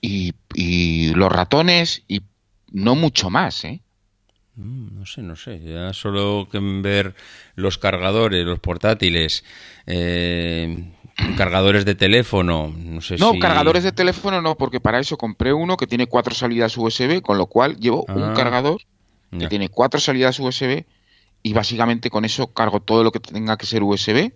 y, 0.00 0.34
los 1.14 1.30
ratones 1.30 2.02
y 2.08 2.22
no 2.72 2.94
mucho 2.94 3.30
más, 3.30 3.64
¿eh? 3.64 3.82
Mm, 4.56 4.98
no 4.98 5.06
sé, 5.06 5.22
no 5.22 5.36
sé. 5.36 5.60
Ya 5.60 5.92
solo 5.92 6.48
que 6.50 6.58
ver 6.58 7.14
los 7.54 7.78
cargadores, 7.78 8.44
los 8.44 8.58
portátiles, 8.58 9.44
eh, 9.86 10.92
Cargadores 11.36 11.84
de 11.84 11.94
teléfono, 11.94 12.72
no 12.76 13.00
sé 13.00 13.16
no, 13.16 13.38
cargadores 13.38 13.84
de 13.84 13.92
teléfono 13.92 14.40
no, 14.42 14.56
porque 14.56 14.80
para 14.80 14.98
eso 15.00 15.16
compré 15.16 15.52
uno 15.52 15.76
que 15.76 15.86
tiene 15.86 16.06
cuatro 16.06 16.34
salidas 16.34 16.76
USB, 16.76 17.22
con 17.22 17.38
lo 17.38 17.46
cual 17.46 17.76
llevo 17.76 18.04
un 18.08 18.22
ah. 18.22 18.34
cargador 18.34 18.82
que 19.38 19.46
tiene 19.48 19.68
cuatro 19.68 20.00
salidas 20.00 20.40
USB 20.40 20.84
y 21.42 21.52
básicamente 21.52 22.10
con 22.10 22.24
eso 22.24 22.52
cargo 22.52 22.80
todo 22.80 23.04
lo 23.04 23.12
que 23.12 23.20
tenga 23.20 23.56
que 23.56 23.66
ser 23.66 23.82
USB. 23.82 24.32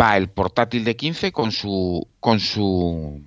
Va 0.00 0.16
el 0.16 0.28
portátil 0.28 0.84
de 0.84 0.94
15 0.94 1.32
con 1.32 1.50
su, 1.50 2.06
con 2.20 2.38
su 2.40 3.22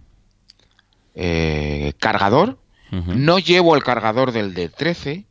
eh, 1.16 1.91
cargador. 1.99 2.60
No 2.91 3.39
llevo 3.39 3.76
el 3.76 3.84
cargador 3.84 4.32
del 4.32 4.54
de 4.54 4.70
13, 4.70 5.26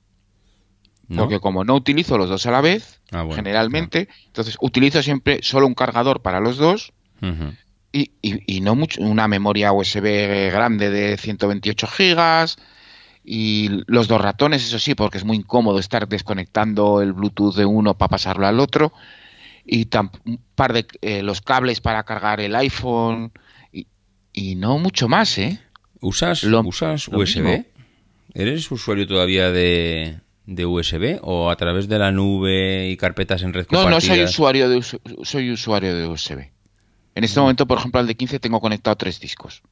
porque 1.16 1.38
como 1.38 1.62
no 1.64 1.76
utilizo 1.76 2.18
los 2.18 2.28
dos 2.28 2.44
a 2.46 2.50
la 2.50 2.60
vez, 2.60 3.00
ah, 3.12 3.24
generalmente, 3.32 4.08
entonces 4.26 4.56
utilizo 4.60 5.00
siempre 5.00 5.38
solo 5.42 5.68
un 5.68 5.74
cargador 5.74 6.22
para 6.22 6.40
los 6.40 6.56
dos 6.56 6.92
y, 7.92 8.10
y, 8.20 8.60
no 8.62 8.74
mucho, 8.74 9.00
una 9.02 9.28
memoria 9.28 9.72
USB 9.72 10.50
grande 10.50 10.90
de 10.90 11.16
128 11.18 11.86
gigas 11.86 12.56
y 13.24 13.68
los 13.86 14.08
dos 14.08 14.20
ratones, 14.20 14.64
eso 14.66 14.78
sí, 14.80 14.94
porque 14.96 15.18
es 15.18 15.24
muy 15.24 15.36
incómodo 15.36 15.78
estar 15.78 16.08
desconectando 16.08 17.00
el 17.02 17.12
Bluetooth 17.12 17.54
de 17.54 17.64
uno 17.66 17.94
para 17.98 18.08
pasarlo 18.10 18.46
al 18.46 18.58
otro 18.60 18.92
y 19.66 19.86
un 20.26 20.40
par 20.56 20.72
de 20.72 20.86
eh, 21.02 21.22
los 21.22 21.40
cables 21.42 21.80
para 21.80 22.02
cargar 22.02 22.40
el 22.40 22.56
iPhone 22.56 23.30
y, 24.34 24.54
no 24.54 24.78
mucho 24.78 25.08
más, 25.08 25.36
¿eh? 25.36 25.60
¿Usas, 26.00 26.42
¿usas 26.44 27.06
USB? 27.08 27.66
¿Eres 28.32 28.72
usuario 28.72 29.06
todavía 29.06 29.50
de, 29.50 30.16
USB 30.48 31.18
o 31.20 31.50
a 31.50 31.56
través 31.56 31.86
de 31.86 31.98
la 31.98 32.10
nube 32.10 32.88
y 32.88 32.96
carpetas 32.96 33.42
en 33.42 33.52
red 33.52 33.66
No, 33.70 33.90
no 33.90 34.00
soy 34.00 34.24
usuario 34.24 34.70
de 34.70 34.82
soy 35.22 35.50
usuario 35.52 35.94
de 35.94 36.06
USB. 36.06 36.40
En 37.14 37.24
este 37.24 37.38
momento, 37.40 37.66
por 37.66 37.78
ejemplo, 37.78 38.00
al 38.00 38.06
de 38.06 38.16
15 38.16 38.40
tengo 38.40 38.60
conectado 38.60 38.96
tres 38.96 39.20
discos. 39.20 39.62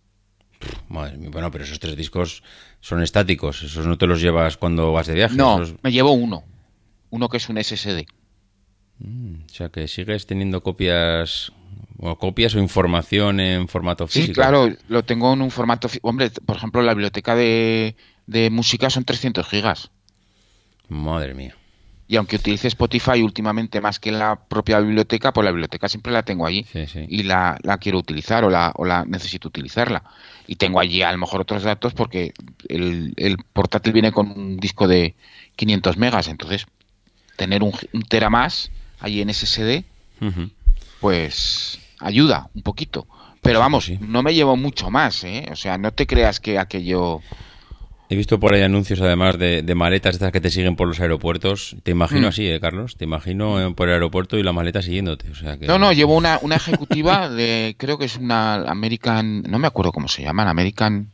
Madre 0.89 1.17
mía, 1.17 1.31
bueno, 1.33 1.51
pero 1.51 1.65
esos 1.65 1.79
tres 1.81 1.97
discos 1.97 2.43
son 2.81 3.03
estáticos, 3.03 3.63
esos 3.63 3.87
no 3.87 3.97
te 3.97 4.07
los 4.07 4.21
llevas 4.21 4.59
cuando 4.59 4.93
vas 4.93 5.07
de 5.07 5.15
viaje. 5.15 5.35
No, 5.37 5.61
me 5.83 5.91
llevo 5.91 6.11
uno, 6.13 6.45
uno 7.09 7.29
que 7.31 7.39
es 7.39 7.49
un 7.49 7.63
SSD. 7.63 8.01
Mm, 8.99 9.35
o 9.47 9.49
sea 9.49 9.71
que 9.71 9.89
sigues 9.89 10.27
teniendo 10.27 10.61
copias 10.63 11.51
o 11.99 12.19
copias 12.19 12.55
o 12.55 12.59
información 12.59 13.41
en 13.41 13.69
formato 13.69 14.07
físico. 14.07 14.27
Sí, 14.27 14.33
claro, 14.35 14.69
lo 14.89 15.03
tengo 15.05 15.33
en 15.33 15.41
un 15.41 15.51
formato. 15.51 15.89
físico. 15.89 16.07
Hombre, 16.09 16.29
por 16.31 16.57
ejemplo, 16.57 16.83
la 16.83 16.93
biblioteca 16.93 17.35
de, 17.35 17.97
de 18.27 18.51
música 18.51 18.91
son 18.91 19.05
300 19.05 19.47
gigas. 19.49 19.91
Madre 20.91 21.33
mía 21.33 21.57
y 22.11 22.17
aunque 22.17 22.35
utilice 22.35 22.67
Spotify 22.67 23.23
últimamente 23.23 23.81
más 23.81 24.01
que 24.01 24.11
la 24.11 24.35
propia 24.35 24.81
biblioteca, 24.81 25.33
pues 25.33 25.45
la 25.45 25.53
biblioteca 25.53 25.89
siempre 25.89 26.13
la 26.13 26.25
tengo 26.25 26.45
allí 26.45 26.67
y 27.07 27.23
la, 27.23 27.57
quiero 27.81 27.99
utilizar 27.99 28.43
o 28.45 28.51
la, 28.51 28.75
necesito 29.07 29.47
utilizarla. 29.47 30.03
Y 30.49 30.57
tengo 30.57 30.81
allí 30.81 31.03
a 31.03 31.13
lo 31.13 31.19
mejor 31.19 31.43
otros 31.43 31.63
datos 31.63 31.95
porque 31.95 32.35
el, 32.69 33.15
portátil 33.53 33.93
viene 33.93 34.11
con 34.11 34.29
un 34.33 34.57
disco 34.57 34.89
de 34.89 35.15
500 35.55 35.97
megas, 35.99 36.27
entonces 36.27 36.67
tener 37.37 37.63
un, 37.63 37.73
tera 38.09 38.29
más 38.29 38.73
ahí 38.99 39.21
en 39.21 39.33
SSD, 39.33 39.85
pues 40.99 41.79
ayuda 42.01 42.51
un 42.57 42.63
poquito. 42.63 43.07
Pero 43.41 43.61
vamos, 43.61 43.89
no 44.01 44.25
me 44.25 44.35
llevo 44.35 44.57
mucho 44.57 44.91
más, 44.91 45.23
¿eh? 45.23 45.47
O 45.53 45.55
sea, 45.55 45.79
no 45.79 45.93
te 45.93 46.09
creas 46.09 46.41
que 46.41 46.59
aquello 46.59 47.21
He 48.13 48.17
visto 48.17 48.41
por 48.41 48.53
ahí 48.53 48.63
anuncios 48.63 49.01
además 49.01 49.39
de, 49.39 49.63
maletas 49.77 50.17
estas 50.17 50.33
que 50.33 50.41
te 50.41 50.51
siguen 50.51 50.75
por 50.75 50.89
los 50.89 50.99
aeropuertos. 50.99 51.77
Te 51.85 51.93
imagino 51.93 52.23
mm. 52.23 52.27
así, 52.27 52.45
¿eh, 52.49 52.59
Carlos? 52.59 52.97
Te 52.97 53.05
imagino 53.05 53.61
eh, 53.65 53.73
por 53.73 53.87
el 53.87 53.95
aeropuerto 53.95 54.37
y 54.37 54.43
la 54.43 54.53
maleta 54.53 54.83
siguiéndote. 54.83 55.27
No, 55.61 55.79
no, 55.79 55.93
llevo 55.93 56.17
una, 56.17 56.41
ejecutiva 56.53 57.29
de, 57.29 57.77
creo 57.79 57.99
que 57.99 58.07
es 58.07 58.17
una 58.17 58.69
American, 58.69 59.43
no 59.43 59.61
me 59.61 59.69
acuerdo 59.69 59.93
cómo 59.93 60.09
se 60.09 60.23
llaman, 60.25 60.49
American 60.49 61.13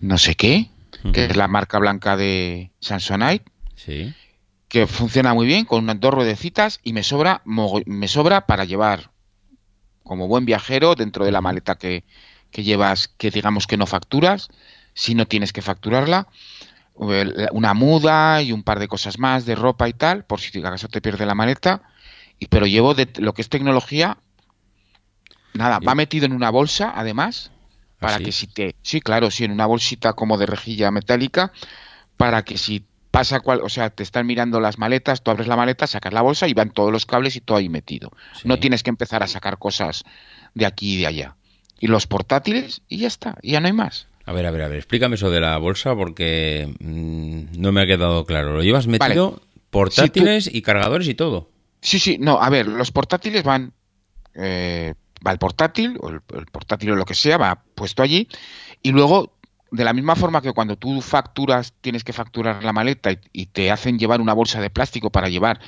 no 0.00 0.16
sé 0.16 0.36
qué, 0.36 0.70
que 1.12 1.26
es 1.26 1.36
la 1.36 1.48
marca 1.48 1.78
blanca 1.78 2.16
de 2.16 2.70
Samsonite. 2.80 3.44
Sí. 3.74 4.14
Que 4.68 4.86
funciona 4.86 5.34
muy 5.34 5.46
bien 5.46 5.66
con 5.66 5.84
unas 5.84 6.00
dos 6.00 6.14
ruedecitas 6.14 6.80
y 6.82 6.94
me 6.94 7.02
sobra, 7.02 7.42
me 7.44 8.08
sobra 8.08 8.46
para 8.46 8.64
llevar 8.64 9.10
como 10.02 10.28
buen 10.28 10.46
viajero 10.46 10.94
dentro 10.94 11.26
de 11.26 11.32
la 11.32 11.42
maleta 11.42 11.74
que, 11.74 12.04
que 12.50 12.62
llevas, 12.62 13.06
que 13.08 13.30
digamos 13.30 13.66
que 13.66 13.76
no 13.76 13.84
facturas 13.84 14.48
si 14.96 15.14
no 15.14 15.26
tienes 15.26 15.52
que 15.52 15.62
facturarla, 15.62 16.26
una 16.94 17.74
muda 17.74 18.40
y 18.42 18.50
un 18.50 18.62
par 18.62 18.80
de 18.80 18.88
cosas 18.88 19.18
más 19.18 19.44
de 19.44 19.54
ropa 19.54 19.88
y 19.88 19.92
tal, 19.92 20.24
por 20.24 20.40
si 20.40 20.58
acaso 20.58 20.88
te 20.88 21.00
pierde 21.02 21.26
la 21.26 21.34
maleta, 21.36 21.82
y, 22.38 22.46
pero 22.46 22.66
llevo 22.66 22.94
de 22.94 23.08
lo 23.18 23.34
que 23.34 23.42
es 23.42 23.50
tecnología, 23.50 24.16
nada, 25.52 25.78
va 25.86 25.94
metido 25.94 26.26
en 26.26 26.32
una 26.32 26.50
bolsa 26.50 26.92
además, 26.96 27.52
¿Ah, 27.66 27.96
para 28.00 28.18
que 28.18 28.32
si 28.32 28.46
te, 28.46 28.74
sí, 28.82 29.00
claro, 29.02 29.30
sí, 29.30 29.44
en 29.44 29.52
una 29.52 29.66
bolsita 29.66 30.14
como 30.14 30.38
de 30.38 30.46
rejilla 30.46 30.90
metálica, 30.90 31.52
para 32.16 32.42
que 32.44 32.56
si 32.58 32.84
pasa 33.10 33.40
cual, 33.40 33.60
o 33.62 33.68
sea, 33.68 33.90
te 33.90 34.02
están 34.02 34.26
mirando 34.26 34.60
las 34.60 34.78
maletas, 34.78 35.22
tú 35.22 35.30
abres 35.30 35.46
la 35.46 35.56
maleta, 35.56 35.86
sacas 35.86 36.12
la 36.14 36.22
bolsa 36.22 36.48
y 36.48 36.54
van 36.54 36.70
todos 36.70 36.90
los 36.92 37.04
cables 37.06 37.36
y 37.36 37.40
todo 37.40 37.56
ahí 37.58 37.68
metido. 37.68 38.10
No 38.44 38.58
tienes 38.58 38.82
que 38.82 38.90
empezar 38.90 39.22
a 39.22 39.26
sacar 39.26 39.58
cosas 39.58 40.04
de 40.54 40.64
aquí 40.66 40.94
y 40.94 41.00
de 41.00 41.06
allá. 41.06 41.36
Y 41.78 41.86
los 41.88 42.06
portátiles 42.06 42.80
y 42.88 42.98
ya 42.98 43.06
está, 43.08 43.36
ya 43.42 43.60
no 43.60 43.66
hay 43.66 43.72
más. 43.74 44.06
A 44.26 44.32
ver, 44.32 44.44
a 44.44 44.50
ver, 44.50 44.62
a 44.62 44.68
ver, 44.68 44.78
explícame 44.78 45.14
eso 45.14 45.30
de 45.30 45.40
la 45.40 45.56
bolsa 45.56 45.94
porque 45.94 46.74
mm, 46.80 47.58
no 47.60 47.70
me 47.70 47.80
ha 47.82 47.86
quedado 47.86 48.24
claro. 48.26 48.54
Lo 48.54 48.62
llevas 48.62 48.88
metido 48.88 49.40
portátiles 49.70 50.50
y 50.52 50.62
cargadores 50.62 51.06
y 51.06 51.14
todo. 51.14 51.48
Sí, 51.80 52.00
sí, 52.00 52.16
no, 52.18 52.42
a 52.42 52.50
ver, 52.50 52.66
los 52.66 52.90
portátiles 52.90 53.44
van, 53.44 53.72
eh, 54.34 54.94
va 55.24 55.30
el 55.30 55.38
portátil, 55.38 55.96
o 56.00 56.08
el, 56.08 56.20
portátil 56.50 56.90
o 56.90 56.96
lo 56.96 57.04
que 57.04 57.14
sea, 57.14 57.36
va 57.36 57.62
puesto 57.76 58.02
allí, 58.02 58.26
y 58.82 58.90
luego, 58.90 59.36
de 59.70 59.84
la 59.84 59.92
misma 59.92 60.16
forma 60.16 60.42
que 60.42 60.50
cuando 60.52 60.74
tú 60.74 61.00
facturas, 61.02 61.74
tienes 61.80 62.02
que 62.02 62.12
facturar 62.12 62.64
la 62.64 62.72
maleta 62.72 63.10
y, 63.32 63.46
te 63.46 63.70
hacen 63.70 63.96
llevar 63.96 64.20
una 64.20 64.32
bolsa 64.32 64.60
de 64.60 64.70
plástico 64.70 65.10
para 65.10 65.28
llevar 65.28 65.60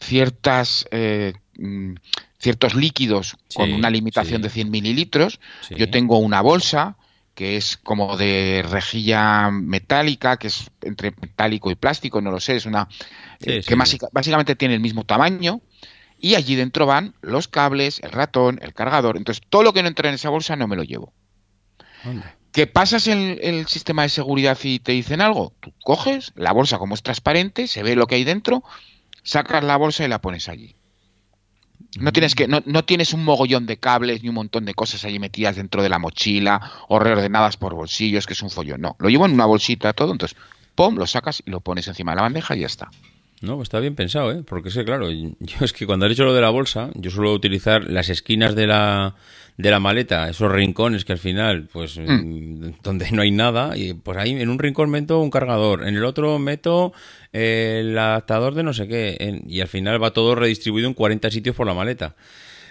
ciertas... 0.00 0.86
Eh, 0.92 1.32
mm, 1.58 1.94
ciertos 2.38 2.74
líquidos 2.74 3.38
con 3.54 3.72
una 3.72 3.88
limitación 3.88 4.42
de 4.42 4.50
100 4.50 4.70
mililitros. 4.70 5.40
Yo 5.74 5.88
tengo 5.88 6.18
una 6.18 6.42
bolsa 6.42 6.96
que 7.34 7.56
es 7.56 7.76
como 7.76 8.16
de 8.16 8.64
rejilla 8.68 9.50
metálica, 9.50 10.36
que 10.36 10.46
es 10.46 10.70
entre 10.82 11.10
metálico 11.20 11.70
y 11.70 11.74
plástico, 11.74 12.20
no 12.20 12.30
lo 12.30 12.40
sé, 12.40 12.56
es 12.56 12.66
una 12.66 12.88
eh, 13.40 13.62
que 13.66 13.74
básicamente 14.12 14.54
tiene 14.56 14.74
el 14.74 14.80
mismo 14.80 15.04
tamaño 15.04 15.60
y 16.20 16.36
allí 16.36 16.54
dentro 16.54 16.86
van 16.86 17.14
los 17.20 17.48
cables, 17.48 18.00
el 18.00 18.12
ratón, 18.12 18.60
el 18.62 18.72
cargador, 18.72 19.16
entonces 19.16 19.42
todo 19.48 19.64
lo 19.64 19.72
que 19.72 19.82
no 19.82 19.88
entra 19.88 20.08
en 20.08 20.14
esa 20.14 20.30
bolsa 20.30 20.56
no 20.56 20.68
me 20.68 20.76
lo 20.76 20.84
llevo. 20.84 21.12
¿Qué 22.52 22.66
pasas 22.68 23.08
en 23.08 23.38
el 23.42 23.66
sistema 23.66 24.02
de 24.02 24.10
seguridad 24.10 24.56
y 24.62 24.78
te 24.78 24.92
dicen 24.92 25.20
algo? 25.20 25.52
Tú 25.60 25.72
coges 25.84 26.32
la 26.36 26.52
bolsa 26.52 26.78
como 26.78 26.94
es 26.94 27.02
transparente, 27.02 27.66
se 27.66 27.82
ve 27.82 27.96
lo 27.96 28.06
que 28.06 28.14
hay 28.14 28.24
dentro, 28.24 28.62
sacas 29.24 29.64
la 29.64 29.76
bolsa 29.76 30.04
y 30.04 30.08
la 30.08 30.20
pones 30.20 30.48
allí. 30.48 30.76
No 32.00 32.12
tienes, 32.12 32.34
mm. 32.34 32.36
que, 32.36 32.48
no, 32.48 32.60
no, 32.66 32.84
tienes 32.84 33.12
un 33.14 33.24
mogollón 33.24 33.66
de 33.66 33.76
cables 33.76 34.22
ni 34.22 34.28
un 34.28 34.34
montón 34.34 34.64
de 34.64 34.74
cosas 34.74 35.04
allí 35.04 35.18
metidas 35.18 35.56
dentro 35.56 35.82
de 35.82 35.88
la 35.88 35.98
mochila 35.98 36.72
o 36.88 36.98
reordenadas 36.98 37.56
por 37.56 37.74
bolsillos, 37.74 38.26
que 38.26 38.32
es 38.32 38.42
un 38.42 38.50
follón. 38.50 38.80
No, 38.80 38.96
lo 38.98 39.08
llevo 39.08 39.26
en 39.26 39.32
una 39.32 39.46
bolsita 39.46 39.92
todo, 39.92 40.12
entonces, 40.12 40.36
pum, 40.74 40.96
lo 40.96 41.06
sacas 41.06 41.42
y 41.44 41.50
lo 41.50 41.60
pones 41.60 41.88
encima 41.88 42.12
de 42.12 42.16
la 42.16 42.22
bandeja 42.22 42.56
y 42.56 42.60
ya 42.60 42.66
está. 42.66 42.90
No, 43.40 43.56
pues 43.56 43.66
está 43.66 43.78
bien 43.80 43.94
pensado, 43.94 44.32
¿eh? 44.32 44.42
Porque 44.42 44.70
sé, 44.70 44.84
claro, 44.84 45.10
yo 45.10 45.30
es 45.60 45.72
que 45.72 45.86
cuando 45.86 46.06
has 46.06 46.12
hecho 46.12 46.24
lo 46.24 46.34
de 46.34 46.40
la 46.40 46.50
bolsa, 46.50 46.90
yo 46.94 47.10
suelo 47.10 47.32
utilizar 47.32 47.84
las 47.90 48.08
esquinas 48.08 48.54
de 48.54 48.66
la 48.66 49.14
de 49.56 49.70
la 49.70 49.78
maleta, 49.78 50.28
esos 50.28 50.50
rincones 50.50 51.04
que 51.04 51.12
al 51.12 51.18
final, 51.18 51.68
pues 51.72 51.96
mm. 51.96 52.02
Mm, 52.02 52.74
donde 52.82 53.10
no 53.12 53.22
hay 53.22 53.30
nada, 53.30 53.76
y 53.76 53.94
pues 53.94 54.18
ahí 54.18 54.30
en 54.30 54.48
un 54.48 54.58
rincón 54.58 54.90
meto 54.90 55.20
un 55.20 55.30
cargador, 55.30 55.86
en 55.86 55.96
el 55.96 56.04
otro 56.04 56.38
meto 56.40 56.92
eh, 57.32 57.80
el 57.82 57.96
adaptador 57.96 58.54
de 58.54 58.64
no 58.64 58.72
sé 58.72 58.88
qué, 58.88 59.42
y 59.46 59.60
al 59.60 59.68
final 59.68 60.02
va 60.02 60.10
todo 60.12 60.34
redistribuido 60.34 60.88
en 60.88 60.94
40 60.94 61.30
sitios 61.30 61.54
por 61.56 61.66
la 61.66 61.74
maleta. 61.74 62.16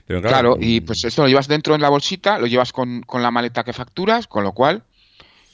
Pero 0.06 0.20
claro, 0.22 0.58
claro, 0.58 0.58
y 0.60 0.82
mm, 0.82 0.86
pues 0.86 1.06
esto 1.06 1.22
lo 1.22 1.30
llevas 1.30 1.48
dentro 1.48 1.74
en 1.74 1.82
la 1.82 1.90
bolsita, 1.90 2.38
lo 2.38 2.48
llevas 2.48 2.74
con, 2.74 3.02
con 3.04 3.24
la 3.24 3.32
maleta 3.32 3.64
que 3.64 3.72
facturas, 3.72 4.28
con 4.28 4.44
lo 4.44 4.52
cual 4.52 4.84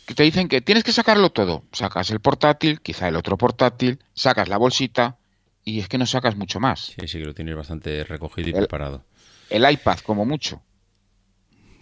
que 0.07 0.15
te 0.15 0.23
dicen 0.23 0.47
que 0.47 0.61
tienes 0.61 0.83
que 0.83 0.91
sacarlo 0.91 1.29
todo. 1.29 1.63
Sacas 1.71 2.09
el 2.09 2.19
portátil, 2.19 2.81
quizá 2.81 3.07
el 3.07 3.15
otro 3.15 3.37
portátil, 3.37 3.99
sacas 4.15 4.49
la 4.49 4.57
bolsita 4.57 5.17
y 5.63 5.77
es 5.79 5.87
que 5.87 5.99
no 5.99 6.07
sacas 6.07 6.35
mucho 6.35 6.59
más. 6.59 6.93
Sí, 6.99 7.07
sí, 7.07 7.19
que 7.19 7.25
lo 7.25 7.35
tienes 7.35 7.55
bastante 7.55 8.03
recogido 8.05 8.49
y 8.49 8.53
preparado. 8.53 9.03
El 9.51 9.69
iPad, 9.69 9.99
como 9.99 10.25
mucho. 10.25 10.63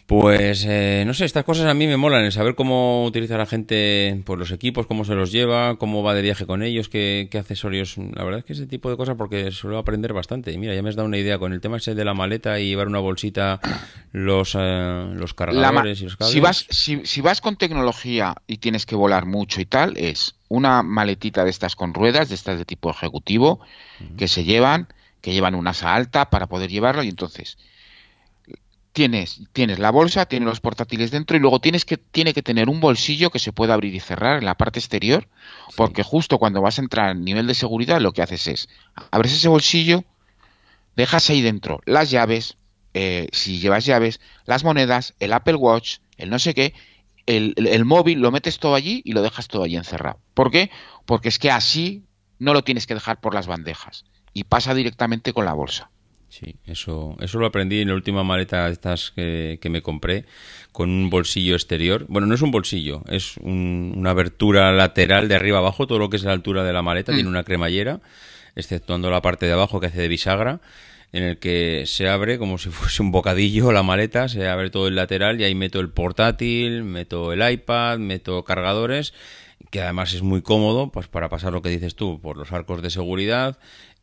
Pues 0.08 0.64
eh, 0.66 1.04
no 1.06 1.14
sé, 1.14 1.26
estas 1.26 1.44
cosas 1.44 1.66
a 1.66 1.74
mí 1.74 1.86
me 1.86 1.98
molan, 1.98 2.24
el 2.24 2.32
saber 2.32 2.56
cómo 2.56 3.04
utiliza 3.04 3.38
la 3.38 3.46
gente 3.46 4.14
por 4.26 4.38
pues, 4.38 4.40
los 4.40 4.52
equipos, 4.56 4.88
cómo 4.88 5.04
se 5.04 5.16
los 5.16 5.34
lleva, 5.34 5.78
cómo 5.78 6.02
va 6.02 6.14
de 6.14 6.22
viaje 6.22 6.46
con 6.46 6.64
ellos, 6.64 6.88
qué, 6.88 7.28
accesorios. 7.38 7.98
La 7.98 8.24
verdad 8.24 8.40
es 8.40 8.46
que 8.46 8.54
ese 8.54 8.68
tipo 8.68 8.90
de 8.90 8.96
cosas 8.96 9.16
porque 9.18 9.52
suelo 9.52 9.78
aprender 9.80 10.14
bastante. 10.14 10.54
Y 10.54 10.58
mira, 10.58 10.74
ya 10.74 10.82
me 10.82 10.88
has 10.88 10.96
dado 10.96 11.08
una 11.10 11.18
idea 11.18 11.38
con 11.40 11.52
el 11.52 11.60
tema 11.60 11.76
ese 11.76 11.94
de 11.94 12.06
la 12.06 12.14
maleta 12.14 12.58
y 12.58 12.70
llevar 12.70 12.88
una 12.88 13.00
bolsita, 13.00 13.60
los, 14.14 14.56
eh, 14.58 15.10
los 15.14 15.34
cargadores 15.34 16.00
y 16.00 16.06
los 16.06 16.16
cables. 16.16 16.32
Si 16.34 16.40
vas, 16.40 16.66
si, 16.70 17.20
vas 17.22 17.42
con 17.42 17.58
tecnología 17.58 18.36
y 18.48 18.60
tienes 18.60 18.86
que 18.86 18.96
volar 18.96 19.26
mucho 19.26 19.60
y 19.60 19.66
tal, 19.66 19.98
es 19.98 20.36
una 20.48 20.84
maletita 20.84 21.44
de 21.44 21.50
estas 21.50 21.76
con 21.76 21.94
ruedas, 21.94 22.30
de 22.30 22.36
estas 22.36 22.58
de 22.58 22.64
tipo 22.64 22.90
ejecutivo, 22.90 23.60
que 24.18 24.30
se 24.30 24.46
llevan, 24.46 24.88
que 25.20 25.34
llevan 25.34 25.54
un 25.54 25.68
asa 25.68 25.94
alta 25.96 26.30
para 26.30 26.48
poder 26.48 26.70
llevarlo 26.72 27.04
y 27.04 27.10
entonces 27.10 27.58
tienes, 29.54 29.78
la 29.78 29.92
bolsa, 29.92 30.26
tienes 30.26 30.50
los 30.50 30.60
portátiles 30.60 31.12
dentro 31.12 31.38
y 31.38 31.40
luego 31.40 31.60
tienes 31.60 31.86
que, 31.86 31.98
tiene 31.98 32.34
que 32.34 32.42
tener 32.42 32.68
un 32.68 32.80
bolsillo 32.80 33.30
que 33.30 33.38
se 33.38 33.54
pueda 33.54 33.76
abrir 33.76 33.94
y 33.94 34.00
cerrar 34.00 34.40
en 34.40 34.46
la 34.46 34.56
parte 34.56 34.80
exterior, 34.80 35.28
porque 35.76 36.02
justo 36.02 36.40
cuando 36.40 36.62
vas 36.64 36.80
a 36.80 36.82
entrar 36.82 37.10
al 37.10 37.24
nivel 37.24 37.46
de 37.46 37.54
seguridad 37.54 38.02
lo 38.02 38.12
que 38.12 38.24
haces 38.24 38.48
es, 38.48 38.70
abres 39.12 39.34
ese 39.34 39.50
bolsillo, 39.50 40.04
dejas 40.96 41.30
ahí 41.30 41.42
dentro 41.44 41.80
las 41.86 42.10
llaves, 42.10 42.58
eh, 42.96 43.28
si 43.32 43.60
llevas 43.60 43.86
llaves, 43.86 44.20
las 44.46 44.64
monedas, 44.64 45.14
el 45.20 45.32
Apple 45.34 45.54
Watch, 45.56 45.98
el 46.18 46.32
no 46.32 46.40
sé 46.40 46.56
qué, 46.56 46.74
el, 47.28 47.54
el, 47.58 47.86
móvil, 47.86 48.20
lo 48.20 48.32
metes 48.32 48.58
todo 48.58 48.74
allí 48.74 49.04
y 49.06 49.12
lo 49.12 49.22
dejas 49.22 49.48
todo 49.48 49.62
allí 49.62 49.76
encerrado. 49.76 50.18
¿Por 50.34 50.50
qué? 50.50 50.72
Porque 51.06 51.30
es 51.30 51.38
que 51.38 51.52
así 51.52 52.04
no 52.40 52.56
lo 52.56 52.64
tienes 52.64 52.88
que 52.88 52.96
dejar 52.96 53.20
por 53.22 53.36
las 53.36 53.46
bandejas 53.46 54.06
y 54.34 54.46
pasa 54.46 54.74
directamente 54.74 55.34
con 55.34 55.46
la 55.46 55.54
bolsa. 55.54 55.92
Sí, 56.30 56.56
eso, 56.66 57.16
eso 57.22 57.40
lo 57.40 57.46
aprendí 57.46 57.80
en 57.80 57.88
la 57.88 57.94
última 57.94 58.24
maleta 58.24 58.68
estas 58.68 59.12
que, 59.12 59.58
me 59.70 59.82
compré 59.82 60.26
con 60.72 60.90
un 60.90 61.10
bolsillo 61.10 61.56
exterior. 61.56 62.06
Bueno, 62.10 62.28
no 62.28 62.36
es 62.36 62.42
un 62.42 62.52
bolsillo, 62.52 63.04
es 63.08 63.38
una 63.38 64.12
abertura 64.12 64.72
lateral 64.74 65.30
de 65.30 65.36
arriba 65.36 65.60
abajo, 65.60 65.88
todo 65.88 66.00
lo 66.00 66.10
que 66.10 66.18
es 66.18 66.24
la 66.24 66.34
altura 66.34 66.64
de 66.66 66.74
la 66.74 66.82
maleta 66.82 67.14
tiene 67.14 67.30
mm. 67.30 67.32
una 67.32 67.44
cremallera, 67.44 68.02
exceptuando 68.56 69.10
la 69.10 69.22
parte 69.22 69.46
de 69.46 69.54
abajo 69.54 69.80
que 69.80 69.88
hace 69.88 70.02
de 70.02 70.08
bisagra, 70.10 70.60
en 71.14 71.24
el 71.24 71.38
que 71.38 71.84
se 71.86 72.10
abre 72.10 72.38
como 72.38 72.58
si 72.58 72.70
fuese 72.72 73.02
un 73.02 73.12
bocadillo 73.12 73.72
la 73.72 73.82
maleta, 73.84 74.28
se 74.28 74.50
abre 74.50 74.70
todo 74.70 74.90
el 74.90 74.96
lateral 74.96 75.40
y 75.40 75.46
ahí 75.46 75.56
meto 75.56 75.80
el 75.80 75.90
portátil, 75.90 76.84
meto 76.84 77.32
el 77.32 77.50
iPad, 77.54 78.00
meto 78.00 78.44
cargadores 78.44 79.14
que 79.72 79.82
además 79.82 80.14
es 80.14 80.22
muy 80.22 80.44
cómodo 80.44 80.92
pues 80.92 81.08
para 81.08 81.28
pasar 81.30 81.52
lo 81.52 81.62
que 81.64 81.68
dices 81.70 81.96
tú 81.96 82.22
por 82.22 82.38
los 82.38 82.52
arcos 82.52 82.84
de 82.84 82.92
seguridad 82.92 83.58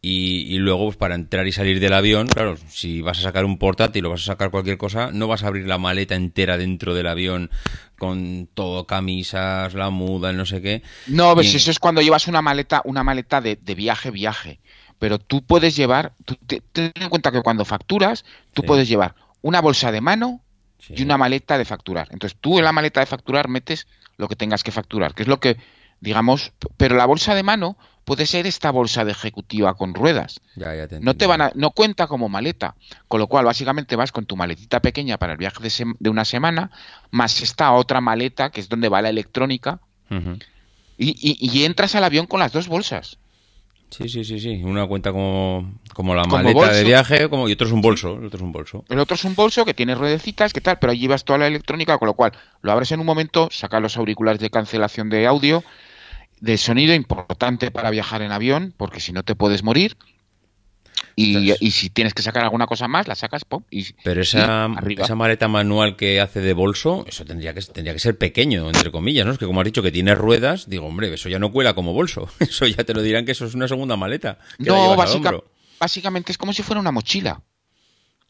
y, 0.07 0.59
luego, 0.59 0.85
pues 0.87 0.99
para 0.99 1.15
entrar 1.15 1.47
y 1.47 1.53
salir 1.53 1.81
del 1.81 1.95
avión, 1.95 2.27
claro, 2.27 2.57
si 2.69 3.01
vas 3.01 3.21
a 3.21 3.23
sacar 3.23 3.47
un 3.47 3.57
portátil 3.57 4.05
o 4.05 4.11
vas 4.11 4.21
a 4.21 4.25
sacar 4.33 4.51
cualquier 4.51 4.77
cosa, 4.77 5.09
no 5.15 5.29
vas 5.29 5.43
a 5.45 5.47
abrir 5.47 5.67
la 5.67 5.79
maleta 5.79 6.15
entera 6.15 6.59
dentro 6.59 6.93
del 6.95 7.07
avión 7.07 7.51
con 7.99 8.47
todo, 8.53 8.87
camisas, 8.87 9.73
la 9.73 9.89
muda, 9.89 10.35
no 10.35 10.45
sé 10.45 10.61
qué. 10.61 10.83
No, 11.07 11.33
pues 11.35 11.55
eso 11.55 11.71
es 11.71 11.79
cuando 11.79 12.03
llevas 12.03 12.29
una 12.29 12.43
maleta, 12.43 12.83
una 12.85 13.03
maleta 13.03 13.41
de, 13.41 13.55
viaje, 13.75 14.11
viaje. 14.11 14.61
Pero 14.99 15.19
tú 15.19 15.41
puedes 15.43 15.75
llevar, 15.75 16.13
ten 16.73 16.93
en 16.95 17.09
cuenta 17.09 17.33
que 17.33 17.41
cuando 17.41 17.65
facturas, 17.65 18.27
tú 18.53 18.63
puedes 18.63 18.87
llevar 18.87 19.15
una 19.41 19.63
bolsa 19.63 19.91
de 19.91 20.03
mano 20.03 20.43
y 20.87 21.03
una 21.03 21.17
maleta 21.17 21.57
de 21.57 21.65
facturar. 21.65 22.09
Entonces 22.11 22.39
tú 22.39 22.59
en 22.59 22.65
la 22.67 22.73
maleta 22.73 23.01
de 23.01 23.07
facturar 23.07 23.49
metes 23.49 23.87
lo 24.19 24.29
que 24.29 24.37
tengas 24.37 24.63
que 24.65 24.71
facturar, 24.71 25.15
que 25.15 25.23
es 25.23 25.29
lo 25.29 25.41
que, 25.41 25.57
digamos, 26.01 26.53
pero 26.77 26.95
la 26.95 27.07
bolsa 27.07 27.35
de 27.35 27.43
mano 27.43 27.79
puede 28.05 28.27
ser 28.27 28.47
esta 28.47 28.71
bolsa 28.71 29.05
de 29.05 29.13
ejecutiva 29.13 29.75
con 29.75 29.95
ruedas. 29.95 30.41
no 31.01 31.15
te 31.15 31.27
van 31.27 31.41
a, 31.41 31.53
no 31.55 31.71
cuenta 31.73 32.07
como 32.07 32.29
maleta, 32.29 32.75
con 33.09 33.21
lo 33.21 33.27
cual 33.27 33.45
básicamente 33.47 33.97
vas 33.97 34.13
con 34.13 34.27
tu 34.27 34.37
maletita 34.37 34.81
pequeña 34.81 35.17
para 35.19 35.33
el 35.33 35.39
viaje 35.39 35.63
de, 36.01 36.11
una 36.11 36.25
semana, 36.25 36.71
más 37.11 37.41
esta 37.43 37.73
otra 37.73 38.01
maleta 38.01 38.51
que 38.51 38.61
es 38.61 38.69
donde 38.69 38.89
va 38.89 39.03
la 39.03 39.09
electrónica, 39.09 39.81
y, 40.97 41.65
entras 41.65 41.95
al 41.97 42.05
avión 42.05 42.27
con 42.27 42.41
las 42.41 42.53
dos 42.53 42.69
bolsas. 42.69 43.19
Sí, 43.91 44.09
sí, 44.09 44.25
sí, 44.25 44.41
sí. 44.41 44.61
Una 44.65 44.87
cuenta 44.87 45.13
como, 45.13 45.71
como 45.93 46.15
la 46.15 46.25
maleta 46.25 46.73
de 46.73 46.83
viaje 46.85 47.29
como, 47.29 47.49
y 47.49 47.53
otro 47.53 47.67
es 47.67 47.73
un 47.73 47.81
bolso. 47.81 48.15
El 48.17 48.27
otro 48.27 48.39
es 48.39 48.43
un 48.43 48.53
bolso. 48.53 48.85
El 48.89 48.99
otro 48.99 49.15
es 49.15 49.25
un 49.25 49.35
bolso 49.35 49.65
que 49.65 49.75
tiene 49.75 49.95
ruedecitas, 49.95 50.53
que 50.53 50.61
tal, 50.61 50.79
pero 50.81 50.91
allí 50.93 51.07
vas 51.07 51.25
toda 51.25 51.39
la 51.41 51.47
electrónica, 51.47 51.97
con 51.99 52.07
lo 52.07 52.15
cual 52.15 52.33
lo 52.63 52.73
abres 52.73 52.91
en 52.93 53.01
un 53.01 53.07
momento, 53.07 53.49
sacas 53.53 53.81
los 53.81 53.97
auriculares 53.97 54.41
de 54.41 54.51
cancelación 54.51 55.11
de 55.11 55.27
audio, 55.27 55.63
de 56.45 56.59
sonido 56.59 56.95
importante 56.95 57.71
para 57.71 57.91
viajar 57.91 58.21
en 58.21 58.31
avión, 58.31 58.75
porque 58.77 59.01
si 59.01 59.13
no 59.13 59.23
te 59.23 59.35
puedes 59.35 59.63
morir. 59.63 59.97
Y, 61.17 61.53
si 61.71 61.91
tienes 61.91 62.13
que 62.13 62.23
sacar 62.23 62.43
alguna 62.43 62.67
cosa 62.67 62.87
más, 62.89 63.07
la 63.09 63.15
sacas, 63.15 63.45
pop. 63.45 63.65
Y, 63.71 63.93
pero 64.03 64.21
esa, 64.23 64.69
esa 64.99 65.15
maleta 65.15 65.47
manual 65.49 65.97
que 65.97 66.21
hace 66.21 66.41
de 66.41 66.53
bolso, 66.53 67.05
eso 67.09 67.25
tendría 67.25 67.55
que, 67.55 67.63
tendría 67.63 67.95
que 67.95 68.01
ser 68.01 68.19
pequeño, 68.19 68.67
entre 68.67 68.91
comillas, 68.91 69.25
¿no? 69.25 69.33
Es 69.33 69.39
que 69.39 69.47
como 69.47 69.61
has 69.61 69.65
dicho 69.65 69.83
que 69.83 69.93
tiene 69.93 70.15
ruedas, 70.15 70.69
digo, 70.69 70.87
hombre, 70.87 71.13
eso 71.15 71.29
ya 71.29 71.39
no 71.39 71.53
cuela 71.53 71.75
como 71.75 71.93
bolso. 71.95 72.29
Eso 72.41 72.67
ya 72.67 72.83
te 72.85 72.93
lo 72.95 73.01
dirán 73.03 73.25
que 73.25 73.33
eso 73.33 73.47
es 73.47 73.55
una 73.55 73.69
segunda 73.69 73.97
maleta. 73.97 74.39
no, 74.59 74.97
básicamente 75.79 76.33
es 76.33 76.39
como 76.39 76.53
si 76.53 76.63
fuera 76.63 76.81
una 76.81 76.93
mochila. 76.93 77.41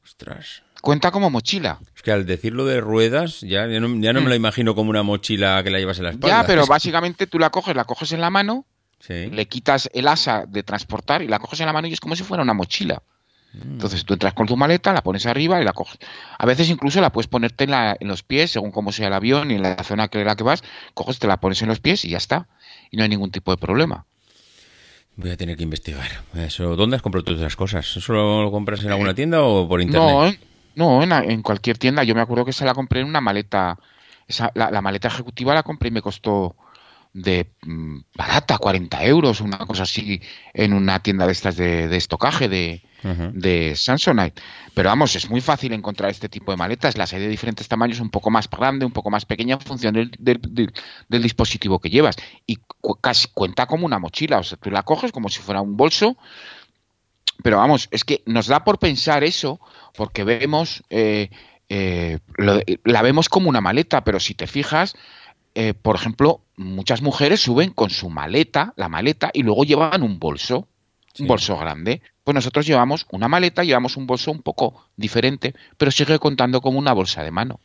Ostras 0.05 0.62
cuenta 0.85 1.11
como 1.11 1.30
mochila. 1.30 1.78
Es 1.97 2.03
que 2.03 2.12
al 2.12 2.26
decirlo 2.26 2.64
de 2.66 2.80
ruedas, 2.80 3.41
ya, 3.41 3.66
ya 3.66 3.80
no, 3.80 3.89
me 3.89 4.11
mm. 4.12 4.28
la 4.28 4.37
imagino 4.37 4.74
como 4.76 4.91
una 4.91 5.03
mochila 5.03 5.61
que 5.64 5.70
la 5.70 5.78
llevas 5.78 5.99
en 5.99 6.05
la 6.05 6.11
espalda. 6.11 6.43
Ya, 6.43 6.47
pero 6.47 6.66
básicamente 6.66 7.26
tú 7.26 7.41
la 7.41 7.51
coges, 7.51 7.74
la 7.74 7.85
coges 7.85 8.12
en 8.12 8.20
la 8.20 8.30
mano, 8.30 8.66
le 9.09 9.47
quitas 9.47 9.91
el 9.93 10.07
asa 10.07 10.45
de 10.47 10.62
transportar 10.62 11.22
y 11.22 11.28
la 11.28 11.39
coges 11.39 11.61
en 11.61 11.66
la 11.66 11.72
mano 11.72 11.89
y 11.89 11.93
es 11.93 12.01
como 12.01 12.14
si 12.14 12.22
fuera 12.22 12.43
una 12.45 12.55
mochila. 12.55 13.03
Mm. 13.55 13.72
Entonces 13.72 14.05
tú 14.05 14.12
entras 14.14 14.35
con 14.35 14.47
tu 14.47 14.57
maleta, 14.57 14.93
la 14.93 15.03
pones 15.03 15.26
arriba 15.26 15.61
y 15.61 15.64
la 15.64 15.72
coges. 15.72 15.99
A 16.39 16.47
veces 16.47 16.68
incluso 16.70 17.01
la 17.01 17.11
puedes 17.11 17.26
ponerte 17.26 17.64
en, 17.64 18.09
los 18.09 18.22
pies, 18.22 18.53
según 18.53 18.70
cómo 18.70 18.93
sea 18.93 19.09
el 19.09 19.14
avión 19.14 19.51
y 19.51 19.55
en 19.55 19.62
la 19.62 19.76
zona 19.82 20.09
en 20.12 20.24
la 20.26 20.37
que 20.37 20.45
vas, 20.45 20.62
coges, 20.93 21.18
te 21.18 21.26
la 21.26 21.39
pones 21.39 21.61
en 21.62 21.68
los 21.68 21.80
pies 21.80 22.05
y 22.05 22.11
ya 22.11 22.18
está. 22.18 22.47
Y 22.91 22.97
no 22.99 23.03
hay 23.03 23.09
ningún 23.09 23.30
tipo 23.30 23.51
de 23.51 23.57
problema. 23.57 24.05
Voy 25.16 25.30
a 25.30 25.37
tener 25.37 25.57
que 25.57 25.62
investigar. 25.62 26.09
Eso, 26.35 26.74
¿Dónde 26.74 26.97
has 26.97 27.03
comprado 27.03 27.22
todas 27.24 27.39
esas 27.41 27.55
cosas? 27.55 27.97
¿Eso 27.97 28.12
lo 28.12 28.51
compras 28.51 28.82
en 28.82 28.91
alguna 28.91 29.12
eh, 29.12 29.14
tienda 29.14 29.43
o 29.43 29.68
por 29.68 29.80
internet? 29.80 30.39
No, 30.43 30.49
no, 30.75 31.03
en, 31.03 31.43
cualquier 31.43 31.79
tienda. 31.79 32.03
Yo 32.05 32.14
me 32.14 32.20
acuerdo 32.20 32.45
que 32.45 32.53
se 32.53 32.64
la 32.64 32.75
compré 32.75 33.01
en 33.01 33.07
una 33.09 33.20
maleta. 33.20 33.79
la, 34.55 34.81
maleta 34.83 35.09
ejecutiva 35.09 35.55
la 35.55 35.62
compré 35.62 35.89
y 35.89 35.93
me 35.93 36.03
costó 36.03 36.57
de 37.12 37.49
mm, 37.62 37.99
barata, 38.16 38.59
40 38.59 39.05
euros, 39.05 39.41
una 39.41 39.59
cosa 39.59 39.85
así, 39.85 40.20
en 40.53 40.72
una 40.72 40.99
tienda 41.01 41.27
de 41.27 41.33
estas 41.33 41.57
de, 41.57 41.97
estocaje 41.97 42.49
de, 42.49 42.83
Samsonite. 43.77 44.43
Pero 44.75 44.89
vamos, 44.89 45.14
es 45.14 45.31
muy 45.31 45.41
fácil 45.41 45.75
encontrar 45.75 46.11
este 46.11 46.29
tipo 46.29 46.51
de 46.51 46.57
maletas. 46.57 46.97
Las 46.99 47.12
hay 47.12 47.20
de 47.20 47.29
diferentes 47.29 47.68
tamaños, 47.68 48.01
un 48.01 48.11
poco 48.11 48.31
más 48.31 48.51
grande, 48.51 48.85
un 48.85 48.91
poco 48.93 49.11
más 49.11 49.25
pequeña, 49.27 49.55
en 49.55 49.61
función 49.61 49.95
del, 50.18 50.72
dispositivo 51.22 51.79
que 51.79 51.91
llevas. 51.91 52.16
Y 52.47 52.59
casi 53.01 53.29
cuenta 53.33 53.66
como 53.66 53.87
una 53.87 54.01
mochila. 54.01 54.39
O 54.39 54.43
sea, 54.43 54.59
tú 54.59 54.70
la 54.72 54.83
coges 54.83 55.12
como 55.12 55.29
si 55.29 55.41
fuera 55.41 55.61
un 55.61 55.77
bolso 55.77 56.16
pero 57.43 57.57
vamos, 57.59 57.89
es 57.91 58.05
que 58.05 58.22
nos 58.26 58.47
da 58.47 58.64
por 58.64 58.78
pensar 58.78 59.24
eso, 59.24 59.61
porque 59.97 60.24
vemos, 60.24 60.82
eh, 60.91 61.30
eh, 61.68 62.18
la 62.85 63.03
vemos 63.03 63.28
como 63.28 63.49
una 63.49 63.61
maleta, 63.61 64.05
pero 64.05 64.20
si 64.20 64.35
te 64.35 64.47
fijas, 64.47 64.95
eh, 65.55 65.74
por 65.74 65.97
ejemplo, 65.97 66.41
muchas 66.57 67.03
mujeres 67.03 67.41
suben 67.41 67.70
con 67.72 67.91
su 67.91 68.09
maleta, 68.11 68.72
la 68.76 68.89
maleta, 68.89 69.30
y 69.32 69.43
luego 69.43 69.64
llevan 69.64 70.03
un 70.03 70.18
bolso, 70.18 70.68
un 71.18 71.26
bolso 71.26 71.57
grande. 71.57 72.03
Pues 72.24 72.35
nosotros 72.35 72.66
llevamos 72.66 73.07
una 73.11 73.28
maleta, 73.28 73.62
llevamos 73.62 73.97
un 73.97 74.07
bolso 74.07 74.30
un 74.32 74.43
poco 74.43 74.87
diferente, 74.97 75.55
pero 75.76 75.91
sigue 75.91 76.18
contando 76.18 76.61
como 76.61 76.78
una 76.78 76.93
bolsa 76.93 77.22
de 77.22 77.30
mano. 77.30 77.61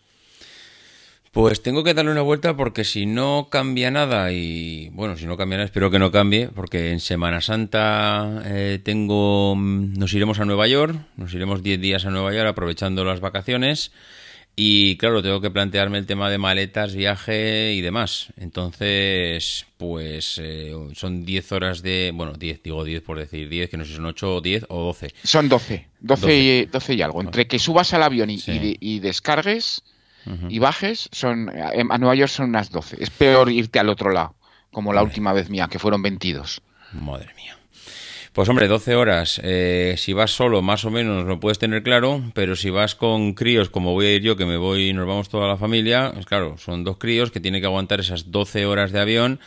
Pues 1.32 1.62
tengo 1.62 1.84
que 1.84 1.94
darle 1.94 2.12
una 2.12 2.22
vuelta 2.24 2.58
porque 2.58 2.84
si 2.84 3.06
no 3.06 3.50
cambia 3.52 3.92
nada 3.92 4.32
y 4.32 4.90
bueno, 4.94 5.16
si 5.16 5.28
no 5.28 5.38
cambia 5.38 5.58
nada, 5.60 5.66
espero 5.66 5.92
que 5.92 6.00
no 6.00 6.12
cambie 6.12 6.48
porque 6.50 6.90
en 6.92 7.00
Semana 7.00 7.40
Santa 7.40 8.42
eh, 8.46 8.80
tengo 8.84 9.54
mm, 9.56 9.94
nos 9.94 10.12
iremos 10.16 10.40
a 10.40 10.46
Nueva 10.46 10.68
York, 10.68 10.96
nos 11.18 11.32
iremos 11.32 11.62
10 11.62 11.80
días 11.82 12.06
a 12.06 12.10
Nueva 12.10 12.34
York 12.34 12.50
aprovechando 12.50 13.04
las 13.06 13.20
vacaciones 13.20 13.92
y 14.56 14.98
claro, 14.98 15.22
tengo 15.22 15.40
que 15.40 15.52
plantearme 15.52 16.00
el 16.00 16.08
tema 16.08 16.32
de 16.32 16.40
maletas, 16.40 16.96
viaje 16.96 17.74
y 17.76 17.82
demás. 17.82 18.34
Entonces, 18.36 19.68
pues 19.78 20.42
eh, 20.44 20.74
son 20.96 21.26
10 21.26 21.52
horas 21.52 21.84
de, 21.84 22.10
bueno, 22.12 22.34
10, 22.34 22.64
digo 22.64 22.84
10 22.84 23.04
por 23.04 23.20
decir 23.20 23.50
10, 23.50 23.70
que 23.70 23.78
no 23.78 23.84
sé 23.86 23.92
si 23.92 23.96
son 23.98 24.06
8 24.08 24.36
o 24.38 24.42
10 24.42 24.66
o 24.70 24.84
12. 24.86 25.14
Son 25.24 25.48
12, 25.48 25.90
12, 26.00 26.36
y 26.38 26.66
12 26.66 26.94
y 26.96 27.02
algo, 27.04 27.22
entre 27.22 27.46
que 27.48 27.60
subas 27.60 27.94
al 27.94 28.02
avión 28.02 28.30
y 28.36 29.00
descargues 29.00 29.84
y 30.50 30.60
bajes, 30.60 31.10
son, 31.12 31.50
eh, 31.54 31.82
a 31.90 31.98
Nueva 31.98 32.16
York 32.16 32.30
son 32.32 32.50
unas 32.50 32.72
12. 32.72 32.98
Es 33.00 33.10
peor 33.10 33.52
irte 33.52 33.80
al 33.80 33.90
otro 33.90 34.12
lado, 34.12 34.36
como 34.72 34.94
la 34.94 35.04
última 35.04 35.34
vez 35.34 35.50
mía, 35.50 35.68
que 35.70 35.80
fueron 35.80 36.02
22. 36.02 36.62
Madre 36.94 37.30
mía. 37.36 37.58
Pues 38.34 38.48
hombre, 38.48 38.68
12 38.68 38.96
horas. 38.96 39.42
Eh, 39.44 39.96
si 39.98 40.14
vas 40.14 40.32
solo, 40.32 40.62
más 40.62 40.86
o 40.86 40.92
menos 40.92 41.26
lo 41.26 41.40
puedes 41.40 41.58
tener 41.58 41.82
claro, 41.84 42.24
pero 42.34 42.56
si 42.56 42.70
vas 42.70 42.96
con 42.96 43.34
críos, 43.34 43.70
como 43.70 43.94
voy 43.94 44.06
a 44.06 44.14
ir 44.14 44.22
yo, 44.22 44.36
que 44.38 44.46
me 44.46 44.58
voy 44.58 44.90
y 44.90 44.94
nos 44.94 45.08
vamos 45.08 45.30
toda 45.30 45.48
la 45.48 45.58
familia, 45.58 46.14
es 46.18 46.26
claro, 46.26 46.58
son 46.58 46.84
dos 46.84 46.98
críos 46.98 47.32
que 47.32 47.40
tienen 47.40 47.62
que 47.62 47.68
aguantar 47.68 48.00
esas 48.00 48.32
12 48.32 48.66
horas 48.66 48.92
de 48.92 49.02
avión 49.02 49.40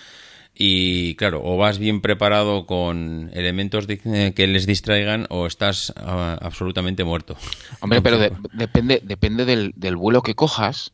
y 0.54 1.14
claro, 1.14 1.40
o 1.42 1.56
vas 1.56 1.78
bien 1.78 2.00
preparado 2.00 2.66
con 2.66 3.30
elementos 3.32 3.86
eh, 3.88 4.32
que 4.36 4.46
les 4.46 4.66
distraigan 4.66 5.26
o 5.30 5.46
estás 5.46 5.92
ah, 5.96 6.38
absolutamente 6.40 7.04
muerto. 7.04 7.36
Hombre, 7.80 8.02
pero 8.02 8.18
depende, 8.52 9.00
depende 9.02 9.44
del, 9.44 9.74
vuelo 9.96 10.22
que 10.22 10.34
cojas. 10.34 10.92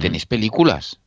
Tenéis 0.00 0.24
películas. 0.24 0.98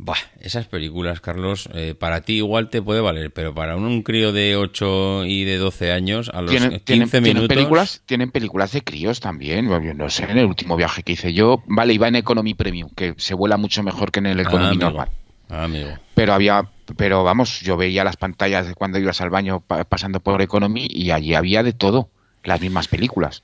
Bah, 0.00 0.14
esas 0.40 0.66
películas, 0.68 1.20
Carlos, 1.20 1.68
eh, 1.74 1.96
para 1.98 2.20
ti 2.20 2.34
igual 2.34 2.70
te 2.70 2.80
puede 2.80 3.00
valer, 3.00 3.32
pero 3.32 3.52
para 3.52 3.74
un, 3.74 4.04
crío 4.04 4.30
de 4.32 4.54
8 4.54 5.24
y 5.26 5.42
de 5.42 5.56
12 5.56 5.90
años, 5.90 6.30
a 6.32 6.40
los 6.42 6.52
¿Tienen, 6.52 6.78
15 6.78 7.20
minutos... 7.20 7.20
Tienen 7.20 7.48
películas, 7.48 8.02
tienen 8.06 8.30
películas 8.30 8.70
de 8.70 8.82
críos 8.82 9.18
también, 9.18 9.68
no 9.96 10.10
sé, 10.10 10.26
en 10.30 10.38
el 10.38 10.46
último 10.46 10.76
viaje 10.76 11.02
que 11.02 11.14
hice 11.14 11.32
yo, 11.32 11.60
vale, 11.66 11.92
iba 11.92 12.06
en 12.06 12.14
Economy 12.14 12.54
Premium, 12.54 12.90
que 12.94 13.14
se 13.16 13.34
vuela 13.34 13.56
mucho 13.56 13.82
mejor 13.82 14.12
que 14.12 14.20
en 14.20 14.26
el 14.26 14.38
ah, 14.38 14.42
Economy 14.42 14.76
normal. 14.76 15.08
Ah, 15.48 15.64
amigo. 15.64 15.88
Pero 16.14 16.34
había 16.34 16.70
pero 16.96 17.24
vamos, 17.24 17.60
yo 17.60 17.76
veía 17.76 18.04
las 18.04 18.16
pantallas 18.16 18.66
de 18.66 18.74
cuando 18.74 18.98
ibas 18.98 19.20
al 19.20 19.30
baño 19.30 19.62
pasando 19.88 20.20
por 20.20 20.40
Economy 20.42 20.86
y 20.88 21.10
allí 21.10 21.34
había 21.34 21.62
de 21.62 21.72
todo, 21.72 22.08
las 22.44 22.60
mismas 22.60 22.88
películas. 22.88 23.42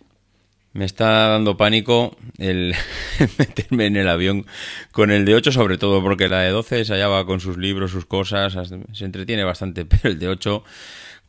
Me 0.72 0.84
está 0.84 1.28
dando 1.28 1.57
pánico 1.57 2.16
el 2.38 2.74
meterme 3.38 3.86
en 3.86 3.97
el 3.97 4.09
avión 4.09 4.45
con 4.92 5.11
el 5.12 5.24
de 5.24 5.34
8 5.34 5.53
sobre 5.53 5.78
todo, 5.78 6.03
porque 6.03 6.28
la 6.28 6.40
de 6.40 6.51
12 6.51 6.84
se 6.84 6.92
hallaba 6.95 7.26
con 7.26 7.40
sus 7.40 7.57
libros, 7.57 7.90
sus 7.90 8.07
cosas, 8.07 8.57
se 8.92 9.05
entretiene 9.05 9.45
bastante, 9.45 9.84
pero 9.84 10.09
el 10.09 10.18
de 10.18 10.28
8, 10.28 10.64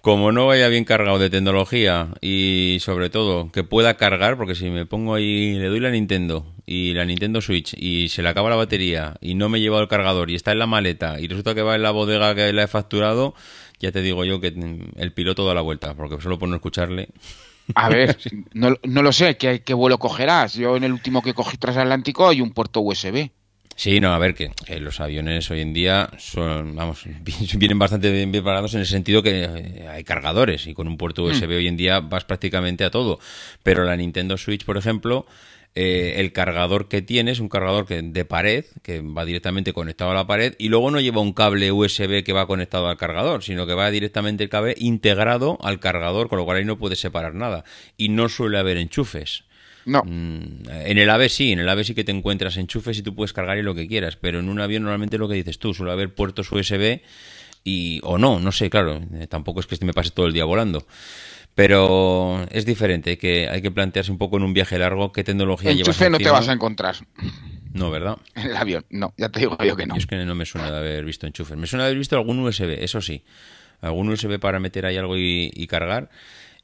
como 0.02 0.32
no 0.32 0.48
vaya 0.48 0.68
bien 0.68 0.86
cargado 0.86 1.20
de 1.20 1.30
tecnología 1.30 2.10
y 2.22 2.78
sobre 2.80 3.10
todo 3.10 3.52
que 3.52 3.64
pueda 3.64 3.96
cargar, 3.98 4.38
porque 4.38 4.56
si 4.56 4.70
me 4.70 4.86
pongo 4.86 5.14
ahí, 5.16 5.54
le 5.54 5.68
doy 5.68 5.80
la 5.80 5.92
Nintendo 5.92 6.46
y 6.66 6.94
la 6.94 7.06
Nintendo 7.06 7.42
Switch 7.42 7.74
y 7.78 8.10
se 8.10 8.24
le 8.24 8.30
acaba 8.30 8.50
la 8.50 8.56
batería 8.56 9.16
y 9.22 9.36
no 9.36 9.50
me 9.50 9.60
he 9.60 9.62
llevado 9.62 9.84
el 9.84 9.88
cargador 9.88 10.32
y 10.32 10.36
está 10.36 10.52
en 10.52 10.60
la 10.60 10.68
maleta 10.68 11.20
y 11.20 11.28
resulta 11.28 11.54
que 11.54 11.62
va 11.62 11.76
en 11.76 11.84
la 11.84 11.92
bodega 11.92 12.34
que 12.34 12.52
la 12.54 12.64
he 12.64 12.68
facturado, 12.68 13.36
ya 13.80 13.92
te 13.92 14.02
digo 14.02 14.26
yo 14.26 14.42
que 14.42 14.52
mm, 14.52 14.94
el 14.98 15.12
piloto 15.14 15.46
da 15.46 15.54
la 15.54 15.62
vuelta, 15.62 15.94
porque 15.96 16.20
solo 16.22 16.40
por 16.40 16.50
no 16.50 16.56
escucharle. 16.56 17.10
A 17.76 17.90
ver, 17.90 18.18
no, 18.54 18.76
no 18.84 19.02
lo 19.02 19.12
sé, 19.12 19.38
¿qué, 19.38 19.62
vuelo 19.74 19.98
cogerás? 19.98 20.54
Yo 20.56 20.76
en 20.76 20.84
el 20.84 20.94
último 20.94 21.22
que 21.22 21.34
cogí 21.34 21.58
transatlántico 21.58 22.28
hay 22.30 22.42
un 22.42 22.52
puerto 22.52 22.82
USB. 22.82 23.30
Sí, 23.78 24.00
no, 24.00 24.14
a 24.14 24.20
ver, 24.20 24.36
que, 24.36 24.52
los 24.80 25.02
aviones 25.02 25.52
hoy 25.52 25.60
en 25.60 25.74
día 25.74 26.10
son, 26.18 26.76
vamos, 26.76 27.04
vienen 27.58 27.78
bastante 27.78 28.12
bien 28.12 28.32
preparados 28.32 28.74
en 28.74 28.80
el 28.80 28.86
sentido 28.86 29.22
que 29.22 29.44
eh, 29.44 29.88
hay 29.90 30.04
cargadores 30.04 30.66
y 30.66 30.74
con 30.74 30.88
un 30.88 30.98
puerto 30.98 31.22
mm. 31.22 31.26
USB 31.26 31.50
hoy 31.50 31.68
en 31.68 31.78
día 31.78 32.00
vas 32.00 32.24
prácticamente 32.26 32.86
a 32.86 32.90
todo. 32.92 33.20
Pero 33.62 33.84
la 33.84 33.98
Nintendo 33.98 34.38
Switch, 34.38 34.64
por 34.64 34.78
ejemplo, 34.78 35.26
eh, 35.78 36.22
el 36.22 36.32
cargador 36.32 36.88
que 36.88 37.02
tienes, 37.02 37.42
un 37.42 37.50
cargador 37.50 37.86
que, 37.86 38.02
de 38.02 38.24
pared, 38.24 38.64
que 38.82 39.02
va 39.02 39.26
directamente 39.26 39.74
conectado 39.74 40.10
a 40.12 40.14
la 40.14 40.26
pared, 40.26 40.56
y 40.58 40.70
luego 40.70 40.90
no 40.90 41.02
lleva 41.02 41.20
un 41.20 41.34
cable 41.34 41.70
USB 41.74 42.24
que 42.24 42.32
va 42.32 42.48
conectado 42.48 42.88
al 42.88 42.96
cargador, 42.98 43.44
sino 43.44 43.68
que 43.68 43.74
va 43.74 43.92
directamente 43.92 44.42
el 44.46 44.50
cable 44.50 44.76
integrado 44.78 45.58
al 45.62 45.82
cargador, 45.82 46.30
con 46.30 46.40
lo 46.40 46.46
cual 46.46 46.60
ahí 46.60 46.64
no 46.66 46.78
puedes 46.80 47.02
separar 47.02 47.34
nada. 47.36 47.66
Y 47.98 48.08
no 48.08 48.30
suele 48.30 48.58
haber 48.58 48.78
enchufes. 48.78 49.44
No. 49.86 50.02
Mm, 50.06 50.64
eh, 50.70 50.84
en 50.86 50.98
el 50.98 51.10
AVE 51.10 51.28
sí, 51.28 51.52
en 51.52 51.60
el 51.60 51.68
AVE 51.68 51.84
sí 51.84 51.94
que 51.94 52.06
te 52.06 52.14
encuentras 52.14 52.56
enchufes 52.56 52.98
y 52.98 53.02
tú 53.02 53.14
puedes 53.14 53.34
cargar 53.34 53.58
y 53.58 53.62
lo 53.62 53.76
que 53.76 53.86
quieras, 53.90 54.16
pero 54.16 54.40
en 54.40 54.48
un 54.48 54.62
avión 54.62 54.84
normalmente 54.84 55.18
lo 55.18 55.28
que 55.28 55.36
dices 55.36 55.60
tú, 55.60 55.74
suele 55.74 55.92
haber 55.92 56.16
puertos 56.16 56.54
USB 56.54 57.02
y 57.66 58.00
o 58.04 58.18
no, 58.18 58.40
no 58.40 58.54
sé, 58.54 58.70
claro, 58.70 59.02
eh, 59.20 59.28
tampoco 59.28 59.60
es 59.60 59.68
que 59.68 59.78
me 59.84 59.94
pase 59.94 60.12
todo 60.12 60.26
el 60.26 60.32
día 60.34 60.46
volando. 60.46 60.86
Pero 61.56 62.46
es 62.52 62.66
diferente, 62.66 63.18
que 63.18 63.48
hay 63.48 63.62
que 63.62 63.72
plantearse 63.72 64.12
un 64.12 64.18
poco 64.18 64.36
en 64.36 64.44
un 64.44 64.54
viaje 64.54 64.78
largo 64.78 65.14
qué 65.14 65.24
tecnología 65.24 65.72
el 65.72 65.78
llevas. 65.78 65.88
Enchufe 65.88 66.10
no 66.10 66.18
te 66.18 66.30
vas 66.30 66.50
a 66.50 66.54
encontrar. 66.54 66.96
No, 67.74 67.90
¿verdad? 67.90 68.18
En 68.36 68.48
el 68.48 68.58
avión, 68.58 68.86
no, 68.90 69.14
ya 69.18 69.30
te 69.30 69.40
digo 69.40 69.58
yo 69.66 69.78
que 69.78 69.86
no. 69.88 69.96
es 69.96 70.06
que 70.06 70.18
no 70.26 70.36
me 70.36 70.46
suena 70.46 70.70
de 70.70 70.78
haber 70.78 71.06
visto 71.06 71.26
enchufes. 71.28 71.56
Me 71.58 71.66
suena 71.66 71.84
de 71.84 71.88
haber 71.88 71.98
visto 71.98 72.18
algún 72.18 72.40
USB, 72.40 72.76
eso 72.82 73.00
sí. 73.02 73.24
Algún 73.80 74.10
USB 74.10 74.38
para 74.38 74.60
meter 74.60 74.86
ahí 74.86 74.98
algo 74.98 75.18
y, 75.18 75.50
y 75.54 75.68
cargar. 75.68 76.10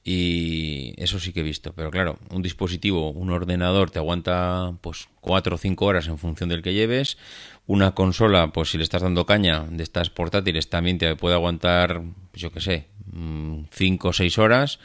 Y 0.03 0.93
eso 0.97 1.19
sí 1.19 1.31
que 1.31 1.39
he 1.39 1.43
visto. 1.43 1.71
Pero 1.71 1.89
claro, 1.89 2.17
un 2.29 2.41
dispositivo, 2.41 3.11
un 3.11 3.29
ordenador 3.29 3.91
te 3.91 3.99
aguanta 3.99 4.73
pues 4.81 5.07
4 5.21 5.55
o 5.55 5.57
5 5.57 5.85
horas 5.85 6.07
en 6.07 6.17
función 6.17 6.49
del 6.49 6.61
que 6.61 6.73
lleves. 6.73 7.17
Una 7.65 7.91
consola, 7.91 8.51
pues 8.51 8.71
si 8.71 8.77
le 8.77 8.83
estás 8.83 9.03
dando 9.03 9.25
caña 9.25 9.63
de 9.69 9.83
estas 9.83 10.09
portátiles, 10.09 10.69
también 10.69 10.97
te 10.97 11.15
puede 11.15 11.35
aguantar, 11.35 12.01
yo 12.33 12.51
qué 12.51 12.59
sé, 12.59 12.87
5 13.09 14.07
mm, 14.07 14.09
o 14.09 14.13
6 14.13 14.37
horas, 14.37 14.79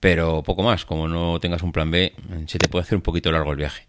pero 0.00 0.42
poco 0.42 0.62
más. 0.62 0.84
Como 0.84 1.08
no 1.08 1.38
tengas 1.40 1.62
un 1.62 1.72
plan 1.72 1.90
B, 1.90 2.12
se 2.46 2.58
te 2.58 2.68
puede 2.68 2.82
hacer 2.84 2.96
un 2.96 3.02
poquito 3.02 3.30
largo 3.32 3.50
el 3.52 3.56
viaje. 3.56 3.86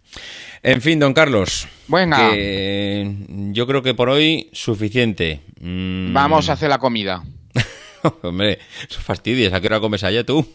En 0.62 0.80
fin, 0.80 0.98
don 0.98 1.14
Carlos. 1.14 1.66
yo 1.88 3.66
creo 3.66 3.82
que 3.82 3.94
por 3.94 4.08
hoy 4.08 4.48
suficiente. 4.52 5.40
Mm. 5.60 6.12
Vamos 6.12 6.48
a 6.48 6.52
hacer 6.54 6.68
la 6.68 6.78
comida. 6.78 7.24
Hombre, 8.22 8.58
eso 8.88 9.00
fastidies. 9.00 9.52
¿A 9.52 9.60
qué 9.60 9.66
hora 9.68 9.80
comes 9.80 10.04
allá 10.04 10.24
tú? 10.24 10.46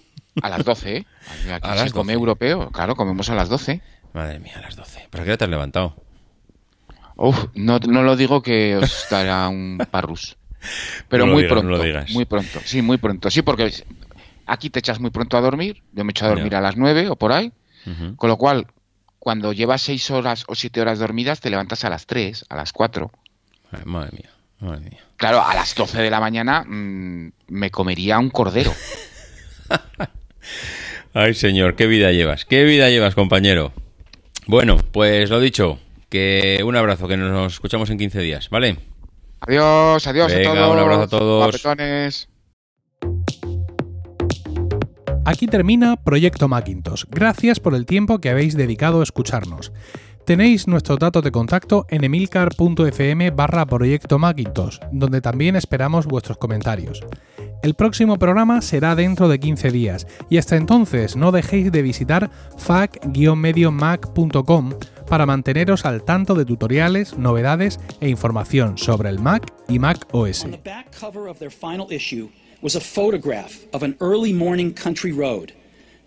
A 0.42 0.50
las 0.50 0.64
12. 0.64 0.96
¿eh? 0.98 1.06
a 1.62 1.76
las 1.76 1.92
come 1.92 2.14
europeo. 2.14 2.70
Claro, 2.72 2.96
comemos 2.96 3.30
a 3.30 3.36
las 3.36 3.50
12. 3.50 3.82
Madre 4.14 4.40
mía, 4.40 4.54
a 4.58 4.62
las 4.62 4.76
12. 4.76 5.08
¿Para 5.10 5.24
qué 5.24 5.32
hora 5.32 5.38
te 5.38 5.44
has 5.46 5.52
levantado? 5.52 5.96
Uf, 7.22 7.48
no, 7.54 7.80
no 7.80 8.04
lo 8.04 8.16
digo 8.16 8.42
que 8.42 8.78
os 8.78 9.06
dará 9.12 9.50
un 9.50 9.86
parrus. 9.92 10.38
Pero 11.08 11.26
muy 11.28 11.48
pronto. 11.48 11.78
muy 12.12 12.26
pronto. 12.26 12.60
Sí, 12.66 12.82
muy 12.82 12.98
pronto. 12.98 13.30
Sí, 13.30 13.42
porque 13.42 13.72
aquí 14.46 14.70
te 14.70 14.80
echas 14.80 15.00
muy 15.00 15.10
pronto 15.12 15.38
a 15.38 15.42
dormir. 15.42 15.82
Yo 15.94 16.04
me 16.04 16.12
echo 16.12 16.26
a 16.26 16.30
dormir 16.30 16.56
a 16.56 16.62
las 16.62 16.78
nueve 16.78 17.10
o 17.10 17.16
por 17.16 17.32
ahí. 17.32 17.52
Con 18.18 18.30
lo 18.30 18.38
cual, 18.38 18.68
cuando 19.20 19.52
llevas 19.54 19.82
seis 19.82 20.12
horas 20.12 20.44
o 20.48 20.54
siete 20.56 20.80
horas 20.82 21.00
dormidas, 21.00 21.40
te 21.40 21.50
levantas 21.50 21.84
a 21.86 21.90
las 21.90 22.06
tres 22.06 22.46
a 22.50 22.56
las 22.56 22.72
cuatro 22.74 23.12
madre 23.86 24.10
mía, 24.18 24.30
madre 24.62 24.90
mía. 24.90 25.04
Claro, 25.18 25.44
a 25.46 25.54
las 25.56 25.74
doce 25.76 26.02
de 26.02 26.10
la 26.10 26.20
mañana 26.20 26.64
mm, 26.68 27.30
me 27.50 27.70
comería 27.70 28.18
un 28.20 28.30
cordero. 28.32 28.74
Ay, 31.14 31.34
señor, 31.36 31.76
qué 31.76 31.86
vida 31.88 32.12
llevas. 32.12 32.46
Qué 32.46 32.64
vida 32.64 32.90
llevas, 32.90 33.14
compañero. 33.16 33.72
Bueno, 34.48 34.78
pues 34.92 35.30
lo 35.30 35.40
dicho, 35.40 35.80
que 36.10 36.62
un 36.66 36.76
abrazo, 36.76 37.08
que 37.08 37.16
nos 37.18 37.54
escuchamos 37.54 37.92
en 37.92 38.00
15 38.00 38.20
días, 38.22 38.50
¿vale? 38.50 38.78
Adiós, 39.42 40.06
adiós 40.06 40.34
a 40.34 40.42
todos. 40.42 40.74
Un 40.74 40.80
abrazo 40.80 41.02
a 41.04 41.08
todos. 41.08 42.28
Aquí 45.26 45.48
termina 45.48 45.96
Proyecto 46.04 46.48
Macintosh. 46.48 47.06
Gracias 47.10 47.60
por 47.60 47.76
el 47.76 47.86
tiempo 47.86 48.20
que 48.20 48.30
habéis 48.30 48.58
dedicado 48.58 49.00
a 49.02 49.04
escucharnos. 49.04 49.72
Tenéis 50.26 50.68
nuestros 50.68 51.00
datos 51.00 51.24
de 51.24 51.32
contacto 51.32 51.86
en 51.90 52.04
emilcar.fm 52.04 53.32
barra 53.32 53.66
proyecto 53.66 54.20
Macintosh, 54.20 54.78
donde 54.92 55.22
también 55.22 55.56
esperamos 55.56 56.06
vuestros 56.06 56.38
comentarios. 56.38 57.02
El 57.64 57.74
próximo 57.74 58.18
programa 58.20 58.62
será 58.62 58.96
dentro 58.96 59.28
de 59.28 59.40
15 59.40 59.72
días 59.72 60.08
y 60.30 60.38
hasta 60.38 60.56
entonces 60.56 61.16
no 61.16 61.32
dejéis 61.32 61.72
de 61.72 61.82
visitar 61.82 62.30
fac 62.58 63.00
medio 63.08 63.72
maccom 63.72 64.74
para 65.10 65.26
manteneros 65.26 65.86
al 65.86 66.04
tanto 66.06 66.36
de 66.36 66.46
tutoriales, 66.46 67.18
novedades 67.18 67.80
e 68.00 68.08
información 68.10 68.78
sobre 68.78 69.10
el 69.10 69.18
Mac 69.20 69.52
y 69.68 69.80
Mac 69.80 70.06
OS. 70.14 70.46
cover 70.98 71.28
of 71.28 71.38
their 71.40 71.50
final 71.50 71.88
issue 71.90 72.30
was 72.62 72.76
a 72.76 72.80
photograph 72.80 73.64
of 73.74 73.82
an 73.84 73.98
early 74.02 74.32
morning 74.32 74.72
country 74.74 75.12
road, 75.12 75.52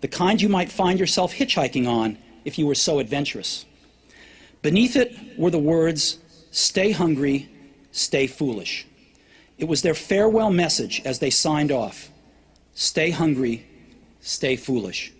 the 0.01 0.07
kind 0.07 0.41
you 0.41 0.47
might 0.49 0.71
find 0.71 0.99
yourself 0.99 1.33
hitchhiking 1.33 1.85
on 1.87 2.17
if 2.45 2.57
you 2.57 2.65
were 2.65 2.75
so 2.75 2.99
adventurous. 2.99 3.65
Beneath 4.61 4.95
it 4.95 5.11
were 5.37 5.51
the 5.51 5.59
words, 5.59 6.19
Stay 6.51 6.91
hungry, 6.91 7.49
stay 7.91 8.25
foolish. 8.27 8.87
It 9.57 9.65
was 9.67 9.81
their 9.81 9.95
farewell 9.95 10.51
message 10.51 11.01
as 11.05 11.19
they 11.19 11.29
signed 11.29 11.71
off 11.73 12.09
Stay 12.75 13.11
hungry, 13.11 13.65
stay 14.21 14.55
foolish. 14.55 15.11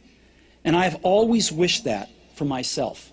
And 0.65 0.73
I 0.75 0.85
have 0.85 0.99
always 1.03 1.51
wished 1.51 1.83
that 1.83 2.09
for 2.33 2.45
myself. 2.45 3.12